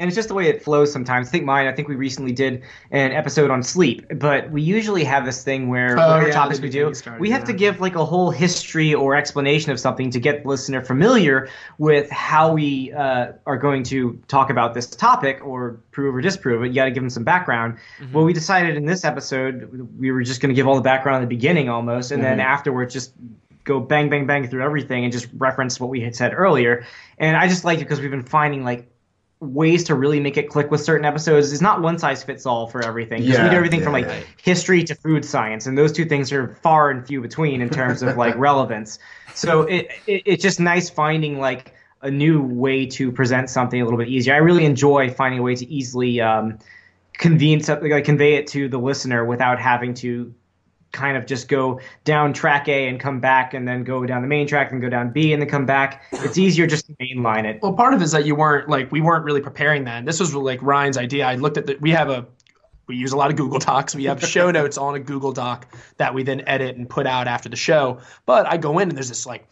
and 0.00 0.08
it's 0.08 0.16
just 0.16 0.26
the 0.26 0.34
way 0.34 0.48
it 0.48 0.62
flows 0.62 0.92
sometimes. 0.92 1.28
I 1.28 1.30
think 1.30 1.44
mine. 1.44 1.68
I 1.68 1.72
think 1.72 1.86
we 1.86 1.94
recently 1.94 2.32
did 2.32 2.62
an 2.90 3.12
episode 3.12 3.50
on 3.50 3.62
sleep, 3.62 4.04
but 4.16 4.50
we 4.50 4.60
usually 4.60 5.04
have 5.04 5.24
this 5.24 5.44
thing 5.44 5.68
where 5.68 5.96
Oh, 5.96 6.08
whatever 6.08 6.28
yeah, 6.28 6.34
topics 6.34 6.60
we 6.60 6.68
do, 6.68 6.92
started, 6.94 7.20
we 7.20 7.30
have 7.30 7.42
yeah. 7.42 7.46
to 7.46 7.52
give 7.52 7.80
like 7.80 7.94
a 7.94 8.04
whole 8.04 8.32
history 8.32 8.92
or 8.92 9.14
explanation 9.14 9.70
of 9.70 9.78
something 9.78 10.10
to 10.10 10.18
get 10.18 10.42
the 10.42 10.48
listener 10.48 10.82
familiar 10.82 11.48
with 11.78 12.10
how 12.10 12.52
we 12.52 12.92
uh, 12.92 13.32
are 13.46 13.56
going 13.56 13.84
to 13.84 14.20
talk 14.26 14.50
about 14.50 14.74
this 14.74 14.88
topic 14.88 15.40
or 15.44 15.78
prove 15.92 16.16
or 16.16 16.20
disprove 16.20 16.64
it. 16.64 16.68
You 16.68 16.74
got 16.74 16.86
to 16.86 16.90
give 16.90 17.02
them 17.02 17.10
some 17.10 17.24
background. 17.24 17.78
Well, 18.12 18.24
we 18.24 18.32
decided 18.32 18.76
in 18.76 18.86
this 18.86 19.04
episode 19.04 19.88
we 19.96 20.10
were 20.10 20.22
just 20.22 20.40
going 20.40 20.50
to 20.50 20.56
give 20.56 20.66
all 20.66 20.74
the 20.74 20.80
background 20.80 21.22
at 21.22 21.28
the 21.28 21.34
beginning 21.36 21.68
almost, 21.68 22.10
and 22.10 22.22
then 22.22 22.40
afterwards 22.40 22.92
just 22.92 23.12
go 23.64 23.80
bang 23.80 24.08
bang 24.10 24.26
bang 24.26 24.48
through 24.48 24.62
everything 24.62 25.04
and 25.04 25.12
just 25.12 25.28
reference 25.36 25.80
what 25.80 25.90
we 25.90 26.00
had 26.00 26.14
said 26.14 26.32
earlier. 26.34 26.84
And 27.18 27.36
I 27.36 27.48
just 27.48 27.64
like 27.64 27.78
it 27.78 27.82
because 27.84 28.00
we've 28.00 28.10
been 28.10 28.22
finding 28.22 28.64
like 28.64 28.90
ways 29.40 29.84
to 29.84 29.94
really 29.94 30.20
make 30.20 30.36
it 30.36 30.48
click 30.48 30.70
with 30.70 30.80
certain 30.80 31.04
episodes. 31.04 31.52
It's 31.52 31.60
not 31.60 31.82
one 31.82 31.98
size 31.98 32.22
fits 32.22 32.46
all 32.46 32.66
for 32.66 32.82
everything. 32.84 33.26
'Cause 33.26 33.40
we 33.40 33.48
Yeah, 33.48 33.50
do 33.50 33.56
everything 33.56 33.82
from 33.82 33.92
like 33.92 34.06
right. 34.06 34.26
history 34.42 34.84
to 34.84 34.94
food 34.94 35.24
science, 35.24 35.66
and 35.66 35.76
those 35.76 35.92
two 35.92 36.04
things 36.04 36.32
are 36.32 36.54
far 36.62 36.90
and 36.90 37.06
few 37.06 37.20
between 37.20 37.60
in 37.60 37.70
terms 37.70 38.02
of 38.02 38.16
like 38.16 38.34
relevance. 38.38 38.98
So 39.32 39.62
it, 39.62 39.88
it 40.06 40.22
it's 40.26 40.42
just 40.42 40.60
nice 40.60 40.88
finding 40.88 41.38
like 41.38 41.74
a 42.02 42.10
new 42.10 42.42
way 42.42 42.86
to 42.86 43.10
present 43.12 43.50
something 43.50 43.80
a 43.80 43.84
little 43.84 43.98
bit 43.98 44.08
easier. 44.08 44.34
I 44.34 44.38
really 44.38 44.64
enjoy 44.64 45.10
finding 45.10 45.40
a 45.40 45.42
way 45.42 45.54
to 45.56 45.66
easily 45.66 46.20
um, 46.20 46.58
convene 47.14 47.60
something, 47.60 47.90
like 47.90 48.04
convey 48.04 48.34
it 48.34 48.46
to 48.48 48.68
the 48.68 48.78
listener 48.78 49.24
without 49.24 49.58
having 49.58 49.94
to 49.94 50.34
kind 50.94 51.18
of 51.18 51.26
just 51.26 51.48
go 51.48 51.80
down 52.04 52.32
track 52.32 52.68
A 52.68 52.88
and 52.88 52.98
come 52.98 53.20
back 53.20 53.52
and 53.52 53.68
then 53.68 53.84
go 53.84 54.06
down 54.06 54.22
the 54.22 54.28
main 54.28 54.46
track 54.46 54.72
and 54.72 54.80
go 54.80 54.88
down 54.88 55.10
B 55.10 55.34
and 55.34 55.42
then 55.42 55.48
come 55.48 55.66
back. 55.66 56.04
It's 56.12 56.38
easier 56.38 56.66
just 56.66 56.86
to 56.86 56.94
mainline 56.94 57.44
it. 57.44 57.60
Well, 57.60 57.74
part 57.74 57.92
of 57.92 58.00
it 58.00 58.04
is 58.04 58.12
that 58.12 58.24
you 58.24 58.34
weren't 58.34 58.68
like 58.70 58.90
we 58.90 59.02
weren't 59.02 59.24
really 59.24 59.42
preparing 59.42 59.84
that. 59.84 59.98
And 59.98 60.08
This 60.08 60.20
was 60.20 60.34
like 60.34 60.62
Ryan's 60.62 60.96
idea. 60.96 61.26
I 61.26 61.34
looked 61.34 61.58
at 61.58 61.66
the 61.66 61.76
we 61.80 61.90
have 61.90 62.08
a 62.08 62.26
we 62.86 62.96
use 62.96 63.12
a 63.12 63.16
lot 63.16 63.30
of 63.30 63.36
Google 63.36 63.58
Docs. 63.58 63.94
We 63.94 64.04
have 64.04 64.22
show 64.24 64.50
notes 64.60 64.78
on 64.78 64.94
a 64.94 65.00
Google 65.00 65.32
Doc 65.32 65.66
that 65.96 66.14
we 66.14 66.22
then 66.22 66.42
edit 66.46 66.76
and 66.76 66.88
put 66.88 67.06
out 67.06 67.28
after 67.28 67.48
the 67.48 67.56
show. 67.56 68.00
But 68.26 68.46
I 68.46 68.56
go 68.56 68.78
in 68.78 68.88
and 68.88 68.96
there's 68.96 69.08
this 69.08 69.26
like 69.26 69.46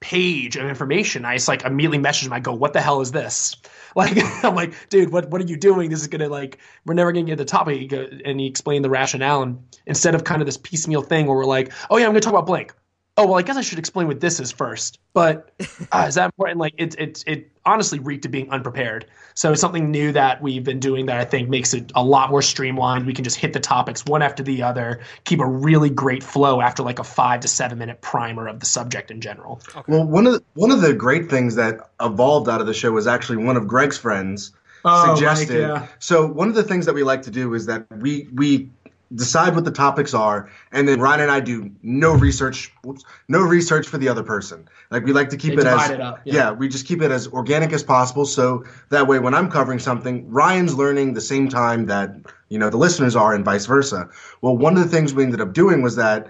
page 0.00 0.56
of 0.56 0.68
information. 0.68 1.24
I 1.24 1.36
just 1.36 1.48
like 1.48 1.64
immediately 1.64 1.98
message 1.98 2.26
him. 2.26 2.32
I 2.32 2.40
go, 2.40 2.52
"What 2.52 2.72
the 2.72 2.80
hell 2.80 3.00
is 3.00 3.12
this?" 3.12 3.56
Like 3.96 4.16
I'm 4.44 4.54
like, 4.54 4.72
"Dude, 4.88 5.12
what 5.12 5.28
what 5.28 5.40
are 5.42 5.44
you 5.44 5.56
doing? 5.56 5.90
This 5.90 6.00
is 6.00 6.06
gonna 6.06 6.28
like 6.28 6.58
we're 6.86 6.94
never 6.94 7.12
gonna 7.12 7.26
get 7.26 7.32
to 7.32 7.44
the 7.44 7.44
topic." 7.44 7.92
And 7.92 8.40
he 8.40 8.46
explained 8.46 8.84
the 8.84 8.90
rationale, 8.90 9.42
and 9.42 9.62
instead 9.86 10.14
of 10.14 10.24
kind 10.24 10.40
of 10.40 10.46
this 10.46 10.56
piecemeal 10.56 11.02
thing 11.02 11.26
where 11.26 11.36
we're 11.36 11.44
like, 11.44 11.72
"Oh 11.90 11.98
yeah, 11.98 12.06
I'm 12.06 12.12
gonna 12.12 12.20
talk 12.20 12.32
about 12.32 12.46
blank." 12.46 12.74
Oh 13.18 13.26
well, 13.26 13.38
I 13.38 13.42
guess 13.42 13.58
I 13.58 13.60
should 13.60 13.78
explain 13.78 14.06
what 14.06 14.20
this 14.20 14.40
is 14.40 14.50
first. 14.50 14.98
But 15.12 15.52
uh, 15.92 16.06
is 16.08 16.14
that 16.14 16.26
important? 16.26 16.58
Like 16.58 16.74
it, 16.78 16.94
it, 16.98 17.24
it 17.26 17.50
honestly 17.66 17.98
reeked 17.98 18.24
of 18.24 18.30
being 18.30 18.50
unprepared. 18.50 19.06
So 19.34 19.52
it's 19.52 19.60
something 19.60 19.90
new 19.90 20.12
that 20.12 20.40
we've 20.40 20.64
been 20.64 20.80
doing 20.80 21.06
that 21.06 21.18
I 21.18 21.24
think 21.24 21.48
makes 21.48 21.74
it 21.74 21.92
a 21.94 22.02
lot 22.02 22.30
more 22.30 22.40
streamlined. 22.40 23.06
We 23.06 23.12
can 23.12 23.24
just 23.24 23.36
hit 23.36 23.52
the 23.52 23.60
topics 23.60 24.04
one 24.06 24.22
after 24.22 24.42
the 24.42 24.62
other, 24.62 25.00
keep 25.24 25.40
a 25.40 25.46
really 25.46 25.90
great 25.90 26.22
flow 26.22 26.60
after 26.60 26.82
like 26.82 26.98
a 26.98 27.04
five 27.04 27.40
to 27.40 27.48
seven 27.48 27.78
minute 27.78 28.00
primer 28.00 28.48
of 28.48 28.60
the 28.60 28.66
subject 28.66 29.10
in 29.10 29.20
general. 29.20 29.60
Well, 29.86 30.04
one 30.04 30.26
of 30.26 30.32
the, 30.34 30.42
one 30.54 30.70
of 30.70 30.80
the 30.80 30.94
great 30.94 31.28
things 31.28 31.54
that 31.56 31.90
evolved 32.00 32.48
out 32.48 32.60
of 32.62 32.66
the 32.66 32.74
show 32.74 32.92
was 32.92 33.06
actually 33.06 33.44
one 33.44 33.56
of 33.56 33.66
Greg's 33.68 33.98
friends 33.98 34.52
Oh, 34.84 35.06
Mike, 35.06 35.16
suggested. 35.16 35.60
yeah. 35.60 35.86
So 35.98 36.26
one 36.26 36.48
of 36.48 36.54
the 36.54 36.64
things 36.64 36.86
that 36.86 36.94
we 36.94 37.02
like 37.04 37.22
to 37.22 37.30
do 37.30 37.54
is 37.54 37.66
that 37.66 37.86
we 37.98 38.28
we 38.34 38.68
decide 39.14 39.54
what 39.54 39.64
the 39.64 39.70
topics 39.70 40.14
are, 40.14 40.50
and 40.72 40.88
then 40.88 41.00
Ryan 41.00 41.20
and 41.20 41.30
I 41.30 41.40
do 41.40 41.70
no 41.82 42.12
research, 42.14 42.72
whoops, 42.82 43.04
no 43.28 43.40
research 43.40 43.86
for 43.86 43.98
the 43.98 44.08
other 44.08 44.22
person. 44.22 44.68
Like 44.90 45.04
we 45.04 45.12
like 45.12 45.28
to 45.30 45.36
keep 45.36 45.56
They 45.56 45.62
it 45.62 45.66
as 45.66 45.90
it 45.90 46.00
up, 46.00 46.20
yeah. 46.24 46.50
we 46.50 46.68
just 46.68 46.86
keep 46.86 47.02
it 47.02 47.10
as 47.10 47.28
organic 47.28 47.72
as 47.72 47.82
possible. 47.82 48.26
So 48.26 48.64
that 48.90 49.06
way, 49.06 49.18
when 49.18 49.34
I'm 49.34 49.50
covering 49.50 49.78
something, 49.78 50.30
Ryan's 50.30 50.74
learning 50.74 51.14
the 51.14 51.20
same 51.20 51.48
time 51.48 51.86
that 51.86 52.14
you 52.48 52.58
know 52.58 52.70
the 52.70 52.76
listeners 52.76 53.16
are, 53.16 53.34
and 53.34 53.44
vice 53.44 53.66
versa. 53.66 54.08
Well, 54.40 54.56
one 54.56 54.76
of 54.76 54.82
the 54.82 54.88
things 54.88 55.14
we 55.14 55.24
ended 55.24 55.40
up 55.40 55.52
doing 55.52 55.82
was 55.82 55.96
that 55.96 56.28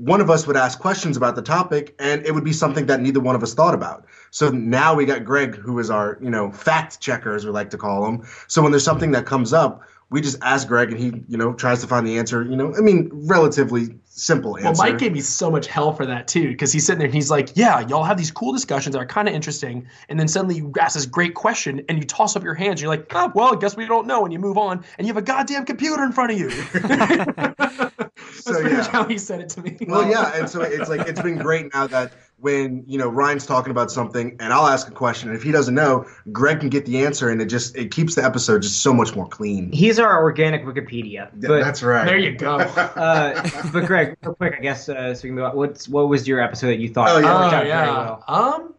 one 0.00 0.22
of 0.22 0.30
us 0.30 0.46
would 0.46 0.56
ask 0.56 0.78
questions 0.78 1.14
about 1.14 1.36
the 1.36 1.42
topic 1.42 1.94
and 1.98 2.24
it 2.24 2.32
would 2.32 2.44
be 2.44 2.54
something 2.54 2.86
that 2.86 3.02
neither 3.02 3.20
one 3.20 3.34
of 3.34 3.42
us 3.42 3.52
thought 3.52 3.74
about. 3.74 4.06
So 4.30 4.48
now 4.48 4.94
we 4.94 5.04
got 5.04 5.24
Greg, 5.26 5.56
who 5.56 5.78
is 5.78 5.90
our, 5.90 6.16
you 6.22 6.30
know, 6.30 6.50
fact 6.50 7.00
checker, 7.00 7.34
as 7.34 7.44
we 7.44 7.50
like 7.50 7.68
to 7.70 7.76
call 7.76 8.06
him. 8.06 8.26
So 8.46 8.62
when 8.62 8.72
there's 8.72 8.84
something 8.84 9.10
that 9.10 9.26
comes 9.26 9.52
up, 9.52 9.82
we 10.10 10.20
just 10.20 10.36
ask 10.42 10.66
Greg 10.66 10.90
and 10.90 10.98
he, 10.98 11.12
you 11.28 11.38
know, 11.38 11.52
tries 11.54 11.80
to 11.82 11.86
find 11.86 12.06
the 12.06 12.18
answer, 12.18 12.42
you 12.42 12.56
know, 12.56 12.74
I 12.76 12.80
mean, 12.80 13.10
relatively 13.12 13.94
simple 14.06 14.56
answer. 14.56 14.82
Well, 14.82 14.90
Mike 14.90 14.98
gave 14.98 15.12
me 15.12 15.20
so 15.20 15.50
much 15.50 15.68
hell 15.68 15.92
for 15.92 16.04
that 16.04 16.26
too, 16.26 16.48
because 16.48 16.72
he's 16.72 16.84
sitting 16.84 16.98
there 16.98 17.06
and 17.06 17.14
he's 17.14 17.30
like, 17.30 17.50
"Yeah, 17.54 17.86
y'all 17.86 18.02
have 18.02 18.18
these 18.18 18.32
cool 18.32 18.52
discussions 18.52 18.94
that 18.94 18.98
are 19.00 19.06
kind 19.06 19.28
of 19.28 19.34
interesting," 19.34 19.86
and 20.08 20.18
then 20.18 20.26
suddenly 20.26 20.56
you 20.56 20.72
ask 20.80 20.94
this 20.94 21.06
great 21.06 21.34
question 21.34 21.84
and 21.88 21.96
you 21.96 22.04
toss 22.04 22.34
up 22.34 22.42
your 22.42 22.54
hands. 22.54 22.72
And 22.72 22.80
you're 22.82 22.90
like, 22.90 23.06
"Oh, 23.14 23.30
well, 23.34 23.54
I 23.54 23.58
guess 23.58 23.76
we 23.76 23.86
don't 23.86 24.06
know," 24.06 24.24
and 24.24 24.32
you 24.32 24.38
move 24.40 24.58
on, 24.58 24.84
and 24.98 25.06
you 25.06 25.12
have 25.14 25.22
a 25.22 25.24
goddamn 25.24 25.64
computer 25.64 26.02
in 26.02 26.12
front 26.12 26.32
of 26.32 26.38
you. 26.38 26.48
That's 28.40 28.44
So, 28.44 28.60
pretty 28.60 28.76
much 28.76 28.86
yeah. 28.86 28.92
how 28.92 29.04
he 29.04 29.18
said 29.18 29.40
it 29.40 29.48
to 29.50 29.62
me. 29.62 29.76
Well, 29.86 30.08
yeah, 30.08 30.32
and 30.34 30.48
so 30.48 30.60
it's 30.62 30.88
like 30.88 31.06
it's 31.06 31.20
been 31.22 31.38
great 31.38 31.72
now 31.72 31.86
that 31.86 32.12
when 32.40 32.84
you 32.86 32.98
know 32.98 33.08
Ryan's 33.08 33.46
talking 33.46 33.70
about 33.70 33.90
something 33.90 34.36
and 34.40 34.52
I'll 34.52 34.66
ask 34.66 34.88
a 34.88 34.92
question, 34.92 35.28
and 35.28 35.36
if 35.36 35.42
he 35.42 35.52
doesn't 35.52 35.74
know, 35.74 36.06
Greg 36.32 36.60
can 36.60 36.68
get 36.68 36.86
the 36.86 37.04
answer, 37.04 37.28
and 37.28 37.40
it 37.40 37.46
just 37.46 37.76
it 37.76 37.90
keeps 37.90 38.14
the 38.14 38.24
episode 38.24 38.62
just 38.62 38.82
so 38.82 38.92
much 38.92 39.14
more 39.14 39.26
clean. 39.28 39.70
He's 39.72 39.98
our 39.98 40.22
organic 40.22 40.64
Wikipedia. 40.64 41.30
But, 41.34 41.60
That's 41.60 41.82
right. 41.82 42.04
There 42.04 42.18
you 42.18 42.36
go. 42.36 42.56
uh, 42.56 43.48
but 43.72 43.86
Greg, 43.86 44.16
real 44.22 44.34
quick, 44.34 44.54
I 44.56 44.60
guess 44.60 44.88
uh, 44.88 45.14
so 45.14 45.22
we 45.22 45.28
can 45.28 45.36
move 45.36 45.44
on. 45.44 45.56
What's 45.56 45.88
what 45.88 46.08
was 46.08 46.26
your 46.26 46.40
episode 46.40 46.68
that 46.68 46.78
you 46.78 46.88
thought 46.88 47.10
Oh, 47.10 47.18
yeah. 47.18 47.32
Oh 47.32 47.42
out 47.42 47.50
very 47.50 47.68
yeah. 47.68 47.86
well? 47.86 48.24
Um, 48.26 48.74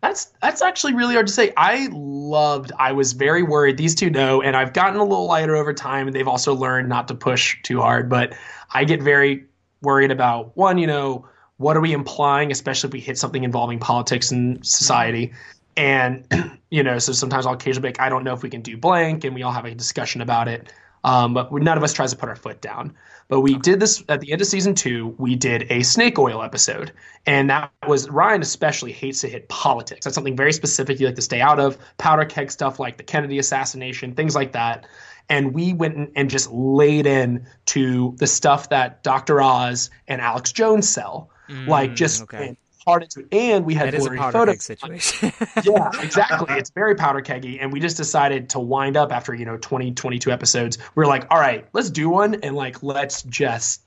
that's 0.00 0.26
that's 0.42 0.62
actually 0.62 0.94
really 0.94 1.14
hard 1.14 1.26
to 1.26 1.32
say. 1.32 1.52
I 1.56 1.88
loved. 1.92 2.72
I 2.78 2.92
was 2.92 3.12
very 3.12 3.42
worried. 3.42 3.76
These 3.76 3.94
two 3.94 4.10
know, 4.10 4.42
and 4.42 4.56
I've 4.56 4.72
gotten 4.72 4.98
a 4.98 5.04
little 5.04 5.26
lighter 5.26 5.56
over 5.56 5.72
time, 5.72 6.06
and 6.06 6.14
they've 6.14 6.28
also 6.28 6.54
learned 6.54 6.88
not 6.88 7.08
to 7.08 7.14
push 7.14 7.60
too 7.62 7.80
hard. 7.80 8.08
But 8.08 8.34
I 8.72 8.84
get 8.84 9.02
very 9.02 9.46
worried 9.82 10.10
about 10.10 10.56
one. 10.56 10.78
You 10.78 10.86
know, 10.86 11.28
what 11.58 11.76
are 11.76 11.80
we 11.80 11.92
implying, 11.92 12.50
especially 12.50 12.88
if 12.88 12.92
we 12.92 13.00
hit 13.00 13.18
something 13.18 13.44
involving 13.44 13.78
politics 13.78 14.30
and 14.30 14.64
society. 14.64 15.32
And 15.76 16.26
you 16.70 16.82
know, 16.82 16.98
so 16.98 17.12
sometimes 17.12 17.46
I'll 17.46 17.54
occasionally 17.54 17.88
be 17.88 17.88
like, 17.88 18.00
I 18.00 18.08
don't 18.08 18.24
know 18.24 18.34
if 18.34 18.42
we 18.42 18.50
can 18.50 18.62
do 18.62 18.76
blank, 18.76 19.24
and 19.24 19.34
we 19.34 19.42
all 19.42 19.52
have 19.52 19.64
a 19.64 19.74
discussion 19.74 20.20
about 20.20 20.48
it. 20.48 20.72
Um, 21.04 21.34
but 21.34 21.52
we, 21.52 21.60
none 21.60 21.78
of 21.78 21.84
us 21.84 21.92
tries 21.92 22.10
to 22.10 22.16
put 22.16 22.28
our 22.28 22.36
foot 22.36 22.60
down. 22.60 22.92
But 23.28 23.40
we 23.40 23.56
did 23.58 23.80
this 23.80 24.02
at 24.08 24.20
the 24.20 24.32
end 24.32 24.40
of 24.40 24.46
season 24.46 24.74
two. 24.74 25.14
We 25.18 25.36
did 25.36 25.66
a 25.70 25.82
snake 25.82 26.18
oil 26.18 26.42
episode, 26.42 26.92
and 27.26 27.48
that 27.50 27.70
was 27.86 28.08
Ryan 28.08 28.42
especially 28.42 28.92
hates 28.92 29.20
to 29.22 29.28
hit 29.28 29.48
politics. 29.48 30.04
That's 30.04 30.14
something 30.14 30.36
very 30.36 30.52
specific 30.52 31.00
you 31.00 31.06
like 31.06 31.16
to 31.16 31.22
stay 31.22 31.40
out 31.40 31.58
of. 31.58 31.78
Powder 31.98 32.24
keg 32.24 32.50
stuff 32.50 32.78
like 32.78 32.96
the 32.96 33.02
Kennedy 33.02 33.38
assassination, 33.38 34.14
things 34.14 34.34
like 34.34 34.52
that. 34.52 34.86
And 35.28 35.54
we 35.54 35.72
went 35.72 36.12
and 36.14 36.30
just 36.30 36.50
laid 36.52 37.06
in 37.06 37.46
to 37.66 38.14
the 38.18 38.28
stuff 38.28 38.68
that 38.68 39.02
Dr. 39.02 39.40
Oz 39.40 39.90
and 40.06 40.20
Alex 40.20 40.52
Jones 40.52 40.88
sell, 40.88 41.30
like 41.48 41.92
mm, 41.92 41.96
just 41.96 42.22
okay. 42.22 42.56
hard 42.84 43.02
into 43.02 43.20
it. 43.20 43.28
And 43.32 43.64
we 43.64 43.74
had 43.74 43.88
That 43.88 43.94
is 43.94 44.06
a 44.06 44.08
blurry 44.08 44.18
powder 44.18 44.38
photos 44.38 44.62
situation. 44.62 45.32
yeah, 45.64 45.90
exactly. 46.02 46.54
It's 46.56 46.70
very 46.70 46.94
powder 46.94 47.20
keggy. 47.20 47.58
And 47.60 47.72
we 47.72 47.80
just 47.80 47.96
decided 47.96 48.50
to 48.50 48.60
wind 48.60 48.96
up 48.96 49.12
after, 49.12 49.34
you 49.34 49.44
know, 49.44 49.56
20, 49.56 49.92
22 49.92 50.30
episodes. 50.30 50.78
We 50.94 51.04
are 51.04 51.06
like, 51.06 51.26
all 51.30 51.38
right, 51.38 51.66
let's 51.72 51.90
do 51.90 52.08
one 52.08 52.36
and 52.36 52.54
like, 52.56 52.82
let's 52.82 53.22
just 53.22 53.82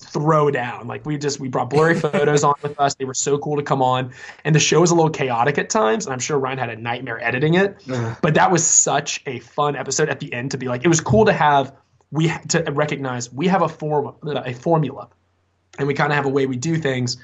throw 0.00 0.50
down. 0.50 0.88
Like 0.88 1.06
we 1.06 1.16
just, 1.16 1.38
we 1.38 1.48
brought 1.48 1.70
blurry 1.70 1.98
photos 2.00 2.42
on 2.42 2.54
with 2.62 2.78
us. 2.78 2.94
They 2.94 3.04
were 3.04 3.14
so 3.14 3.38
cool 3.38 3.56
to 3.56 3.62
come 3.62 3.82
on. 3.82 4.12
And 4.44 4.54
the 4.54 4.60
show 4.60 4.80
was 4.80 4.90
a 4.90 4.94
little 4.94 5.10
chaotic 5.10 5.58
at 5.58 5.70
times. 5.70 6.06
And 6.06 6.12
I'm 6.12 6.18
sure 6.18 6.38
Ryan 6.38 6.58
had 6.58 6.70
a 6.70 6.76
nightmare 6.76 7.22
editing 7.22 7.54
it. 7.54 7.76
But 8.20 8.34
that 8.34 8.50
was 8.50 8.66
such 8.66 9.22
a 9.26 9.38
fun 9.40 9.76
episode 9.76 10.08
at 10.08 10.20
the 10.20 10.32
end 10.32 10.50
to 10.52 10.58
be 10.58 10.66
like, 10.66 10.84
it 10.84 10.88
was 10.88 11.00
cool 11.00 11.26
to 11.26 11.32
have 11.32 11.72
we 12.12 12.28
ha- 12.28 12.42
to 12.50 12.62
recognize 12.70 13.32
we 13.32 13.48
have 13.48 13.62
a 13.62 13.68
form 13.68 14.14
a 14.22 14.54
formula, 14.54 15.08
and 15.78 15.88
we 15.88 15.94
kind 15.94 16.12
of 16.12 16.16
have 16.16 16.26
a 16.26 16.30
way 16.30 16.46
we 16.46 16.56
do 16.56 16.76
things, 16.76 17.16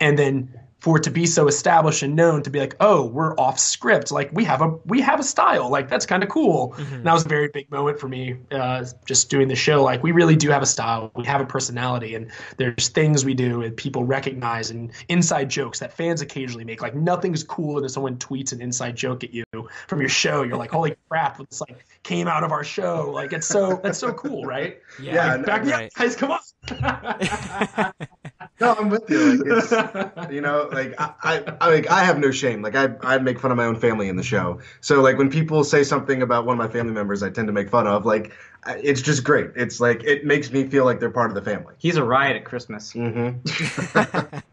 and 0.00 0.18
then 0.18 0.60
for 0.80 0.98
it 0.98 1.02
to 1.02 1.10
be 1.10 1.26
so 1.26 1.48
established 1.48 2.02
and 2.02 2.14
known 2.14 2.42
to 2.42 2.50
be 2.50 2.60
like, 2.60 2.76
oh, 2.80 3.06
we're 3.06 3.34
off 3.36 3.58
script. 3.58 4.12
Like 4.12 4.30
we 4.32 4.44
have 4.44 4.60
a 4.60 4.68
we 4.84 5.00
have 5.00 5.18
a 5.18 5.22
style. 5.22 5.70
Like 5.70 5.88
that's 5.88 6.06
kind 6.06 6.22
of 6.22 6.28
cool. 6.28 6.74
And 6.78 7.04
that 7.04 7.12
was 7.12 7.24
a 7.24 7.28
very 7.28 7.48
big 7.48 7.70
moment 7.70 7.98
for 7.98 8.08
me, 8.08 8.36
uh, 8.52 8.84
just 9.06 9.30
doing 9.30 9.48
the 9.48 9.56
show. 9.56 9.82
Like 9.82 10.02
we 10.02 10.12
really 10.12 10.36
do 10.36 10.50
have 10.50 10.62
a 10.62 10.66
style. 10.66 11.10
We 11.16 11.24
have 11.24 11.40
a 11.40 11.46
personality, 11.46 12.14
and 12.14 12.30
there's 12.58 12.88
things 12.88 13.24
we 13.24 13.34
do 13.34 13.62
and 13.62 13.76
people 13.76 14.04
recognize 14.04 14.70
and 14.70 14.92
inside 15.08 15.48
jokes 15.48 15.78
that 15.80 15.92
fans 15.92 16.20
occasionally 16.20 16.64
make. 16.64 16.82
Like 16.82 16.94
nothing's 16.94 17.42
cooler 17.42 17.80
than 17.80 17.88
someone 17.88 18.16
tweets 18.18 18.52
an 18.52 18.60
inside 18.60 18.96
joke 18.96 19.24
at 19.24 19.32
you 19.32 19.44
from 19.88 20.00
your 20.00 20.08
show. 20.08 20.42
You're 20.42 20.58
like, 20.58 20.70
holy 20.70 20.94
crap, 21.08 21.40
it's 21.40 21.60
like 21.60 21.84
came 22.02 22.28
out 22.28 22.44
of 22.44 22.52
our 22.52 22.64
show. 22.64 23.10
Like 23.10 23.32
it's 23.32 23.46
so 23.46 23.80
that's 23.82 23.98
so 23.98 24.12
cool, 24.12 24.44
right? 24.44 24.78
Yeah, 25.00 25.36
Like, 25.36 25.46
back 25.46 25.64
me 25.64 25.72
up, 25.72 25.80
right. 25.80 25.92
guys, 25.94 26.16
come 26.16 26.32
on. 26.32 27.92
No, 28.60 28.74
I'm 28.74 28.88
with 28.88 29.08
you. 29.10 29.36
Like 29.36 29.64
it's, 29.64 30.30
you 30.32 30.40
know, 30.40 30.68
like 30.72 30.94
I, 30.98 31.12
I, 31.22 31.56
I, 31.60 31.70
like, 31.70 31.90
I 31.90 32.04
have 32.04 32.18
no 32.18 32.30
shame. 32.30 32.62
Like 32.62 32.74
I, 32.74 32.88
I 33.02 33.18
make 33.18 33.38
fun 33.38 33.50
of 33.50 33.56
my 33.56 33.66
own 33.66 33.76
family 33.78 34.08
in 34.08 34.16
the 34.16 34.22
show. 34.22 34.60
So 34.80 35.02
like 35.02 35.18
when 35.18 35.30
people 35.30 35.62
say 35.62 35.84
something 35.84 36.22
about 36.22 36.46
one 36.46 36.58
of 36.58 36.58
my 36.58 36.72
family 36.72 36.92
members, 36.92 37.22
I 37.22 37.30
tend 37.30 37.48
to 37.48 37.52
make 37.52 37.68
fun 37.68 37.86
of. 37.86 38.06
Like 38.06 38.32
it's 38.66 39.02
just 39.02 39.24
great. 39.24 39.50
It's 39.56 39.78
like 39.80 40.04
it 40.04 40.24
makes 40.24 40.50
me 40.50 40.66
feel 40.66 40.84
like 40.84 41.00
they're 41.00 41.10
part 41.10 41.30
of 41.30 41.34
the 41.34 41.42
family. 41.42 41.74
He's 41.78 41.96
a 41.96 42.04
riot 42.04 42.36
at 42.36 42.44
Christmas. 42.44 42.92
Mm-hmm. 42.94 44.38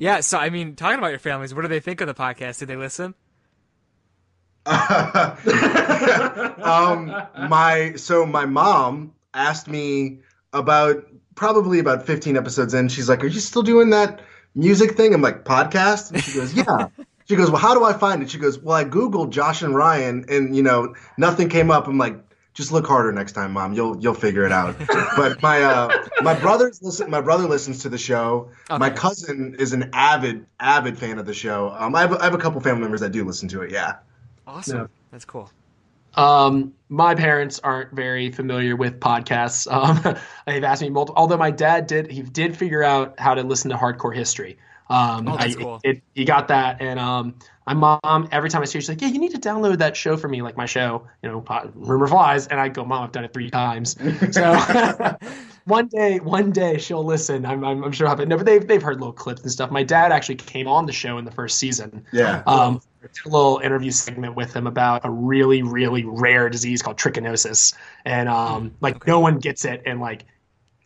Yeah, 0.00 0.20
so 0.20 0.38
I 0.38 0.48
mean, 0.48 0.76
talking 0.76 0.98
about 0.98 1.08
your 1.08 1.18
families, 1.18 1.52
what 1.52 1.62
do 1.62 1.68
they 1.68 1.80
think 1.80 2.00
of 2.00 2.06
the 2.06 2.14
podcast? 2.14 2.60
Did 2.60 2.68
they 2.68 2.76
listen? 2.76 3.14
um, 4.66 4.76
my 7.48 7.94
so 7.96 8.24
my 8.24 8.46
mom 8.46 9.12
asked 9.34 9.66
me 9.66 10.18
about 10.52 11.04
probably 11.38 11.78
about 11.78 12.04
15 12.04 12.36
episodes 12.36 12.74
in. 12.74 12.88
She's 12.88 13.08
like, 13.08 13.22
"Are 13.22 13.28
you 13.28 13.38
still 13.40 13.62
doing 13.62 13.90
that 13.90 14.20
music 14.56 14.96
thing?" 14.96 15.14
I'm 15.14 15.22
like, 15.22 15.44
"Podcast?" 15.44 16.10
And 16.12 16.22
she 16.22 16.34
goes, 16.34 16.52
"Yeah." 16.52 16.88
She 17.28 17.36
goes, 17.36 17.50
"Well, 17.50 17.60
how 17.60 17.74
do 17.74 17.84
I 17.84 17.92
find 17.92 18.22
it?" 18.22 18.30
She 18.30 18.38
goes, 18.38 18.58
"Well, 18.58 18.74
I 18.74 18.84
googled 18.86 19.28
Josh 19.28 19.60
and 19.60 19.76
Ryan, 19.76 20.24
and 20.30 20.56
you 20.56 20.62
know, 20.62 20.94
nothing 21.18 21.50
came 21.50 21.70
up." 21.70 21.86
I'm 21.86 21.98
like, 21.98 22.18
"Just 22.54 22.72
look 22.72 22.86
harder 22.86 23.12
next 23.12 23.32
time, 23.32 23.52
mom. 23.52 23.74
You'll 23.74 24.00
you'll 24.00 24.14
figure 24.14 24.46
it 24.46 24.50
out." 24.50 24.76
but 25.16 25.42
my 25.42 25.62
uh, 25.62 26.06
my 26.22 26.32
brothers 26.32 26.80
listen. 26.82 27.10
My 27.10 27.20
brother 27.20 27.46
listens 27.46 27.82
to 27.82 27.90
the 27.90 27.98
show. 27.98 28.48
My 28.70 28.88
cousin 28.88 29.56
is 29.58 29.74
an 29.74 29.90
avid 29.92 30.46
avid 30.58 30.98
fan 30.98 31.18
of 31.18 31.26
the 31.26 31.34
show. 31.34 31.68
Um, 31.78 31.94
I 31.94 32.00
have 32.00 32.14
I 32.14 32.24
have 32.24 32.32
a 32.32 32.38
couple 32.38 32.62
family 32.62 32.80
members 32.80 33.00
that 33.00 33.12
do 33.12 33.24
listen 33.24 33.46
to 33.50 33.60
it. 33.60 33.72
Yeah. 33.72 33.96
Awesome. 34.46 34.88
That's 35.10 35.26
cool. 35.26 35.50
Um, 36.14 36.74
my 36.88 37.14
parents 37.14 37.60
aren't 37.62 37.92
very 37.92 38.32
familiar 38.32 38.76
with 38.76 39.00
podcasts. 39.00 39.70
Um, 39.70 40.16
they've 40.46 40.64
asked 40.64 40.82
me 40.82 40.90
multiple. 40.90 41.20
Although 41.20 41.36
my 41.36 41.50
dad 41.50 41.86
did, 41.86 42.10
he 42.10 42.22
did 42.22 42.56
figure 42.56 42.82
out 42.82 43.18
how 43.18 43.34
to 43.34 43.42
listen 43.42 43.70
to 43.70 43.76
hardcore 43.76 44.14
history. 44.14 44.58
Um, 44.90 45.28
Oh, 45.28 45.36
that's 45.36 45.56
I- 45.56 45.58
cool. 45.60 45.80
It, 45.84 46.02
he 46.14 46.24
got 46.24 46.48
that, 46.48 46.80
and 46.80 46.98
um, 46.98 47.34
my 47.66 47.74
mom 48.02 48.28
every 48.32 48.48
time 48.48 48.62
I 48.62 48.64
see 48.64 48.78
her, 48.78 48.80
she's 48.80 48.88
like, 48.88 49.02
"Yeah, 49.02 49.08
you 49.08 49.18
need 49.18 49.32
to 49.32 49.38
download 49.38 49.78
that 49.78 49.96
show 49.96 50.16
for 50.16 50.28
me, 50.28 50.40
like 50.42 50.56
my 50.56 50.64
show, 50.66 51.06
you 51.22 51.28
know, 51.30 51.44
Rumor 51.74 52.06
Flies." 52.08 52.46
And 52.46 52.58
I 52.58 52.68
go, 52.68 52.84
"Mom, 52.84 53.04
I've 53.04 53.12
done 53.12 53.24
it 53.24 53.32
three 53.34 53.50
times." 53.50 53.96
So 54.32 54.54
one 55.64 55.88
day, 55.88 56.18
one 56.20 56.50
day 56.50 56.78
she'll 56.78 57.04
listen. 57.04 57.44
I'm, 57.44 57.62
I'm, 57.64 57.84
I'm 57.84 57.92
sure. 57.92 58.06
I'll 58.08 58.16
have. 58.16 58.26
No, 58.26 58.36
but 58.38 58.46
they've 58.46 58.66
they've 58.66 58.82
heard 58.82 58.98
little 59.00 59.12
clips 59.12 59.42
and 59.42 59.50
stuff. 59.52 59.70
My 59.70 59.82
dad 59.82 60.12
actually 60.12 60.36
came 60.36 60.66
on 60.66 60.86
the 60.86 60.92
show 60.92 61.18
in 61.18 61.24
the 61.26 61.30
first 61.32 61.58
season. 61.58 62.06
Yeah. 62.12 62.42
Um, 62.46 62.80
did 63.02 63.10
a 63.26 63.28
little 63.28 63.58
interview 63.58 63.90
segment 63.90 64.34
with 64.34 64.54
him 64.54 64.66
about 64.66 65.04
a 65.04 65.10
really, 65.10 65.62
really 65.62 66.04
rare 66.04 66.48
disease 66.48 66.82
called 66.82 66.96
trichinosis, 66.96 67.74
and 68.04 68.28
um, 68.28 68.74
like 68.80 69.06
no 69.06 69.20
one 69.20 69.38
gets 69.38 69.64
it, 69.64 69.82
and 69.86 70.00
like 70.00 70.24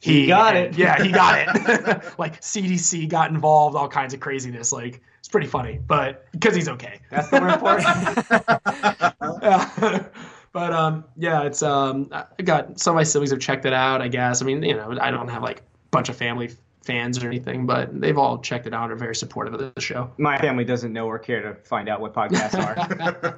he, 0.03 0.23
He 0.23 0.27
got 0.27 0.57
it. 0.57 0.77
Yeah, 0.77 1.01
he 1.01 1.13
got 1.13 1.39
it. 1.39 2.05
like 2.19 2.41
CDC 2.41 3.09
got 3.09 3.31
involved, 3.31 3.77
all 3.77 3.87
kinds 3.89 4.13
of 4.13 4.19
craziness. 4.19 4.73
Like 4.73 5.01
it's 5.21 5.29
pretty 5.29 5.47
funny, 5.47 5.79
but 5.87 6.27
because 6.33 6.57
he's 6.57 6.69
okay. 6.69 6.99
That's 7.09 7.31
the 7.31 7.41
word 7.41 7.61
for 7.61 7.79
it. 7.79 9.13
Yeah. 9.43 10.05
but 10.53 10.73
um, 10.73 11.05
yeah, 11.17 11.43
it's 11.43 11.63
um, 11.63 12.09
I 12.11 12.43
got 12.43 12.81
some 12.81 12.93
of 12.93 12.97
my 12.97 13.03
siblings 13.05 13.31
have 13.31 13.41
checked 13.41 13.65
it 13.65 13.73
out. 13.73 14.03
I 14.03 14.09
guess. 14.09 14.43
I 14.43 14.45
mean, 14.45 14.63
you 14.65 14.75
know, 14.75 14.97
I 15.01 15.13
don't 15.13 15.29
have 15.29 15.43
like 15.43 15.61
a 15.61 15.63
bunch 15.93 16.09
of 16.09 16.17
family 16.17 16.51
fans 16.83 17.23
or 17.23 17.29
anything, 17.29 17.67
but 17.67 18.01
they've 18.01 18.19
all 18.19 18.39
checked 18.39 18.67
it 18.67 18.75
out 18.75 18.85
and 18.85 18.93
are 18.93 18.97
very 18.97 19.15
supportive 19.15 19.55
of 19.55 19.73
the 19.75 19.81
show. 19.81 20.11
My 20.19 20.37
family 20.39 20.65
doesn't 20.65 20.93
know 20.93 21.07
or 21.07 21.19
care 21.21 21.43
to 21.43 21.55
find 21.63 21.89
out 21.89 22.01
what 22.01 22.13
podcasts 22.13 22.59
are. 22.59 22.75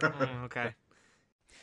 Oh, 0.05 0.45
okay. 0.45 0.75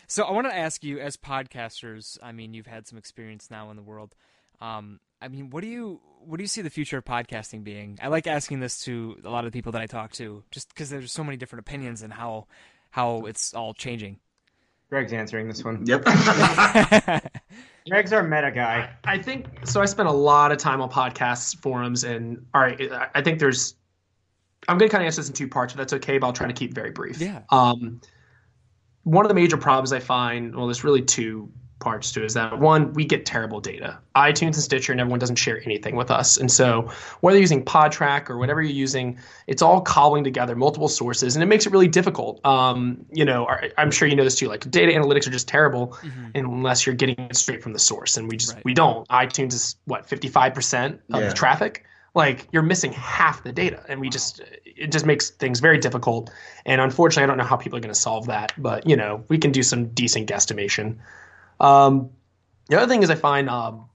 So 0.08 0.24
I 0.24 0.32
want 0.32 0.48
to 0.48 0.56
ask 0.56 0.84
you, 0.84 1.00
as 1.00 1.18
podcasters, 1.18 2.18
I 2.22 2.32
mean, 2.34 2.54
you've 2.54 2.68
had 2.68 2.88
some 2.88 2.98
experience 2.98 3.50
now 3.50 3.70
in 3.72 3.78
the 3.78 3.82
world. 3.84 4.16
Um, 4.62 5.00
I 5.22 5.28
mean, 5.28 5.50
what 5.50 5.62
do 5.62 5.68
you 5.68 6.00
what 6.24 6.38
do 6.38 6.44
you 6.44 6.48
see 6.48 6.62
the 6.62 6.70
future 6.70 6.98
of 6.98 7.06
podcasting 7.06 7.64
being? 7.64 7.98
I 8.02 8.08
like 8.08 8.28
asking 8.28 8.60
this 8.60 8.84
to 8.86 9.18
a 9.26 9.30
lot 9.30 9.44
of 9.46 9.52
the 9.52 9.58
people 9.58 9.72
that 9.74 9.82
I 9.82 9.88
talk 9.88 10.12
to, 10.14 10.44
just 10.52 10.70
because 10.70 10.90
there's 10.90 11.12
so 11.12 11.24
many 11.24 11.36
different 11.38 11.62
opinions 11.62 12.02
and 12.04 12.14
how 12.14 12.48
how 12.92 13.26
it's 13.26 13.54
all 13.54 13.74
changing. 13.74 14.20
Greg's 14.90 15.14
answering 15.14 15.48
this 15.48 15.64
one. 15.64 15.86
Yep. 15.86 16.04
Greg's 17.90 18.14
our 18.14 18.24
meta 18.24 18.52
guy. 18.52 18.90
I 19.06 19.18
think 19.18 19.48
so. 19.64 19.82
I 19.82 19.86
spent 19.86 20.10
a 20.10 20.12
lot 20.12 20.52
of 20.52 20.58
time 20.58 20.82
on 20.82 20.90
podcasts, 20.92 21.58
forums, 21.62 22.04
and 22.04 22.46
all 22.54 22.62
right. 22.62 22.92
I- 22.92 23.08
I 23.16 23.22
think 23.22 23.40
there's. 23.40 23.76
I'm 24.68 24.78
going 24.78 24.90
to 24.90 24.92
kind 24.92 25.02
of 25.04 25.08
answer 25.08 25.22
this 25.22 25.30
in 25.30 25.34
two 25.34 25.48
parts, 25.48 25.74
if 25.74 25.78
that's 25.78 25.94
okay. 25.94 26.20
But 26.20 26.28
I'll 26.28 26.34
try 26.34 26.46
to 26.48 26.54
keep 26.54 26.72
it 26.72 26.76
very 26.76 26.92
brief. 26.92 27.20
Yeah. 27.20 27.42
Um, 27.50 28.00
one 29.04 29.26
of 29.26 29.30
the 29.30 29.34
major 29.36 29.58
problems 29.58 29.92
I 29.92 30.00
find, 30.00 30.56
well, 30.56 30.68
there's 30.68 30.84
really 30.84 31.02
two 31.02 31.52
parts 31.82 32.12
to 32.14 32.22
it, 32.22 32.26
is 32.26 32.34
that 32.36 32.58
one, 32.60 32.94
we 32.94 33.04
get 33.04 33.26
terrible 33.26 33.60
data. 33.60 33.98
iTunes 34.16 34.54
and 34.54 34.56
Stitcher 34.56 34.92
and 34.94 35.02
everyone 35.02 35.20
doesn't 35.20 35.36
share 35.36 35.62
anything 35.66 35.96
with 35.98 36.10
us. 36.12 36.38
And 36.38 36.50
so 36.50 36.90
whether 37.20 37.36
you're 37.38 37.42
using 37.42 37.66
Podtrac 37.66 38.30
or 38.30 38.38
whatever 38.38 38.62
you're 38.62 38.72
using, 38.72 39.18
it's 39.48 39.62
all 39.62 39.82
cobbling 39.82 40.24
together 40.24 40.56
multiple 40.56 40.88
sources 40.88 41.36
and 41.36 41.44
it 41.44 41.48
makes 41.48 41.66
it 41.66 41.72
really 41.74 41.88
difficult. 41.90 42.40
Um, 42.46 43.06
you 43.12 43.26
know, 43.26 43.48
I- 43.48 43.72
I'm 43.78 43.92
sure 43.92 44.08
you 44.08 44.16
know 44.16 44.24
this 44.24 44.36
too, 44.36 44.48
like 44.48 44.70
data 44.72 44.94
analytics 44.94 45.28
are 45.28 45.32
just 45.32 45.48
terrible 45.50 45.98
unless 46.36 46.86
you're 46.86 46.96
getting 46.96 47.16
it 47.20 47.36
straight 47.36 47.62
from 47.62 47.74
the 47.74 47.80
source. 47.80 48.16
And 48.18 48.30
we 48.30 48.38
just, 48.38 48.54
Right. 48.56 48.64
we 48.66 48.74
don't. 48.74 49.08
iTunes 49.10 49.54
is 49.54 49.76
what, 49.86 50.08
55% 50.08 51.00
of 51.14 51.22
Yeah. 51.22 51.28
the 51.28 51.34
traffic? 51.34 51.84
Like 52.14 52.48
you're 52.52 52.62
missing 52.64 52.92
half 52.92 53.42
the 53.44 53.54
data 53.54 53.84
and 53.88 54.02
we 54.02 54.10
just, 54.10 54.42
it 54.66 54.92
just 54.92 55.06
makes 55.06 55.30
things 55.30 55.62
very 55.62 55.78
difficult. 55.78 56.30
And 56.66 56.82
unfortunately, 56.82 57.24
I 57.24 57.28
don't 57.28 57.38
know 57.38 57.46
how 57.46 57.56
people 57.56 57.78
are 57.78 57.82
going 57.82 57.94
to 57.94 58.00
solve 58.00 58.28
that, 58.28 58.52
but 58.58 58.86
you 58.88 58.98
know, 58.98 59.24
we 59.30 59.38
can 59.38 59.52
do 59.54 59.64
some 59.64 59.86
decent 59.88 60.30
guesstimation. 60.30 60.98
Um, 61.62 62.10
the 62.68 62.78
other 62.78 62.88
thing 62.88 63.04
is 63.04 63.10
I 63.10 63.16
find 63.16 63.50
um, 63.50 63.86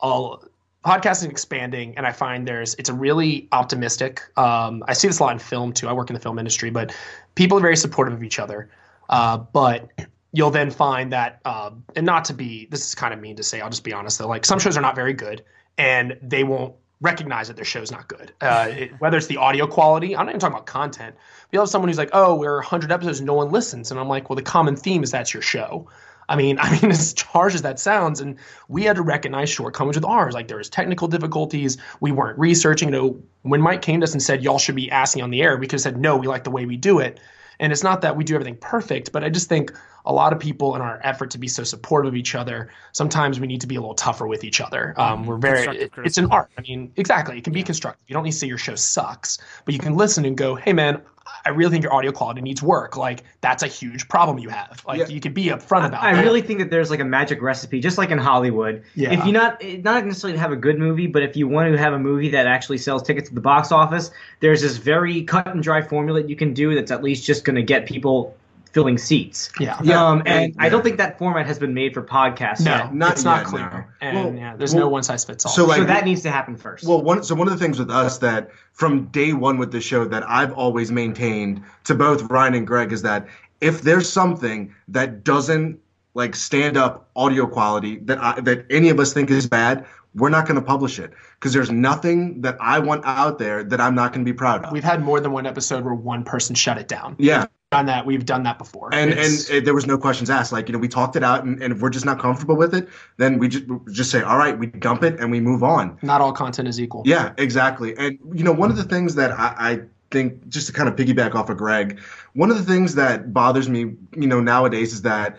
all 0.00 0.42
podcasting 0.84 1.30
expanding, 1.30 1.96
and 1.96 2.06
I 2.06 2.12
find 2.12 2.48
there's 2.48 2.74
it's 2.76 2.88
a 2.88 2.94
really 2.94 3.48
optimistic. 3.52 4.22
Um, 4.36 4.82
I 4.88 4.94
see 4.94 5.06
this 5.06 5.20
a 5.20 5.22
lot 5.22 5.32
in 5.32 5.38
film 5.38 5.72
too. 5.72 5.88
I 5.88 5.92
work 5.92 6.10
in 6.10 6.14
the 6.14 6.20
film 6.20 6.38
industry, 6.38 6.70
but 6.70 6.94
people 7.34 7.58
are 7.58 7.60
very 7.60 7.76
supportive 7.76 8.14
of 8.14 8.24
each 8.24 8.38
other. 8.38 8.70
Uh, 9.08 9.36
but 9.36 9.90
you'll 10.32 10.50
then 10.50 10.70
find 10.70 11.12
that, 11.12 11.40
uh, 11.44 11.70
and 11.96 12.06
not 12.06 12.24
to 12.26 12.34
be 12.34 12.66
this 12.70 12.86
is 12.86 12.94
kind 12.94 13.12
of 13.12 13.20
mean 13.20 13.36
to 13.36 13.42
say. 13.42 13.60
I'll 13.60 13.70
just 13.70 13.84
be 13.84 13.92
honest 13.92 14.18
though. 14.18 14.28
Like 14.28 14.44
some 14.44 14.58
shows 14.58 14.76
are 14.76 14.82
not 14.82 14.94
very 14.94 15.12
good, 15.12 15.44
and 15.76 16.16
they 16.22 16.44
won't 16.44 16.74
recognize 17.02 17.48
that 17.48 17.56
their 17.56 17.64
show's 17.64 17.90
not 17.90 18.08
good. 18.08 18.32
Uh, 18.40 18.68
it, 18.70 18.92
whether 19.00 19.16
it's 19.16 19.26
the 19.26 19.38
audio 19.38 19.66
quality, 19.66 20.14
I'm 20.14 20.26
not 20.26 20.32
even 20.32 20.40
talking 20.40 20.54
about 20.54 20.66
content. 20.66 21.16
You'll 21.50 21.62
have 21.62 21.70
someone 21.70 21.88
who's 21.88 21.98
like, 21.98 22.10
"Oh, 22.12 22.36
we're 22.36 22.56
100 22.56 22.92
episodes, 22.92 23.18
and 23.18 23.26
no 23.26 23.34
one 23.34 23.50
listens," 23.50 23.90
and 23.90 24.00
I'm 24.00 24.08
like, 24.08 24.30
"Well, 24.30 24.36
the 24.36 24.42
common 24.42 24.76
theme 24.76 25.02
is 25.02 25.10
that's 25.10 25.34
your 25.34 25.42
show." 25.42 25.88
I 26.30 26.36
mean, 26.36 26.58
I 26.60 26.80
mean, 26.80 26.90
as 26.90 27.14
harsh 27.20 27.54
as 27.54 27.62
that 27.62 27.78
sounds, 27.78 28.20
and 28.20 28.36
we 28.68 28.84
had 28.84 28.96
to 28.96 29.02
recognize 29.02 29.50
shortcomings 29.50 29.96
with 29.96 30.04
ours. 30.06 30.32
Like 30.32 30.48
there 30.48 30.56
was 30.56 30.70
technical 30.70 31.08
difficulties. 31.08 31.76
We 32.00 32.12
weren't 32.12 32.38
researching. 32.38 32.88
You 32.88 32.92
know, 32.92 33.22
when 33.42 33.60
Mike 33.60 33.82
came 33.82 34.00
to 34.00 34.04
us 34.04 34.12
and 34.12 34.22
said 34.22 34.42
y'all 34.42 34.58
should 34.58 34.76
be 34.76 34.90
asking 34.90 35.22
on 35.22 35.30
the 35.30 35.42
air, 35.42 35.58
we 35.58 35.66
could 35.66 35.72
have 35.74 35.82
said 35.82 35.98
no. 35.98 36.16
We 36.16 36.26
like 36.26 36.44
the 36.44 36.50
way 36.50 36.64
we 36.64 36.78
do 36.78 37.00
it. 37.00 37.20
And 37.58 37.72
it's 37.72 37.82
not 37.82 38.00
that 38.00 38.16
we 38.16 38.24
do 38.24 38.34
everything 38.34 38.56
perfect, 38.56 39.12
but 39.12 39.22
I 39.22 39.28
just 39.28 39.50
think 39.50 39.74
a 40.04 40.12
lot 40.12 40.32
of 40.32 40.38
people 40.38 40.74
in 40.76 40.82
our 40.82 41.00
effort 41.02 41.30
to 41.30 41.38
be 41.38 41.48
so 41.48 41.64
supportive 41.64 42.12
of 42.12 42.16
each 42.16 42.34
other, 42.34 42.70
sometimes 42.92 43.38
we 43.40 43.46
need 43.46 43.60
to 43.60 43.66
be 43.66 43.76
a 43.76 43.80
little 43.80 43.94
tougher 43.94 44.26
with 44.26 44.44
each 44.44 44.60
other. 44.60 44.94
Um, 44.96 45.26
we're 45.26 45.36
very 45.36 45.76
it, 45.76 45.92
it's 45.98 46.18
an 46.18 46.26
art. 46.26 46.50
I 46.58 46.62
mean, 46.62 46.92
exactly. 46.96 47.38
It 47.38 47.44
can 47.44 47.52
be 47.52 47.62
constructive. 47.62 48.04
You 48.08 48.14
don't 48.14 48.24
need 48.24 48.32
to 48.32 48.38
say 48.38 48.46
your 48.46 48.58
show 48.58 48.74
sucks, 48.74 49.38
but 49.64 49.74
you 49.74 49.80
can 49.80 49.94
listen 49.94 50.24
and 50.24 50.36
go, 50.36 50.54
hey, 50.54 50.72
man, 50.72 51.02
I 51.44 51.50
really 51.50 51.70
think 51.70 51.84
your 51.84 51.94
audio 51.94 52.12
quality 52.12 52.40
needs 52.40 52.62
work. 52.62 52.96
Like, 52.96 53.22
that's 53.40 53.62
a 53.62 53.66
huge 53.66 54.08
problem 54.08 54.38
you 54.38 54.48
have. 54.48 54.82
Like, 54.86 54.98
Yeah. 55.00 55.06
you 55.08 55.20
could 55.20 55.34
be 55.34 55.46
upfront 55.46 55.86
about 55.86 56.02
it. 56.02 56.16
I 56.16 56.22
really 56.22 56.42
think 56.42 56.58
that 56.58 56.70
there's 56.70 56.90
like 56.90 57.00
a 57.00 57.04
magic 57.04 57.40
recipe, 57.40 57.80
just 57.80 57.98
like 57.98 58.10
in 58.10 58.18
Hollywood. 58.18 58.82
Yeah. 58.94 59.12
If 59.12 59.24
you 59.24 59.32
not 59.32 59.62
not 59.82 60.04
necessarily 60.06 60.36
to 60.36 60.40
have 60.40 60.52
a 60.52 60.56
good 60.56 60.78
movie, 60.78 61.06
but 61.06 61.22
if 61.22 61.36
you 61.36 61.46
want 61.48 61.70
to 61.72 61.78
have 61.78 61.92
a 61.92 61.98
movie 61.98 62.30
that 62.30 62.46
actually 62.46 62.78
sells 62.78 63.02
tickets 63.02 63.28
to 63.28 63.34
the 63.34 63.40
box 63.40 63.70
office, 63.70 64.10
there's 64.40 64.62
this 64.62 64.76
very 64.76 65.22
cut 65.22 65.46
and 65.46 65.62
dry 65.62 65.82
formula 65.82 66.20
that 66.22 66.28
you 66.28 66.36
can 66.36 66.52
do 66.52 66.74
that's 66.74 66.90
at 66.90 67.02
least 67.02 67.24
just 67.24 67.44
going 67.44 67.56
to 67.56 67.62
get 67.62 67.86
people 67.86 68.36
filling 68.72 68.98
seats. 68.98 69.50
Yeah. 69.58 69.78
Yeah, 69.82 70.04
Um, 70.06 70.22
and 70.26 70.28
and- 70.44 70.54
I 70.58 70.68
don't 70.68 70.82
think 70.82 70.98
that 70.98 71.18
format 71.18 71.46
has 71.46 71.58
been 71.58 71.74
made 71.74 71.92
for 71.94 72.02
podcasts. 72.02 72.64
No, 72.64 72.70
yet. 72.76 72.94
Not 72.94 73.12
it's 73.12 73.24
not 73.24 73.38
yet, 73.40 73.46
clear. 73.46 73.70
no. 73.70 73.84
And 74.00 74.16
Well- 74.16 74.34
yeah, 74.34 74.56
there's 74.56 74.74
well, 74.74 74.84
no 74.84 74.88
one 74.88 75.02
size 75.02 75.24
fits 75.24 75.44
all. 75.46 75.52
so, 75.52 75.66
like- 75.66 75.78
so 75.78 75.84
that 75.84 76.04
needs 76.04 76.22
to 76.22 76.30
happen 76.30 76.56
first. 76.56 76.86
Well, 76.86 77.02
one 77.02 77.22
so 77.22 77.34
one 77.34 77.48
of 77.48 77.52
the 77.58 77.58
things 77.64 77.78
with 77.78 77.90
us 77.90 78.18
that 78.18 78.50
from 78.72 79.06
day 79.06 79.32
one 79.32 79.58
with 79.58 79.72
the 79.72 79.80
show 79.80 80.04
that 80.06 80.28
I've 80.28 80.52
always 80.52 80.92
maintained 80.92 81.62
to 81.84 81.94
both 81.94 82.30
Ryan 82.30 82.54
and 82.54 82.66
Greg 82.66 82.92
is 82.92 83.02
that 83.02 83.26
if 83.60 83.82
there's 83.82 84.08
something 84.10 84.74
that 84.88 85.24
doesn't 85.24 85.78
like 86.14 86.34
stand 86.34 86.76
up 86.76 87.08
audio 87.14 87.46
quality 87.46 87.98
that 88.04 88.18
I, 88.22 88.40
that 88.40 88.66
any 88.70 88.88
of 88.88 88.98
us 88.98 89.12
think 89.12 89.30
is 89.30 89.46
bad, 89.46 89.86
we're 90.14 90.28
not 90.30 90.44
going 90.46 90.56
to 90.56 90.62
publish 90.62 90.98
it 90.98 91.12
because 91.38 91.52
there's 91.52 91.70
nothing 91.70 92.40
that 92.40 92.56
I 92.60 92.80
want 92.80 93.04
out 93.04 93.38
there 93.38 93.62
that 93.62 93.80
I'm 93.80 93.94
not 93.94 94.12
going 94.12 94.24
to 94.24 94.32
be 94.32 94.36
proud 94.36 94.64
of. 94.64 94.72
We've 94.72 94.82
had 94.82 95.04
more 95.04 95.20
than 95.20 95.30
one 95.30 95.46
episode 95.46 95.84
where 95.84 95.94
one 95.94 96.24
person 96.24 96.54
shut 96.56 96.78
it 96.78 96.88
down. 96.88 97.14
yeah, 97.18 97.46
Done 97.70 97.86
that. 97.86 98.04
We've 98.04 98.26
done 98.26 98.42
that 98.42 98.58
before. 98.58 98.90
and 98.92 99.12
It's- 99.12 99.48
and 99.48 99.62
uh, 99.62 99.64
there 99.64 99.74
was 99.74 99.86
no 99.86 99.96
questions 99.96 100.28
asked. 100.28 100.50
Like 100.50 100.68
you 100.68 100.72
know, 100.72 100.80
we 100.80 100.88
talked 100.88 101.14
it 101.14 101.22
out, 101.22 101.44
and, 101.44 101.62
and 101.62 101.72
if 101.72 101.80
we're 101.80 101.90
just 101.90 102.04
not 102.04 102.18
comfortable 102.18 102.56
with 102.56 102.74
it, 102.74 102.88
then 103.16 103.38
we 103.38 103.46
just 103.46 103.64
we 103.68 103.92
just 103.92 104.10
say, 104.10 104.22
all 104.22 104.38
right, 104.38 104.58
we 104.58 104.66
dump 104.66 105.04
it 105.04 105.20
and 105.20 105.30
we 105.30 105.38
move 105.38 105.62
on. 105.62 105.96
not 106.02 106.20
all 106.20 106.32
content 106.32 106.66
is 106.66 106.80
equal. 106.80 107.04
Yeah, 107.06 107.32
exactly. 107.38 107.96
And 107.96 108.18
you 108.34 108.42
know, 108.42 108.50
one 108.52 108.72
of 108.72 108.76
the 108.76 108.82
things 108.82 109.14
that 109.14 109.30
I, 109.38 109.54
I 109.56 109.80
think, 110.10 110.48
just 110.48 110.66
to 110.66 110.72
kind 110.72 110.88
of 110.88 110.96
piggyback 110.96 111.36
off 111.36 111.48
of 111.48 111.58
Greg, 111.58 112.00
one 112.32 112.50
of 112.50 112.56
the 112.58 112.64
things 112.64 112.96
that 112.96 113.32
bothers 113.32 113.68
me, 113.68 113.94
you 114.16 114.26
know, 114.26 114.40
nowadays 114.40 114.92
is 114.92 115.02
that, 115.02 115.36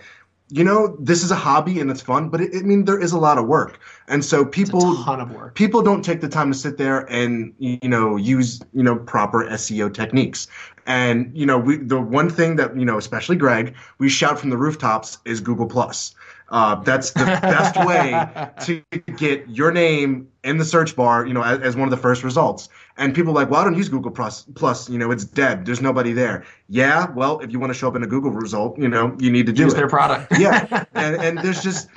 you 0.52 0.64
know, 0.64 0.96
this 1.00 1.24
is 1.24 1.32
a 1.32 1.36
hobby 1.36 1.80
and 1.80 1.90
it's 1.90 2.02
fun, 2.02 2.30
but 2.30 2.42
it, 2.42 2.56
I 2.56 2.62
mean, 2.62 2.86
there 2.86 3.00
is 3.00 3.14
a 3.14 3.18
lot 3.18 3.38
of 3.38 3.48
work, 3.48 3.80
and 4.08 4.24
so 4.24 4.44
people 4.44 5.02
ton 5.04 5.22
of 5.22 5.32
work. 5.32 5.56
people 5.56 5.82
don't 5.82 6.04
take 6.04 6.20
the 6.20 6.28
time 6.28 6.52
to 6.52 6.58
sit 6.58 6.78
there 6.78 7.10
and 7.12 7.54
you 7.58 7.80
know 7.84 8.18
use 8.18 8.62
you 8.74 8.84
know 8.84 8.98
proper 8.98 9.46
SEO 9.46 9.94
techniques. 9.94 10.48
And 10.86 11.32
you 11.34 11.46
know, 11.46 11.58
we 11.58 11.78
the 11.78 12.02
one 12.02 12.30
thing 12.30 12.58
that 12.58 12.78
you 12.78 12.86
know, 12.86 12.98
especially 12.98 13.38
Greg, 13.38 13.76
we 13.98 14.10
shout 14.10 14.40
from 14.40 14.50
the 14.50 14.58
rooftops 14.58 15.20
is 15.26 15.40
Google 15.40 15.68
Plus. 15.68 16.14
Uh, 16.52 16.76
that's 16.84 17.12
the 17.12 17.24
best 17.24 17.76
way 17.86 18.12
to 18.66 18.84
get 19.16 19.48
your 19.50 19.72
name 19.72 20.28
in 20.44 20.58
the 20.58 20.66
search 20.66 20.96
bar, 20.98 21.26
you 21.26 21.34
know, 21.34 21.42
as, 21.42 21.60
as 21.62 21.76
one 21.78 21.88
of 21.88 21.92
the 21.92 21.98
first 21.98 22.24
results. 22.24 22.68
And 22.98 23.16
people 23.16 23.32
are 23.32 23.36
like, 23.36 23.50
well, 23.50 23.62
I 23.62 23.64
don't 23.64 23.78
use 23.78 23.88
Google 23.88 24.12
Plus. 24.12 24.46
Plus, 24.54 24.90
you 24.90 24.98
know, 25.00 25.12
it's 25.12 25.24
dead. 25.24 25.66
There's 25.66 25.82
nobody 25.82 26.12
there. 26.12 26.46
Yeah, 26.68 27.10
well, 27.12 27.40
if 27.40 27.52
you 27.52 27.60
want 27.60 27.72
to 27.72 27.80
show 27.80 27.88
up 27.88 27.96
in 27.96 28.04
a 28.04 28.08
Google 28.08 28.32
result, 28.32 28.78
you 28.78 28.90
know, 28.90 29.16
you 29.18 29.32
need 29.32 29.46
to 29.46 29.54
do 29.54 29.64
Use 29.64 29.74
it 29.74 29.78
their 29.78 29.88
product. 29.88 30.38
yeah 30.38 30.86
and, 30.94 31.16
and 31.16 31.38
there's 31.40 31.64
just 31.64 31.88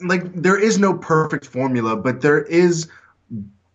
like 0.00 0.32
there 0.34 0.58
is 0.58 0.78
no 0.78 0.92
perfect 0.98 1.46
formula 1.46 1.96
but 1.96 2.20
there 2.20 2.42
is 2.42 2.88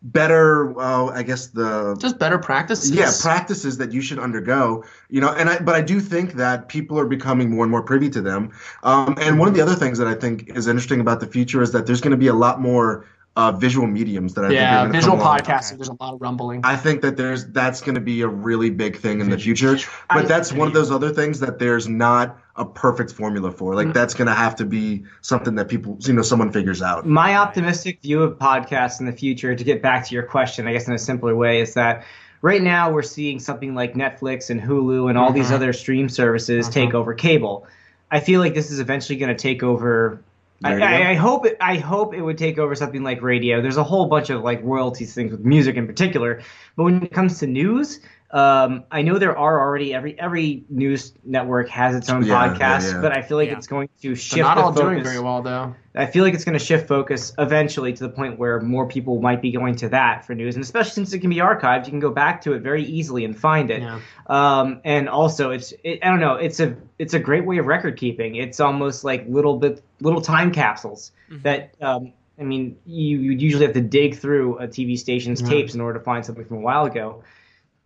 better 0.06 0.68
well 0.68 1.10
i 1.12 1.24
guess 1.24 1.48
the 1.48 1.96
Just 2.00 2.20
better 2.20 2.38
practices. 2.38 2.92
yeah 2.92 3.12
practices 3.22 3.78
that 3.80 3.92
you 3.92 4.02
should 4.02 4.20
undergo 4.20 4.84
you 5.10 5.20
know 5.20 5.30
and 5.34 5.50
i 5.50 5.58
but 5.58 5.74
i 5.74 5.82
do 5.82 6.00
think 6.00 6.34
that 6.34 6.70
people 6.70 7.00
are 7.00 7.08
becoming 7.08 7.50
more 7.50 7.64
and 7.64 7.72
more 7.72 7.82
privy 7.82 8.08
to 8.12 8.22
them 8.22 8.52
um, 8.84 9.18
and 9.20 9.40
one 9.40 9.48
of 9.48 9.56
the 9.56 9.62
other 9.62 9.74
things 9.74 9.98
that 9.98 10.08
i 10.08 10.14
think 10.14 10.56
is 10.56 10.68
interesting 10.68 11.00
about 11.00 11.20
the 11.22 11.26
future 11.28 11.60
is 11.60 11.72
that 11.72 11.88
there's 11.88 12.02
going 12.02 12.12
to 12.12 12.18
be 12.18 12.28
a 12.28 12.36
lot 12.36 12.62
more 12.62 13.08
uh, 13.36 13.52
visual 13.52 13.86
mediums 13.88 14.34
that 14.34 14.46
i 14.46 14.48
think 14.48 14.60
Yeah, 14.60 14.86
are 14.86 14.90
visual 14.90 15.18
come 15.18 15.28
along. 15.28 15.40
podcasting. 15.40 15.78
There's 15.78 15.90
a 15.90 15.98
lot 16.00 16.14
of 16.14 16.22
rumbling. 16.22 16.62
I 16.64 16.76
think 16.76 17.02
that 17.02 17.18
there's 17.18 17.46
that's 17.48 17.82
going 17.82 17.96
to 17.96 18.02
be 18.02 18.22
a 18.22 18.28
really 18.28 18.70
big 18.70 18.98
thing 18.98 19.20
in 19.20 19.30
the 19.30 19.38
future, 19.38 19.78
but 20.10 20.28
that's 20.28 20.54
one 20.54 20.68
of 20.68 20.74
those 20.74 20.92
other 20.92 21.12
things 21.12 21.40
that 21.42 21.60
there's 21.60 21.88
not 21.88 22.38
a 22.56 22.66
perfect 22.66 23.12
formula 23.12 23.52
for. 23.52 23.76
Like 23.76 23.88
mm. 23.88 23.94
that's 23.94 24.14
going 24.14 24.28
to 24.28 24.34
have 24.34 24.56
to 24.56 24.66
be 24.66 25.04
something 25.22 25.56
that 25.56 25.68
people, 25.68 25.98
you 26.02 26.14
know, 26.14 26.22
someone 26.22 26.52
figures 26.52 26.82
out. 26.82 27.06
My 27.06 27.36
optimistic 27.36 28.02
view 28.02 28.24
of 28.24 28.38
podcasts 28.38 29.00
in 29.00 29.06
the 29.06 29.12
future, 29.12 29.56
to 29.56 29.64
get 29.64 29.82
back 29.82 30.08
to 30.08 30.14
your 30.14 30.24
question, 30.24 30.68
I 30.68 30.74
guess 30.74 30.88
in 30.88 30.94
a 30.94 31.00
simpler 31.00 31.36
way, 31.36 31.60
is 31.60 31.74
that 31.74 32.06
right 32.42 32.62
now 32.62 32.92
we're 32.92 33.02
seeing 33.02 33.40
something 33.40 33.76
like 33.76 33.94
Netflix 33.94 34.50
and 34.50 34.62
Hulu 34.62 35.10
and 35.10 35.18
all 35.18 35.34
these 35.34 35.48
mm-hmm. 35.48 35.56
other 35.56 35.74
stream 35.74 36.08
services 36.08 36.66
mm-hmm. 36.66 36.74
take 36.74 36.94
over 36.94 37.14
cable. 37.14 37.68
I 38.12 38.22
feel 38.22 38.40
like 38.40 38.54
this 38.54 38.72
is 38.72 38.80
eventually 38.80 39.18
going 39.18 39.36
to 39.36 39.42
take 39.42 39.64
over. 39.64 40.22
I, 40.64 40.80
I, 40.80 41.10
I 41.12 41.14
hope 41.16 41.46
it. 41.46 41.58
I 41.60 41.76
hope 41.78 42.14
it 42.14 42.22
would 42.22 42.38
take 42.38 42.58
over 42.58 42.76
something 42.76 43.04
like 43.04 43.22
radio. 43.22 43.62
There's 43.62 43.78
a 43.78 43.84
whole 43.84 44.06
bunch 44.06 44.30
of 44.30 44.42
like 44.42 44.64
royalties 44.64 45.14
things 45.14 45.32
with 45.32 45.42
music 45.42 45.76
in 45.76 45.86
particular, 45.86 46.42
but 46.76 46.84
when 46.84 47.04
it 47.04 47.12
comes 47.12 47.40
to 47.40 47.48
news, 47.48 48.00
um, 48.32 48.84
I 48.92 49.02
know 49.04 49.18
there 49.20 49.38
are 49.38 49.60
already 49.62 49.94
every 49.94 50.20
every 50.20 50.64
news 50.70 51.14
network 51.24 51.70
has 51.70 51.96
its 51.96 52.10
own 52.10 52.26
Yeah, 52.26 52.46
yeah, 52.46 52.54
podcast, 52.58 52.94
yeah. 52.94 53.02
but 53.02 53.16
I 53.16 53.22
feel 53.22 53.38
like 53.38 53.50
Yeah. 53.50 53.58
it's 53.58 53.68
going 53.68 53.88
to 54.02 54.10
They're 54.10 54.16
shift. 54.16 54.42
not 54.42 54.56
the 54.56 54.62
all 54.64 54.72
doing 54.74 55.04
very 55.04 55.20
well 55.20 55.42
though. 55.42 55.76
I 55.98 56.08
feel 56.08 56.24
like 56.26 56.34
it's 56.34 56.44
going 56.44 56.58
to 56.60 56.64
shift 56.64 56.88
focus 56.90 57.34
eventually 57.38 57.94
to 57.94 58.04
the 58.04 58.10
point 58.10 58.38
where 58.38 58.60
more 58.60 58.86
people 58.88 59.22
might 59.22 59.42
be 59.42 59.52
going 59.52 59.76
to 59.78 59.90
that 59.90 60.26
for 60.26 60.36
news, 60.36 60.56
and 60.56 60.64
especially 60.64 60.92
since 60.92 61.14
it 61.14 61.20
can 61.20 61.30
be 61.30 61.38
archived, 61.38 61.86
you 61.86 61.92
can 61.92 62.02
go 62.02 62.12
back 62.12 62.42
to 62.42 62.52
it 62.54 62.62
very 62.62 62.84
easily 62.84 63.24
and 63.24 63.38
find 63.38 63.72
it. 63.72 63.82
Yeah. 63.82 64.00
Um, 64.28 64.82
and 64.84 65.08
also, 65.08 65.52
it's 65.52 65.74
it, 65.84 66.00
I 66.04 66.10
don't 66.10 66.20
know, 66.20 66.36
it's 66.36 66.60
a 66.60 66.76
it's 67.00 67.14
a 67.14 67.20
great 67.20 67.46
way 67.46 67.60
of 67.60 67.66
record 67.68 67.96
keeping. 67.98 68.36
It's 68.36 68.60
almost 68.60 69.04
like 69.06 69.26
little 69.30 69.58
bit 69.58 69.82
little 70.02 70.20
time 70.22 70.52
capsules 70.52 71.12
that 71.44 71.76
um, 71.80 72.12
I 72.38 72.44
mean, 72.44 72.76
you 72.86 73.20
you 73.20 73.32
usually 73.32 73.66
have 73.66 73.76
to 73.76 73.82
dig 73.82 74.18
through 74.18 74.58
a 74.58 74.68
TV 74.68 74.98
station's 74.98 75.42
tapes 75.42 75.76
in 75.76 75.80
order 75.80 76.00
to 76.00 76.04
find 76.04 76.26
something 76.26 76.44
from 76.44 76.58
a 76.58 76.62
while 76.62 76.84
ago, 76.86 77.24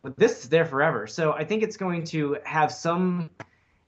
but 0.09 0.17
this 0.17 0.43
is 0.43 0.49
there 0.49 0.65
forever. 0.65 1.07
So 1.07 1.33
I 1.33 1.43
think 1.43 1.63
it's 1.63 1.77
going 1.77 2.03
to 2.05 2.37
have 2.43 2.71
some 2.71 3.29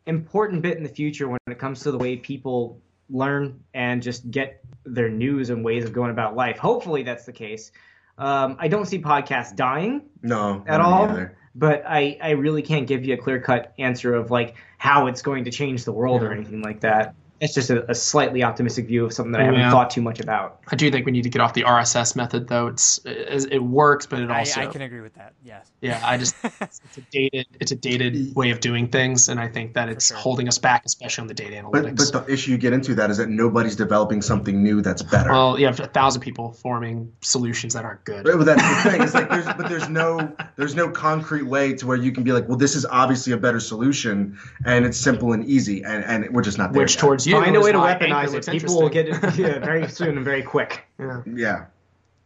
important 0.05 0.61
bit 0.61 0.77
in 0.77 0.83
the 0.83 0.89
future 0.89 1.27
when 1.27 1.39
it 1.47 1.59
comes 1.59 1.81
to 1.81 1.91
the 1.91 1.97
way 1.97 2.17
people 2.17 2.79
learn 3.09 3.59
and 3.73 4.01
just 4.01 4.29
get 4.31 4.63
their 4.85 5.09
news 5.09 5.49
and 5.49 5.63
ways 5.63 5.83
of 5.85 5.93
going 5.93 6.11
about 6.11 6.35
life. 6.35 6.57
Hopefully, 6.57 7.03
that's 7.03 7.25
the 7.25 7.33
case. 7.33 7.71
Um, 8.17 8.57
I 8.59 8.67
don't 8.67 8.85
see 8.85 8.99
podcasts 8.99 9.55
dying 9.55 10.03
No, 10.21 10.63
at 10.67 10.79
all, 10.81 11.09
either. 11.09 11.37
but 11.55 11.83
I, 11.87 12.17
I 12.21 12.31
really 12.31 12.61
can't 12.61 12.87
give 12.87 13.03
you 13.05 13.13
a 13.13 13.17
clear 13.17 13.39
cut 13.41 13.73
answer 13.79 14.13
of 14.13 14.31
like 14.31 14.55
how 14.77 15.07
it's 15.07 15.21
going 15.21 15.45
to 15.45 15.51
change 15.51 15.85
the 15.85 15.91
world 15.91 16.21
or 16.23 16.31
anything 16.31 16.61
like 16.61 16.81
that. 16.81 17.15
It's 17.41 17.55
just 17.55 17.71
a, 17.71 17.89
a 17.89 17.95
slightly 17.95 18.43
optimistic 18.43 18.85
view 18.85 19.03
of 19.03 19.13
something 19.13 19.31
that 19.31 19.41
I 19.41 19.45
haven't 19.45 19.59
Yeah. 19.61 19.71
thought 19.71 19.89
too 19.89 20.01
much 20.01 20.19
about. 20.19 20.59
I 20.71 20.75
do 20.75 20.91
think 20.91 21.07
we 21.07 21.11
need 21.11 21.23
to 21.23 21.29
get 21.29 21.41
off 21.41 21.55
the 21.55 21.63
RSS 21.63 22.15
method 22.15 22.47
though. 22.47 22.67
It's 22.67 22.99
it, 23.03 23.51
it 23.51 23.63
works, 23.63 24.05
but 24.05 24.19
it 24.19 24.29
also 24.29 24.61
I 24.61 24.67
can 24.67 24.83
agree 24.83 25.01
with 25.01 25.15
that. 25.15 25.33
Yes. 25.43 25.71
yeah. 25.81 25.99
I 26.03 26.17
just 26.17 26.35
it's 26.61 26.79
a 26.97 27.01
dated 27.11 27.47
it's 27.59 27.71
a 27.71 27.75
dated 27.75 28.35
way 28.35 28.51
of 28.51 28.59
doing 28.59 28.89
things, 28.89 29.27
and 29.27 29.39
I 29.39 29.47
think 29.47 29.73
that 29.73 29.89
it's 29.89 30.09
sure. 30.09 30.17
holding 30.17 30.47
us 30.47 30.59
back, 30.59 30.83
especially 30.85 31.23
on 31.23 31.27
the 31.29 31.33
data 31.33 31.55
analytics. 31.55 32.11
but 32.11 32.27
the 32.27 32.31
issue 32.31 32.51
you 32.51 32.59
get 32.59 32.73
into 32.73 32.93
that 32.95 33.09
is 33.09 33.17
that 33.17 33.29
nobody's 33.29 33.75
developing 33.75 34.21
something 34.21 34.61
new 34.61 34.83
that's 34.83 35.01
better. 35.01 35.31
well, 35.31 35.59
you 35.59 35.65
have 35.65 35.79
a 35.79 35.87
thousand 35.87 36.21
people 36.21 36.53
forming 36.53 37.11
solutions 37.21 37.73
that 37.73 37.85
aren't 37.85 38.03
good. 38.03 38.27
Right, 38.27 38.37
but 38.37 38.45
that's 38.45 38.61
the 38.83 38.91
thing. 38.91 39.01
It's 39.01 39.15
like 39.15 39.29
there's 39.31 39.45
but 39.45 39.67
there's 39.67 39.89
no 39.89 40.31
there's 40.57 40.75
no 40.75 40.89
concrete 40.91 41.43
way 41.43 41.73
to 41.73 41.87
where 41.87 41.97
you 41.97 42.11
can 42.11 42.23
be 42.23 42.33
like, 42.33 42.47
well, 42.47 42.57
this 42.57 42.75
is 42.75 42.85
obviously 42.85 43.33
a 43.33 43.37
better 43.37 43.59
solution, 43.59 44.37
and 44.63 44.85
it's 44.85 44.99
simple 44.99 45.33
and 45.33 45.43
easy, 45.47 45.83
and, 45.83 46.03
and 46.05 46.29
we're 46.35 46.43
just 46.43 46.59
not 46.59 46.71
there. 46.71 46.83
Which 46.83 46.95
yet. 46.95 47.01
towards 47.01 47.25
you 47.25 47.30
Find 47.31 47.55
a 47.55 47.61
way 47.61 47.71
to 47.71 47.77
weaponize 47.77 48.33
it. 48.33 48.51
People 48.51 48.81
will 48.81 48.89
get 48.89 49.07
it 49.07 49.37
yeah, 49.37 49.59
very 49.65 49.87
soon 49.87 50.17
and 50.17 50.25
very 50.25 50.43
quick. 50.43 50.85
Yeah. 50.99 51.21
yeah. 51.25 51.65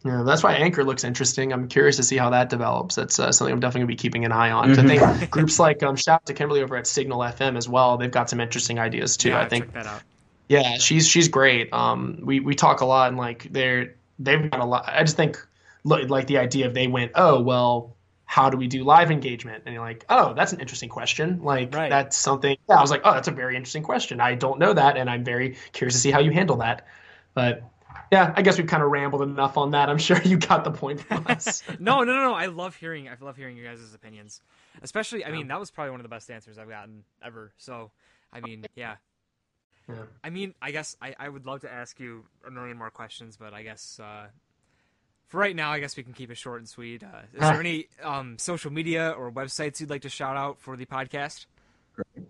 Yeah, 0.06 0.22
that's 0.24 0.44
why 0.44 0.54
Anchor 0.54 0.84
looks 0.84 1.04
interesting. 1.04 1.52
I'm 1.52 1.68
curious 1.68 1.96
to 1.96 2.04
see 2.04 2.16
how 2.16 2.30
that 2.30 2.50
develops. 2.50 2.94
That's 2.94 3.18
uh, 3.18 3.32
something 3.32 3.52
I'm 3.52 3.60
definitely 3.60 3.80
going 3.80 3.88
to 3.88 3.94
be 3.94 3.96
keeping 3.96 4.24
an 4.24 4.32
eye 4.32 4.52
on. 4.52 4.78
I 4.78 4.84
think 4.86 5.32
groups 5.32 5.58
like 5.58 5.82
um, 5.82 5.96
shout 5.96 6.22
out 6.22 6.26
to 6.28 6.34
Kimberly 6.36 6.62
over 6.62 6.76
at 6.76 6.86
Signal 6.86 7.18
FM 7.22 7.58
as 7.58 7.68
well. 7.68 7.98
They've 7.98 8.12
got 8.12 8.30
some 8.30 8.40
interesting 8.40 8.78
ideas 8.78 9.18
too. 9.18 9.30
yeah, 9.30 9.42
I 9.42 9.50
think 9.50 9.66
check 9.66 9.74
that 9.74 9.88
out. 9.88 10.04
Yeah, 10.48 10.78
she's 10.78 11.08
she's 11.08 11.28
great. 11.28 11.74
Um, 11.74 12.20
we 12.22 12.40
we 12.40 12.54
talk 12.54 12.82
a 12.82 12.86
lot 12.86 13.08
and 13.08 13.18
like 13.18 13.48
they're 13.52 13.96
they've 14.20 14.48
got 14.52 14.60
a 14.60 14.66
lot. 14.66 14.84
I 14.88 15.02
just 15.02 15.18
think 15.18 15.44
look 15.84 16.08
like 16.08 16.28
the 16.28 16.38
idea 16.38 16.68
of 16.68 16.76
they 16.76 16.86
went, 16.86 17.14
oh 17.16 17.42
well, 17.42 17.95
how 18.26 18.50
do 18.50 18.58
we 18.58 18.68
do 18.68 18.84
live 18.84 19.12
engagement? 19.12 19.64
And 19.66 19.74
you're 19.74 19.84
like, 19.84 20.06
oh, 20.10 20.34
that's 20.34 20.52
an 20.54 20.60
interesting 20.60 20.90
question. 20.90 21.42
Like 21.44 21.74
Right. 21.74 21.90
that's 21.90 22.18
something. 22.18 22.58
Yeah, 22.68 22.78
I 22.78 22.82
was 22.82 22.92
like, 22.92 23.02
oh, 23.04 23.14
that's 23.14 23.28
a 23.28 23.32
very 23.32 23.56
interesting 23.56 23.84
question. 23.84 24.20
I 24.20 24.36
don't 24.36 24.60
know 24.60 24.74
that, 24.74 24.98
and 24.98 25.10
I'm 25.10 25.24
very 25.24 25.58
curious 25.74 25.94
to 25.96 26.00
see 26.00 26.12
how 26.12 26.20
you 26.20 26.32
handle 26.32 26.58
that. 26.58 26.88
But 27.34 27.64
yeah, 28.12 28.34
I 28.36 28.42
guess 28.42 28.58
we've 28.58 28.68
kind 28.68 28.84
of 28.84 28.90
rambled 28.92 29.22
enough 29.22 29.58
on 29.58 29.72
that. 29.72 29.90
I'm 29.90 29.98
sure 29.98 30.22
you 30.24 30.38
got 30.38 30.64
the 30.64 30.72
point 30.72 31.02
from 31.02 31.26
us. 31.30 31.64
No, 31.80 32.04
no, 32.04 32.14
no, 32.14 32.22
no. 32.30 32.34
I 32.34 32.48
love 32.48 32.76
hearing. 32.76 33.08
I 33.10 33.16
love 33.20 33.36
hearing 33.38 33.58
your 33.58 33.66
guys' 33.66 33.94
opinions. 33.94 34.42
Especially, 34.82 35.24
I 35.26 35.32
mean, 35.32 35.48
that 35.48 35.60
was 35.60 35.72
probably 35.72 35.92
one 35.92 36.00
of 36.00 36.04
the 36.04 36.10
best 36.10 36.30
answers 36.30 36.58
I've 36.58 36.70
gotten 36.70 37.04
ever. 37.24 37.52
So, 37.58 37.92
I 38.34 38.42
mean, 38.42 38.66
yeah. 38.76 38.96
Yeah. 39.88 39.96
I 40.24 40.30
mean, 40.32 40.54
I 40.62 40.72
guess 40.72 40.98
I, 41.02 41.16
I 41.20 41.30
would 41.30 41.46
love 41.46 41.62
to 41.62 41.72
ask 41.72 42.00
you 42.00 42.26
a 42.46 42.52
million 42.52 42.78
more 42.78 42.90
questions, 42.90 43.38
but 43.38 43.54
I 43.54 43.64
guess 43.64 44.00
uh, 44.02 44.28
for 45.28 45.40
right 45.40 45.56
now, 45.56 45.72
I 45.72 45.80
guess 45.80 45.98
we 45.98 46.04
can 46.04 46.14
keep 46.14 46.30
it 46.32 46.38
short 46.38 46.60
and 46.60 46.70
sweet. 46.70 47.04
Uh, 47.04 47.08
is 47.34 47.40
there 47.42 47.60
any 47.60 47.88
um, 48.04 48.38
social 48.38 48.72
media 48.72 49.12
or 49.18 49.32
websites 49.32 49.80
you'd 49.80 49.90
like 49.90 50.04
to 50.04 50.10
shout 50.10 50.38
out 50.38 50.60
for 50.60 50.78
the 50.78 50.86
podcast? 50.86 51.46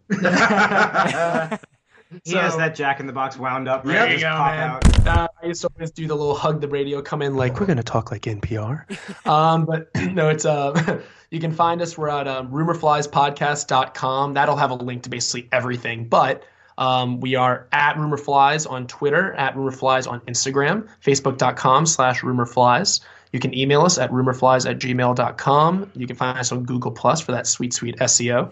He 0.08 0.16
So- 2.32 2.40
has 2.40 2.56
that 2.58 2.76
Jack 2.76 3.00
in 3.00 3.08
the 3.08 3.14
Box 3.14 3.38
wound 3.38 3.68
up. 3.68 3.84
There 3.84 3.96
ready 3.96 4.16
you 4.16 4.22
go, 4.22 4.28
pop 4.30 4.52
man. 4.54 4.70
out. 4.70 5.08
Uh, 5.08 5.28
I 5.42 5.46
used 5.48 5.62
to 5.62 5.70
always 5.76 5.92
do 5.92 6.08
the 6.08 6.16
little 6.16 6.36
hug 6.36 6.62
the 6.62 6.68
radio, 6.68 7.02
come 7.02 7.22
in 7.22 7.36
like 7.36 7.60
we're 7.60 7.66
gonna 7.66 7.84
talk 7.84 8.12
like 8.12 8.24
NPR. 8.24 8.86
um, 9.28 9.66
but 9.66 9.90
no, 10.14 10.30
it's 10.30 10.46
uh, 10.46 11.02
you 11.32 11.40
can 11.40 11.52
find 11.52 11.82
us. 11.82 11.98
We're 11.98 12.10
at 12.10 12.28
um, 12.28 12.52
rumorfliespodcast.com. 12.52 14.34
That'll 14.36 14.56
have 14.56 14.72
a 14.72 14.76
link 14.76 15.04
to 15.04 15.10
basically 15.10 15.50
everything. 15.52 16.08
But 16.08 16.44
um, 16.78 17.20
we 17.20 17.36
are 17.36 17.68
at 17.72 17.96
rumorflies 17.96 18.70
on 18.70 18.88
Twitter, 18.88 19.34
at 19.34 19.56
rumorflies 19.56 20.10
on 20.10 20.20
Instagram, 20.22 20.88
facebook.com 21.04 21.86
slash 21.86 22.22
rumorflies. 22.22 23.00
You 23.32 23.40
can 23.42 23.54
email 23.54 23.82
us 23.82 23.98
at 23.98 24.12
rumorflies 24.12 24.70
at 24.70 24.80
gmail.com. 24.80 25.92
You 25.94 26.08
can 26.08 26.16
find 26.16 26.38
us 26.40 26.54
on 26.54 26.64
Google 26.64 26.92
Plus 26.92 27.20
for 27.20 27.34
that 27.34 27.46
sweet, 27.48 27.74
sweet 27.74 27.98
SEO. 27.98 28.50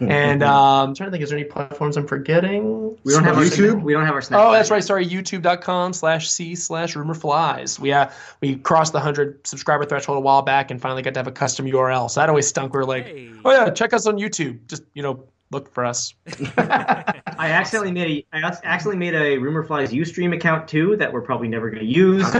and 0.10 0.42
um, 0.42 0.88
I'm 0.88 0.94
trying 0.94 1.06
to 1.08 1.10
think, 1.12 1.22
is 1.22 1.30
there 1.30 1.38
any 1.38 1.46
platforms 1.48 1.96
I'm 1.96 2.06
forgetting? 2.06 2.96
We 3.04 3.12
don't 3.12 3.22
have 3.22 3.36
YouTube? 3.36 3.72
Snap- 3.72 3.82
We 3.84 3.92
don't 3.92 4.04
have 4.04 4.14
our 4.14 4.20
Snapchat. 4.20 4.44
Oh, 4.48 4.50
that's 4.50 4.72
right. 4.72 4.82
Sorry, 4.82 5.06
youtube.com 5.06 5.92
slash 5.92 6.28
C 6.28 6.56
slash 6.56 6.96
rumor 6.96 7.14
flies. 7.14 7.78
We, 7.78 7.92
uh, 7.92 8.10
we 8.40 8.56
crossed 8.56 8.92
the 8.92 8.98
100 8.98 9.46
subscriber 9.46 9.84
threshold 9.84 10.18
a 10.18 10.20
while 10.20 10.42
back 10.42 10.72
and 10.72 10.80
finally 10.80 11.02
got 11.02 11.14
to 11.14 11.20
have 11.20 11.28
a 11.28 11.32
custom 11.32 11.66
URL. 11.66 12.10
So 12.10 12.18
that 12.20 12.28
always 12.28 12.48
stunk. 12.48 12.72
We're 12.74 12.84
like, 12.84 13.06
Hey. 13.06 13.30
oh, 13.44 13.52
yeah, 13.52 13.70
check 13.70 13.92
us 13.92 14.06
on 14.08 14.16
YouTube. 14.18 14.66
Just, 14.66 14.82
you 14.94 15.02
know, 15.04 15.22
look 15.50 15.72
for 15.72 15.84
us. 15.84 16.14
I 16.56 17.20
I 17.38 17.50
accidentally 17.50 17.92
made 17.92 18.26
a 18.32 18.36
I 18.36 18.42
accidentally 18.42 18.96
made 18.96 19.14
a 19.14 19.38
Rumor 19.38 19.62
Flies 19.62 19.92
UStream 19.92 20.34
account 20.34 20.68
too 20.68 20.96
that 20.96 21.12
we're 21.12 21.20
probably 21.22 21.48
never 21.48 21.68
going 21.70 21.82
to 21.82 21.88
use, 21.90 22.30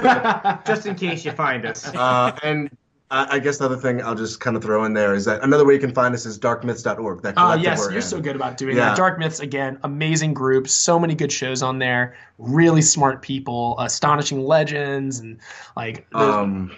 just 0.66 0.86
in 0.86 0.94
case 0.94 1.24
you 1.24 1.32
find 1.32 1.64
us. 1.66 1.90
Uh, 1.94 2.36
and 2.42 2.70
I, 3.10 3.36
I 3.36 3.38
guess 3.38 3.58
the 3.58 3.66
other 3.66 3.76
thing 3.76 4.02
I'll 4.02 4.14
just 4.14 4.40
kind 4.40 4.56
of 4.56 4.62
throw 4.62 4.84
in 4.84 4.94
there 4.94 5.14
is 5.14 5.24
that 5.26 5.42
another 5.42 5.64
way 5.66 5.74
you 5.74 5.80
can 5.80 5.92
find 5.92 6.14
us 6.14 6.24
is 6.26 6.38
darkmyths.org. 6.38 7.22
That 7.22 7.34
Oh 7.36 7.40
collective 7.42 7.64
yes, 7.64 7.78
you're 7.82 7.96
in. 7.96 8.02
so 8.02 8.20
good 8.20 8.34
about 8.36 8.56
doing 8.56 8.76
Yeah. 8.76 8.86
that. 8.90 8.96
Dark 8.96 9.18
Myths 9.18 9.40
again, 9.40 9.78
amazing 9.84 10.32
group, 10.34 10.68
so 10.68 10.98
many 10.98 11.14
good 11.14 11.30
shows 11.30 11.62
on 11.62 11.78
there, 11.78 12.16
really 12.38 12.82
smart 12.82 13.20
people, 13.22 13.76
astonishing 13.78 14.40
legends, 14.44 15.18
and 15.20 15.38
like 15.76 16.08
those- 16.10 16.34
Um, 16.34 16.72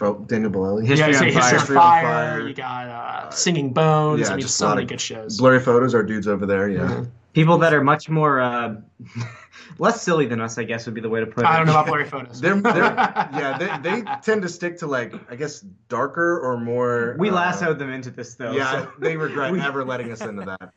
bro, 0.00 0.14
Daniel 0.26 0.50
Bolelli. 0.50 0.82
yeah, 0.82 1.06
History 1.06 1.08
you 1.10 1.14
on 1.14 1.20
say 1.20 1.24
History 1.26 1.42
on 1.42 1.52
History 1.60 1.76
on 1.76 1.82
Fire. 1.82 2.02
Fire. 2.02 2.48
You 2.48 2.54
got 2.54 2.88
uh, 2.88 3.30
Singing 3.30 3.72
Bones. 3.72 4.20
yeah, 4.22 4.26
I 4.26 4.30
mean, 4.30 4.40
just 4.40 4.54
a 4.54 4.58
so 4.58 4.66
lot 4.66 4.74
many 4.74 4.84
of 4.84 4.88
good 4.88 5.00
shows. 5.00 5.38
Blurry 5.38 5.60
photos 5.60 5.94
are 5.94 6.02
dudes 6.02 6.26
over 6.26 6.46
there. 6.46 6.68
Yeah. 6.68 7.04
People 7.32 7.58
that 7.58 7.72
are 7.72 7.84
much 7.84 8.08
more 8.08 8.40
uh, 8.40 8.74
less 9.78 10.02
silly 10.02 10.26
than 10.26 10.40
us, 10.40 10.58
I 10.58 10.64
guess, 10.64 10.86
would 10.86 10.96
be 10.96 11.00
the 11.00 11.08
way 11.08 11.20
to 11.20 11.26
put 11.26 11.44
it. 11.44 11.46
I 11.46 11.58
don't 11.58 11.66
know 11.66 11.72
about 11.72 11.86
blurry 11.86 12.04
photos. 12.08 12.40
They're, 12.40 12.60
they're 12.60 12.72
yeah 12.74 13.78
they, 13.82 13.90
they 13.90 14.02
tend 14.22 14.42
to 14.42 14.48
stick 14.48 14.78
to 14.78 14.88
like 14.88 15.14
I 15.30 15.36
guess 15.36 15.60
darker 15.88 16.40
or 16.40 16.58
more. 16.58 17.14
We 17.18 17.30
uh, 17.30 17.34
lassoed 17.34 17.78
them 17.78 17.90
into 17.90 18.10
this 18.10 18.34
though. 18.34 18.50
Yeah, 18.52 18.86
so- 18.86 18.92
they 18.98 19.16
regret 19.16 19.54
ever 19.54 19.84
letting 19.84 20.10
us 20.10 20.22
into 20.22 20.44
that. 20.46 20.72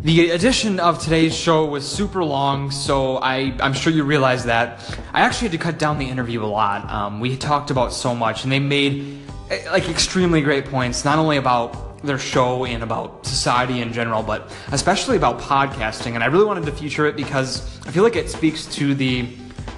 The 0.00 0.30
edition 0.30 0.78
of 0.78 1.00
today's 1.00 1.36
show 1.36 1.64
was 1.64 1.84
super 1.84 2.22
long, 2.22 2.70
so 2.70 3.16
I, 3.16 3.52
I'm 3.58 3.72
sure 3.72 3.92
you 3.92 4.04
realize 4.04 4.44
that. 4.44 4.96
I 5.12 5.22
actually 5.22 5.48
had 5.48 5.58
to 5.58 5.64
cut 5.64 5.76
down 5.76 5.98
the 5.98 6.08
interview 6.08 6.44
a 6.44 6.46
lot. 6.46 6.88
Um, 6.88 7.18
we 7.18 7.36
talked 7.36 7.72
about 7.72 7.92
so 7.92 8.14
much, 8.14 8.44
and 8.44 8.52
they 8.52 8.60
made 8.60 9.18
eh, 9.50 9.68
like 9.72 9.88
extremely 9.88 10.40
great 10.40 10.66
points, 10.66 11.04
not 11.04 11.18
only 11.18 11.36
about 11.36 12.00
their 12.04 12.16
show 12.16 12.64
and 12.64 12.84
about 12.84 13.26
society 13.26 13.80
in 13.80 13.92
general, 13.92 14.22
but 14.22 14.52
especially 14.70 15.16
about 15.16 15.40
podcasting. 15.40 16.14
And 16.14 16.22
I 16.22 16.26
really 16.26 16.44
wanted 16.44 16.66
to 16.66 16.72
feature 16.72 17.06
it 17.06 17.16
because 17.16 17.84
I 17.84 17.90
feel 17.90 18.04
like 18.04 18.14
it 18.14 18.30
speaks 18.30 18.66
to 18.76 18.94
the 18.94 19.28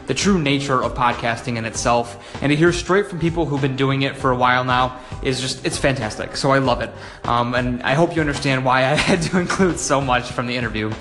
the 0.07 0.15
true 0.15 0.39
nature 0.39 0.83
of 0.83 0.95
podcasting 0.95 1.57
in 1.57 1.65
itself. 1.65 2.43
And 2.43 2.51
to 2.51 2.57
hear 2.57 2.73
straight 2.73 3.09
from 3.09 3.21
people 3.21 3.47
who've 3.47 3.61
been 3.61 3.77
doing 3.77 4.03
it 4.03 4.17
for 4.17 4.31
a 4.31 4.37
while 4.37 4.65
now 4.65 5.01
is 5.23 5.41
just 5.41 5.65
it's 5.65 5.79
fantastic. 5.79 6.37
So 6.37 6.51
i 6.51 6.59
love 6.59 6.83
it. 6.83 6.91
Um, 7.25 7.55
and 7.55 7.83
i 7.83 7.95
hope 7.95 8.15
you 8.15 8.21
understand 8.21 8.65
why 8.65 8.81
i 8.81 8.95
had 9.09 9.23
to 9.23 9.39
include 9.39 9.79
so 9.79 10.01
much 10.01 10.31
from 10.31 10.47
the 10.47 10.57
interview. 10.57 10.93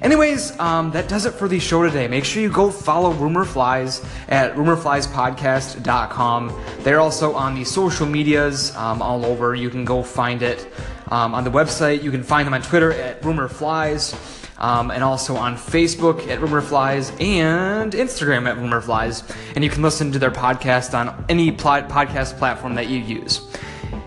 Anyways 0.00 0.58
um, 0.58 0.90
that 0.92 1.08
does 1.08 1.26
it 1.26 1.32
for 1.32 1.48
the 1.48 1.58
show 1.58 1.82
today. 1.82 2.08
Make 2.08 2.24
sure 2.24 2.42
you 2.42 2.50
go 2.50 2.70
follow 2.70 3.12
rumor 3.12 3.44
flies 3.44 4.04
at 4.28 4.54
rumorfliespodcast.com 4.54 6.62
they're 6.80 7.00
also 7.00 7.34
on 7.34 7.54
the 7.54 7.64
social 7.64 8.06
medias 8.06 8.74
um, 8.76 9.02
all 9.02 9.24
over. 9.24 9.54
You 9.54 9.70
can 9.70 9.84
go 9.84 10.02
find 10.02 10.42
it 10.42 10.66
um, 11.10 11.34
on 11.34 11.44
the 11.44 11.50
website. 11.50 12.02
You 12.02 12.10
can 12.10 12.22
find 12.22 12.46
them 12.46 12.54
on 12.54 12.62
twitter 12.62 12.92
at 12.92 13.24
rumor 13.24 13.48
flies 13.48 14.14
um, 14.62 14.90
and 14.90 15.04
also 15.04 15.36
on 15.36 15.56
Facebook 15.56 16.26
at 16.28 16.40
Rumor 16.40 16.62
Flies 16.62 17.10
and 17.20 17.92
Instagram 17.92 18.48
at 18.48 18.56
Rumor 18.56 18.80
Flies. 18.80 19.24
And 19.54 19.62
you 19.62 19.68
can 19.68 19.82
listen 19.82 20.12
to 20.12 20.18
their 20.18 20.30
podcast 20.30 20.98
on 20.98 21.24
any 21.28 21.50
pl- 21.50 21.82
podcast 21.82 22.38
platform 22.38 22.76
that 22.76 22.88
you 22.88 22.98
use. 22.98 23.46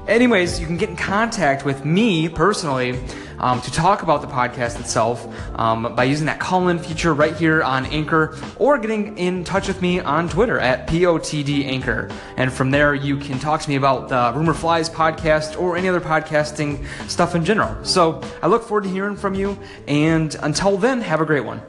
Anyways, 0.07 0.59
you 0.59 0.65
can 0.65 0.77
get 0.77 0.89
in 0.89 0.95
contact 0.95 1.65
with 1.65 1.83
me 1.83 2.29
personally 2.29 2.99
um, 3.39 3.61
to 3.61 3.71
talk 3.71 4.03
about 4.03 4.21
the 4.21 4.27
podcast 4.27 4.79
itself 4.79 5.27
um, 5.59 5.95
by 5.95 6.03
using 6.03 6.25
that 6.27 6.39
call 6.39 6.67
in 6.69 6.79
feature 6.79 7.13
right 7.13 7.35
here 7.35 7.61
on 7.63 7.85
Anchor 7.87 8.37
or 8.57 8.77
getting 8.77 9.17
in 9.17 9.43
touch 9.43 9.67
with 9.67 9.81
me 9.81 9.99
on 9.99 10.29
Twitter 10.29 10.59
at 10.59 10.87
POTD 10.87 11.65
Anchor. 11.65 12.09
And 12.37 12.51
from 12.51 12.71
there, 12.71 12.93
you 12.93 13.17
can 13.17 13.39
talk 13.39 13.61
to 13.61 13.69
me 13.69 13.75
about 13.75 14.09
the 14.09 14.37
Rumor 14.37 14.53
Flies 14.53 14.89
podcast 14.89 15.59
or 15.59 15.77
any 15.77 15.89
other 15.89 16.01
podcasting 16.01 16.85
stuff 17.09 17.35
in 17.35 17.45
general. 17.45 17.83
So 17.83 18.21
I 18.41 18.47
look 18.47 18.63
forward 18.63 18.83
to 18.85 18.89
hearing 18.89 19.15
from 19.15 19.33
you. 19.35 19.57
And 19.87 20.35
until 20.41 20.77
then, 20.77 21.01
have 21.01 21.21
a 21.21 21.25
great 21.25 21.45
one. 21.45 21.61